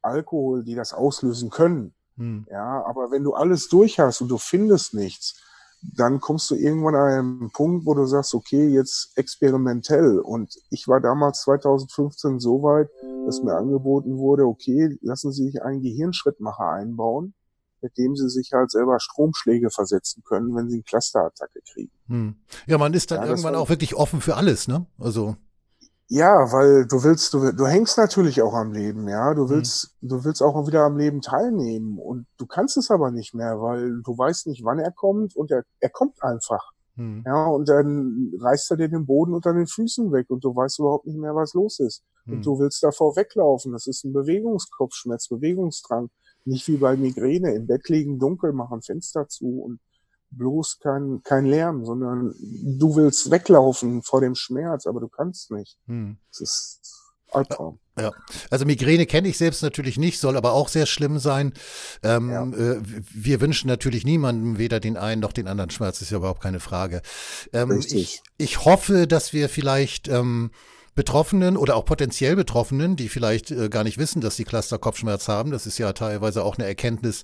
Alkohol, 0.00 0.64
die 0.64 0.74
das 0.74 0.94
auslösen 0.94 1.50
können. 1.50 1.92
Mhm. 2.16 2.46
Ja, 2.50 2.82
aber 2.86 3.10
wenn 3.10 3.24
du 3.24 3.34
alles 3.34 3.68
durch 3.68 4.00
hast 4.00 4.22
und 4.22 4.28
du 4.28 4.38
findest 4.38 4.94
nichts, 4.94 5.38
dann 5.80 6.20
kommst 6.20 6.50
du 6.50 6.54
irgendwann 6.54 6.94
an 6.94 7.12
einen 7.12 7.50
Punkt, 7.50 7.86
wo 7.86 7.94
du 7.94 8.04
sagst, 8.06 8.34
okay, 8.34 8.68
jetzt 8.68 9.16
experimentell. 9.16 10.18
Und 10.18 10.56
ich 10.70 10.88
war 10.88 11.00
damals 11.00 11.42
2015 11.42 12.40
so 12.40 12.62
weit, 12.62 12.88
dass 13.26 13.42
mir 13.42 13.54
angeboten 13.54 14.18
wurde, 14.18 14.44
okay, 14.44 14.98
lassen 15.02 15.32
Sie 15.32 15.46
sich 15.46 15.62
einen 15.62 15.82
Gehirnschrittmacher 15.82 16.68
einbauen, 16.68 17.34
mit 17.80 17.96
dem 17.96 18.16
Sie 18.16 18.28
sich 18.28 18.52
halt 18.52 18.70
selber 18.70 18.98
Stromschläge 18.98 19.70
versetzen 19.70 20.22
können, 20.24 20.54
wenn 20.56 20.68
Sie 20.68 20.76
eine 20.76 20.82
Clusterattacke 20.82 21.60
kriegen. 21.72 21.92
Hm. 22.08 22.34
Ja, 22.66 22.78
man 22.78 22.94
ist 22.94 23.10
dann 23.10 23.22
ja, 23.22 23.28
irgendwann 23.28 23.54
auch 23.54 23.68
wirklich 23.68 23.94
offen 23.94 24.20
für 24.20 24.36
alles, 24.36 24.66
ne? 24.68 24.86
Also. 24.98 25.36
Ja, 26.10 26.50
weil 26.52 26.86
du 26.86 27.04
willst, 27.04 27.34
du, 27.34 27.52
du 27.52 27.66
hängst 27.66 27.98
natürlich 27.98 28.40
auch 28.40 28.54
am 28.54 28.72
Leben, 28.72 29.08
ja. 29.08 29.34
Du 29.34 29.44
mhm. 29.44 29.50
willst, 29.50 29.94
mhm. 30.00 30.08
du 30.08 30.24
willst 30.24 30.42
auch 30.42 30.66
wieder 30.66 30.84
am 30.84 30.96
Leben 30.96 31.20
teilnehmen 31.20 31.98
und 31.98 32.26
du 32.38 32.46
kannst 32.46 32.78
es 32.78 32.90
aber 32.90 33.10
nicht 33.10 33.34
mehr, 33.34 33.60
weil 33.60 34.00
du 34.02 34.16
weißt 34.16 34.46
nicht, 34.46 34.64
wann 34.64 34.78
er 34.78 34.90
kommt 34.90 35.36
und 35.36 35.50
er, 35.50 35.64
er 35.80 35.90
kommt 35.90 36.22
einfach. 36.22 36.72
Mhm. 36.96 37.24
Ja, 37.26 37.46
und 37.46 37.68
dann 37.68 38.32
reißt 38.40 38.70
er 38.70 38.78
dir 38.78 38.88
den 38.88 39.04
Boden 39.04 39.34
unter 39.34 39.52
den 39.52 39.66
Füßen 39.66 40.10
weg 40.10 40.30
und 40.30 40.42
du 40.44 40.56
weißt 40.56 40.78
überhaupt 40.78 41.06
nicht 41.06 41.18
mehr, 41.18 41.34
was 41.34 41.52
los 41.52 41.78
ist. 41.78 42.02
Mhm. 42.24 42.34
Und 42.34 42.46
du 42.46 42.58
willst 42.58 42.82
davor 42.82 43.14
weglaufen. 43.14 43.72
Das 43.72 43.86
ist 43.86 44.04
ein 44.04 44.14
Bewegungskopfschmerz, 44.14 45.28
Bewegungsdrang. 45.28 46.08
Nicht 46.46 46.66
wie 46.68 46.78
bei 46.78 46.96
Migräne. 46.96 47.54
Im 47.54 47.66
Bett 47.66 47.88
liegen, 47.90 48.18
dunkel 48.18 48.54
machen, 48.54 48.80
Fenster 48.80 49.28
zu 49.28 49.60
und 49.60 49.80
bloß 50.30 50.78
kein, 50.80 51.22
kein 51.22 51.46
Lärm, 51.46 51.84
sondern 51.84 52.34
du 52.38 52.96
willst 52.96 53.30
weglaufen 53.30 54.02
vor 54.02 54.20
dem 54.20 54.34
Schmerz, 54.34 54.86
aber 54.86 55.00
du 55.00 55.08
kannst 55.08 55.50
nicht. 55.50 55.78
Hm. 55.86 56.18
Das 56.30 56.40
ist 56.40 56.98
Albtraum. 57.30 57.78
Ja, 57.98 58.12
also 58.50 58.64
Migräne 58.64 59.06
kenne 59.06 59.28
ich 59.28 59.38
selbst 59.38 59.62
natürlich 59.62 59.98
nicht, 59.98 60.20
soll 60.20 60.36
aber 60.36 60.52
auch 60.52 60.68
sehr 60.68 60.86
schlimm 60.86 61.18
sein. 61.18 61.52
Ähm, 62.02 62.30
ja. 62.30 62.44
äh, 62.44 62.80
wir 63.12 63.40
wünschen 63.40 63.68
natürlich 63.68 64.04
niemandem 64.04 64.58
weder 64.58 64.80
den 64.80 64.96
einen 64.96 65.20
noch 65.20 65.32
den 65.32 65.48
anderen 65.48 65.70
Schmerz, 65.70 66.00
ist 66.00 66.10
ja 66.10 66.18
überhaupt 66.18 66.42
keine 66.42 66.60
Frage. 66.60 67.02
Ähm, 67.52 67.82
ich, 67.86 68.22
ich 68.36 68.64
hoffe, 68.64 69.06
dass 69.06 69.32
wir 69.32 69.48
vielleicht 69.48 70.08
ähm, 70.08 70.50
Betroffenen 70.98 71.56
oder 71.56 71.76
auch 71.76 71.84
potenziell 71.84 72.34
Betroffenen, 72.34 72.96
die 72.96 73.08
vielleicht 73.08 73.52
äh, 73.52 73.68
gar 73.68 73.84
nicht 73.84 73.98
wissen, 73.98 74.20
dass 74.20 74.34
sie 74.34 74.42
Cluster-Kopfschmerz 74.42 75.28
haben. 75.28 75.52
Das 75.52 75.64
ist 75.64 75.78
ja 75.78 75.92
teilweise 75.92 76.42
auch 76.42 76.58
eine 76.58 76.66
Erkenntnis, 76.66 77.22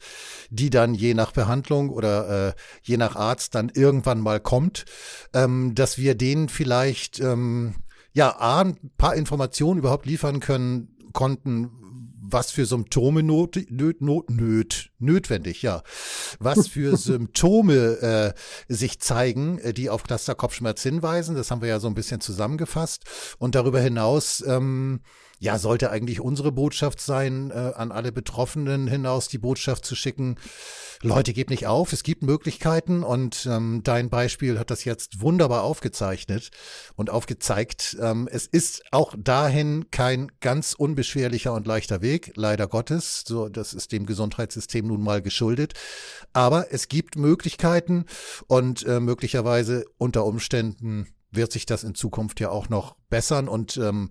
die 0.48 0.70
dann 0.70 0.94
je 0.94 1.12
nach 1.12 1.32
Behandlung 1.32 1.90
oder 1.90 2.50
äh, 2.50 2.52
je 2.84 2.98
nach 2.98 3.16
Arzt 3.16 3.56
dann 3.56 3.72
irgendwann 3.74 4.20
mal 4.20 4.38
kommt, 4.38 4.84
ähm, 5.32 5.74
dass 5.74 5.98
wir 5.98 6.14
denen 6.14 6.48
vielleicht 6.48 7.18
ähm, 7.18 7.74
ja 8.12 8.36
A, 8.38 8.60
ein 8.60 8.92
paar 8.96 9.16
Informationen 9.16 9.80
überhaupt 9.80 10.06
liefern 10.06 10.38
können 10.38 10.96
konnten, 11.12 11.72
was 12.26 12.50
für 12.50 12.64
Symptome 12.64 13.22
not, 13.22 13.58
nöt, 13.68 14.00
not, 14.00 14.30
nöt, 14.30 14.90
notwendig, 14.98 15.62
ja, 15.62 15.82
was 16.38 16.68
für 16.68 16.96
Symptome 16.96 17.74
äh, 17.74 18.72
sich 18.72 19.00
zeigen, 19.00 19.58
äh, 19.58 19.72
die 19.72 19.90
auf 19.90 20.04
Cluster-Kopfschmerz 20.04 20.82
hinweisen. 20.82 21.36
Das 21.36 21.50
haben 21.50 21.60
wir 21.60 21.68
ja 21.68 21.80
so 21.80 21.88
ein 21.88 21.94
bisschen 21.94 22.20
zusammengefasst. 22.20 23.04
Und 23.38 23.54
darüber 23.54 23.80
hinaus 23.80 24.42
ähm, 24.46 25.00
ja, 25.38 25.58
sollte 25.58 25.90
eigentlich 25.90 26.20
unsere 26.20 26.52
Botschaft 26.52 27.00
sein, 27.00 27.50
äh, 27.50 27.72
an 27.74 27.92
alle 27.92 28.12
Betroffenen 28.12 28.86
hinaus 28.86 29.28
die 29.28 29.38
Botschaft 29.38 29.84
zu 29.84 29.94
schicken, 29.94 30.36
Leute, 31.04 31.34
gebt 31.34 31.50
nicht 31.50 31.66
auf, 31.66 31.92
es 31.92 32.02
gibt 32.02 32.22
Möglichkeiten 32.22 33.02
und 33.02 33.46
ähm, 33.50 33.82
dein 33.84 34.08
Beispiel 34.08 34.58
hat 34.58 34.70
das 34.70 34.84
jetzt 34.84 35.20
wunderbar 35.20 35.62
aufgezeichnet 35.62 36.50
und 36.96 37.10
aufgezeigt. 37.10 37.96
Ähm, 38.00 38.26
es 38.30 38.46
ist 38.46 38.82
auch 38.90 39.14
dahin 39.18 39.90
kein 39.90 40.32
ganz 40.40 40.72
unbeschwerlicher 40.72 41.52
und 41.52 41.66
leichter 41.66 42.00
Weg, 42.00 42.32
leider 42.36 42.66
Gottes. 42.68 43.22
So, 43.26 43.50
das 43.50 43.74
ist 43.74 43.92
dem 43.92 44.06
Gesundheitssystem 44.06 44.86
nun 44.86 45.02
mal 45.02 45.20
geschuldet. 45.20 45.74
Aber 46.32 46.72
es 46.72 46.88
gibt 46.88 47.16
Möglichkeiten 47.16 48.06
und 48.46 48.86
äh, 48.86 48.98
möglicherweise 48.98 49.84
unter 49.98 50.24
Umständen 50.24 51.08
wird 51.36 51.52
sich 51.52 51.66
das 51.66 51.84
in 51.84 51.94
Zukunft 51.94 52.40
ja 52.40 52.50
auch 52.50 52.68
noch 52.68 52.96
bessern. 53.10 53.48
Und 53.48 53.76
ähm, 53.76 54.10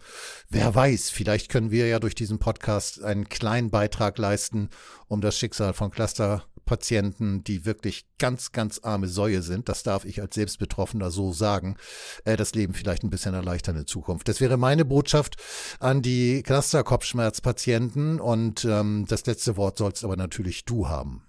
wer 0.50 0.74
weiß, 0.74 1.10
vielleicht 1.10 1.50
können 1.50 1.72
wir 1.72 1.88
ja 1.88 2.00
durch 2.00 2.16
diesen 2.16 2.40
Podcast 2.40 3.04
einen 3.04 3.30
kleinen 3.30 3.70
Beitrag 3.70 4.18
leisten, 4.18 4.70
um 5.08 5.22
das 5.22 5.38
Schicksal 5.38 5.74
von 5.74 5.92
Clusterpatienten, 5.92 7.44
die 7.44 7.66
wirklich 7.66 8.08
ganz, 8.18 8.52
ganz 8.52 8.80
arme 8.84 9.08
Säue 9.08 9.42
sind, 9.42 9.70
das 9.70 9.84
darf 9.84 10.06
ich 10.06 10.22
als 10.22 10.36
Selbstbetroffener 10.36 11.12
so 11.12 11.34
sagen, 11.34 11.78
äh, 12.26 12.38
das 12.38 12.56
Leben 12.56 12.74
vielleicht 12.74 13.04
ein 13.04 13.10
bisschen 13.10 13.34
erleichtern 13.34 13.76
in 13.76 13.88
Zukunft. 13.88 14.28
Das 14.28 14.42
wäre 14.42 14.58
meine 14.58 14.86
Botschaft 14.86 15.36
an 15.80 16.02
die 16.02 16.44
Cluster-Kopfschmerzpatienten 16.44 18.20
und 18.20 18.66
ähm, 18.66 19.06
das 19.08 19.26
letzte 19.26 19.58
Wort 19.58 19.78
sollst 19.78 20.04
aber 20.04 20.16
natürlich 20.16 20.66
du 20.66 20.88
haben. 20.88 21.24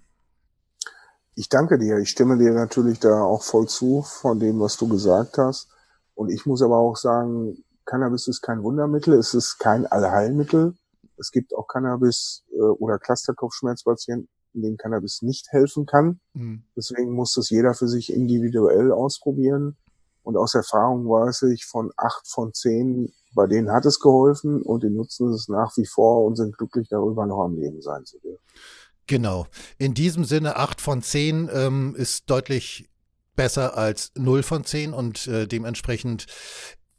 Ich 1.37 1.49
danke 1.49 1.77
dir. 1.77 1.97
Ich 1.97 2.09
stimme 2.09 2.37
dir 2.37 2.53
natürlich 2.53 2.99
da 2.99 3.21
auch 3.21 3.43
voll 3.43 3.67
zu 3.67 4.03
von 4.03 4.39
dem, 4.39 4.59
was 4.61 4.77
du 4.77 4.87
gesagt 4.87 5.37
hast. 5.37 5.67
Und 6.15 6.29
ich 6.29 6.45
muss 6.45 6.61
aber 6.61 6.77
auch 6.77 6.95
sagen, 6.95 7.63
Cannabis 7.85 8.27
ist 8.27 8.41
kein 8.41 8.63
Wundermittel, 8.63 9.13
es 9.13 9.33
ist 9.33 9.59
kein 9.59 9.85
Allheilmittel. 9.85 10.73
Es 11.17 11.31
gibt 11.31 11.55
auch 11.55 11.67
Cannabis 11.67 12.43
äh, 12.51 12.59
oder 12.59 12.97
Clusterkopfschmerzpatienten, 12.97 14.27
denen 14.53 14.77
Cannabis 14.77 15.21
nicht 15.21 15.51
helfen 15.51 15.85
kann. 15.85 16.19
Mhm. 16.33 16.63
Deswegen 16.75 17.11
muss 17.11 17.33
das 17.33 17.49
jeder 17.49 17.73
für 17.73 17.87
sich 17.87 18.11
individuell 18.11 18.91
ausprobieren. 18.91 19.77
Und 20.23 20.37
aus 20.37 20.55
Erfahrung 20.55 21.07
weiß 21.07 21.43
ich, 21.53 21.65
von 21.65 21.91
acht 21.97 22.27
von 22.27 22.53
zehn, 22.53 23.13
bei 23.35 23.45
denen 23.45 23.71
hat 23.71 23.85
es 23.85 23.99
geholfen 23.99 24.63
und 24.63 24.83
die 24.83 24.89
nutzen 24.89 25.31
es 25.31 25.47
nach 25.47 25.77
wie 25.77 25.85
vor 25.85 26.25
und 26.25 26.35
sind 26.35 26.57
glücklich 26.57 26.87
darüber, 26.89 27.27
noch 27.27 27.43
am 27.43 27.55
Leben 27.55 27.81
sein 27.81 28.05
zu 28.05 28.17
dürfen. 28.19 28.41
Genau. 29.07 29.45
In 29.77 29.93
diesem 29.93 30.25
Sinne, 30.25 30.55
acht 30.55 30.81
von 30.81 31.03
zehn 31.03 31.47
ähm, 31.53 31.93
ist 31.95 32.29
deutlich 32.29 32.89
besser 33.35 33.77
als 33.77 34.11
0 34.15 34.43
von 34.43 34.63
10 34.63 34.93
und 34.93 35.27
äh, 35.27 35.47
dementsprechend 35.47 36.25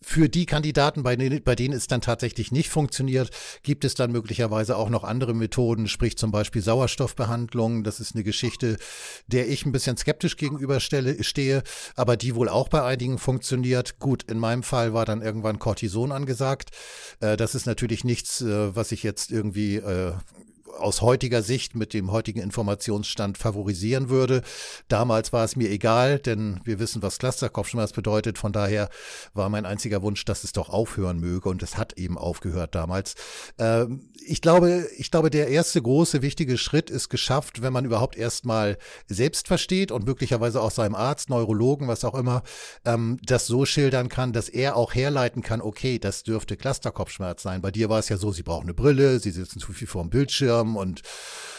für 0.08 0.28
die 0.28 0.46
Kandidaten, 0.46 1.02
bei 1.02 1.16
denen, 1.16 1.42
bei 1.42 1.56
denen 1.56 1.74
es 1.74 1.88
dann 1.88 2.00
tatsächlich 2.00 2.52
nicht 2.52 2.68
funktioniert, 2.68 3.30
gibt 3.64 3.84
es 3.84 3.96
dann 3.96 4.12
möglicherweise 4.12 4.76
auch 4.76 4.88
noch 4.88 5.02
andere 5.02 5.34
Methoden, 5.34 5.88
sprich 5.88 6.16
zum 6.16 6.30
Beispiel 6.30 6.62
Sauerstoffbehandlung. 6.62 7.82
Das 7.82 7.98
ist 7.98 8.14
eine 8.14 8.22
Geschichte, 8.22 8.76
der 9.26 9.48
ich 9.48 9.66
ein 9.66 9.72
bisschen 9.72 9.96
skeptisch 9.96 10.36
gegenüberstelle, 10.36 11.24
stehe, 11.24 11.64
aber 11.96 12.16
die 12.16 12.36
wohl 12.36 12.48
auch 12.48 12.68
bei 12.68 12.84
einigen 12.84 13.18
funktioniert. 13.18 13.98
Gut, 13.98 14.22
in 14.30 14.38
meinem 14.38 14.62
Fall 14.62 14.94
war 14.94 15.06
dann 15.06 15.22
irgendwann 15.22 15.58
Cortison 15.58 16.12
angesagt. 16.12 16.70
Äh, 17.18 17.36
das 17.36 17.56
ist 17.56 17.66
natürlich 17.66 18.04
nichts, 18.04 18.42
äh, 18.42 18.76
was 18.76 18.92
ich 18.92 19.02
jetzt 19.02 19.32
irgendwie 19.32 19.76
äh, 19.76 20.12
aus 20.78 21.02
heutiger 21.02 21.42
Sicht 21.42 21.74
mit 21.74 21.94
dem 21.94 22.12
heutigen 22.12 22.40
Informationsstand 22.40 23.38
favorisieren 23.38 24.08
würde. 24.08 24.42
Damals 24.88 25.32
war 25.32 25.44
es 25.44 25.56
mir 25.56 25.70
egal, 25.70 26.18
denn 26.18 26.60
wir 26.64 26.78
wissen, 26.78 27.02
was 27.02 27.18
Clusterkopfschmerz 27.18 27.92
bedeutet. 27.92 28.38
Von 28.38 28.52
daher 28.52 28.88
war 29.34 29.48
mein 29.48 29.66
einziger 29.66 30.02
Wunsch, 30.02 30.24
dass 30.24 30.44
es 30.44 30.52
doch 30.52 30.68
aufhören 30.68 31.18
möge 31.18 31.48
und 31.48 31.62
es 31.62 31.76
hat 31.76 31.94
eben 31.94 32.18
aufgehört 32.18 32.74
damals. 32.74 33.14
Ähm, 33.58 34.10
ich 34.26 34.40
glaube, 34.40 34.88
ich 34.96 35.10
glaube, 35.10 35.30
der 35.30 35.48
erste 35.48 35.80
große 35.80 36.22
wichtige 36.22 36.58
Schritt 36.58 36.90
ist 36.90 37.08
geschafft, 37.08 37.62
wenn 37.62 37.72
man 37.72 37.84
überhaupt 37.84 38.16
erstmal 38.16 38.76
selbst 39.06 39.48
versteht 39.48 39.92
und 39.92 40.04
möglicherweise 40.04 40.60
auch 40.60 40.70
seinem 40.70 40.94
Arzt, 40.94 41.30
Neurologen, 41.30 41.88
was 41.88 42.04
auch 42.04 42.14
immer, 42.14 42.42
ähm, 42.84 43.18
das 43.24 43.46
so 43.46 43.64
schildern 43.64 44.08
kann, 44.08 44.32
dass 44.32 44.48
er 44.48 44.76
auch 44.76 44.94
herleiten 44.94 45.42
kann, 45.42 45.60
okay, 45.60 45.98
das 45.98 46.22
dürfte 46.22 46.56
Clusterkopfschmerz 46.56 47.42
sein. 47.42 47.62
Bei 47.62 47.70
dir 47.70 47.88
war 47.88 47.98
es 47.98 48.08
ja 48.08 48.16
so, 48.16 48.32
sie 48.32 48.42
brauchen 48.42 48.64
eine 48.64 48.74
Brille, 48.74 49.20
sie 49.20 49.30
sitzen 49.30 49.60
zu 49.60 49.72
viel 49.72 49.88
vor 49.88 50.02
dem 50.02 50.10
Bildschirm, 50.10 50.65
Darm 50.66 50.76
und 50.76 51.02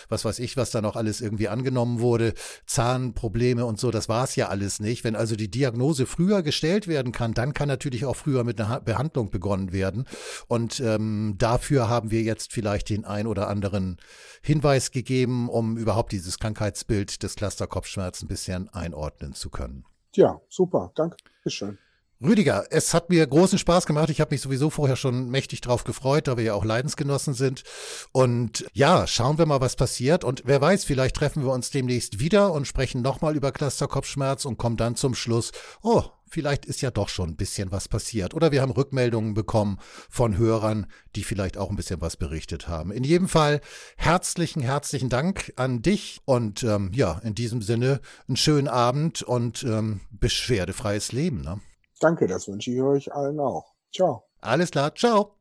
was 0.09 0.23
weiß 0.23 0.39
ich, 0.39 0.55
was 0.55 0.71
da 0.71 0.81
noch 0.81 0.95
alles 0.95 1.19
irgendwie 1.19 1.49
angenommen 1.49 1.99
wurde, 1.99 2.33
Zahnprobleme 2.65 3.65
und 3.65 3.77
so, 3.77 3.91
das 3.91 4.07
war 4.07 4.23
es 4.23 4.37
ja 4.37 4.47
alles 4.47 4.79
nicht. 4.79 5.03
Wenn 5.03 5.17
also 5.17 5.35
die 5.35 5.51
Diagnose 5.51 6.05
früher 6.05 6.43
gestellt 6.43 6.87
werden 6.87 7.11
kann, 7.11 7.33
dann 7.33 7.53
kann 7.53 7.67
natürlich 7.67 8.05
auch 8.05 8.15
früher 8.15 8.45
mit 8.45 8.61
einer 8.61 8.79
Behandlung 8.79 9.31
begonnen 9.31 9.73
werden. 9.73 10.05
Und 10.47 10.79
ähm, 10.79 11.35
dafür 11.37 11.89
haben 11.89 12.09
wir 12.09 12.21
jetzt 12.21 12.53
vielleicht 12.53 12.89
den 12.89 13.03
ein 13.03 13.27
oder 13.27 13.49
anderen 13.49 13.97
Hinweis 14.41 14.91
gegeben, 14.91 15.49
um 15.49 15.75
überhaupt 15.75 16.13
dieses 16.13 16.39
Krankheitsbild 16.39 17.21
des 17.21 17.35
Clusterkopfschmerz 17.35 18.21
ein 18.21 18.29
bisschen 18.29 18.69
einordnen 18.69 19.33
zu 19.33 19.49
können. 19.49 19.83
Ja, 20.15 20.39
super, 20.47 20.93
danke 20.95 21.17
schön. 21.47 21.77
Rüdiger, 22.19 22.65
es 22.71 22.95
hat 22.95 23.11
mir 23.11 23.27
großen 23.27 23.59
Spaß 23.59 23.85
gemacht. 23.85 24.09
Ich 24.09 24.19
habe 24.21 24.33
mich 24.33 24.41
sowieso 24.41 24.71
vorher 24.71 24.95
schon 24.95 25.29
mächtig 25.29 25.61
drauf 25.61 25.83
gefreut, 25.83 26.27
da 26.27 26.35
wir 26.35 26.43
ja 26.43 26.53
auch 26.55 26.65
Leidensgenossen 26.65 27.35
sind. 27.35 27.63
Und 28.11 28.65
ja, 28.73 29.05
schauen 29.05 29.37
wir 29.37 29.45
mal, 29.45 29.61
was 29.61 29.75
passiert. 29.75 30.23
Und 30.23 30.41
wer 30.45 30.59
weiß, 30.59 30.83
vielleicht 30.83 31.15
treffen 31.15 31.43
wir 31.43 31.51
uns 31.51 31.69
demnächst 31.69 32.19
wieder 32.19 32.53
und 32.53 32.65
sprechen 32.65 33.03
nochmal 33.03 33.35
über 33.35 33.51
Clusterkopfschmerz 33.51 34.45
und 34.45 34.57
kommen 34.57 34.77
dann 34.77 34.95
zum 34.95 35.13
Schluss, 35.13 35.51
oh, 35.83 36.05
vielleicht 36.27 36.65
ist 36.65 36.81
ja 36.81 36.89
doch 36.89 37.07
schon 37.09 37.29
ein 37.29 37.35
bisschen 37.35 37.71
was 37.71 37.87
passiert. 37.87 38.33
Oder 38.33 38.51
wir 38.51 38.63
haben 38.63 38.71
Rückmeldungen 38.71 39.35
bekommen 39.35 39.77
von 40.09 40.39
Hörern, 40.39 40.87
die 41.15 41.23
vielleicht 41.23 41.55
auch 41.55 41.69
ein 41.69 41.75
bisschen 41.75 42.01
was 42.01 42.17
berichtet 42.17 42.67
haben. 42.67 42.91
In 42.91 43.03
jedem 43.03 43.27
Fall 43.27 43.61
herzlichen, 43.95 44.63
herzlichen 44.63 45.09
Dank 45.09 45.53
an 45.55 45.83
dich 45.83 46.19
und 46.25 46.63
ähm, 46.63 46.89
ja, 46.95 47.19
in 47.23 47.35
diesem 47.35 47.61
Sinne 47.61 48.01
einen 48.27 48.37
schönen 48.37 48.67
Abend 48.67 49.21
und 49.21 49.61
ähm, 49.61 50.01
beschwerdefreies 50.09 51.11
Leben. 51.11 51.41
Ne? 51.41 51.61
Danke, 51.99 52.27
das 52.27 52.47
wünsche 52.47 52.71
ich 52.71 52.81
euch 52.81 53.13
allen 53.13 53.39
auch. 53.39 53.73
Ciao. 53.93 54.23
Alles 54.41 54.71
klar, 54.71 54.93
ciao. 54.93 55.37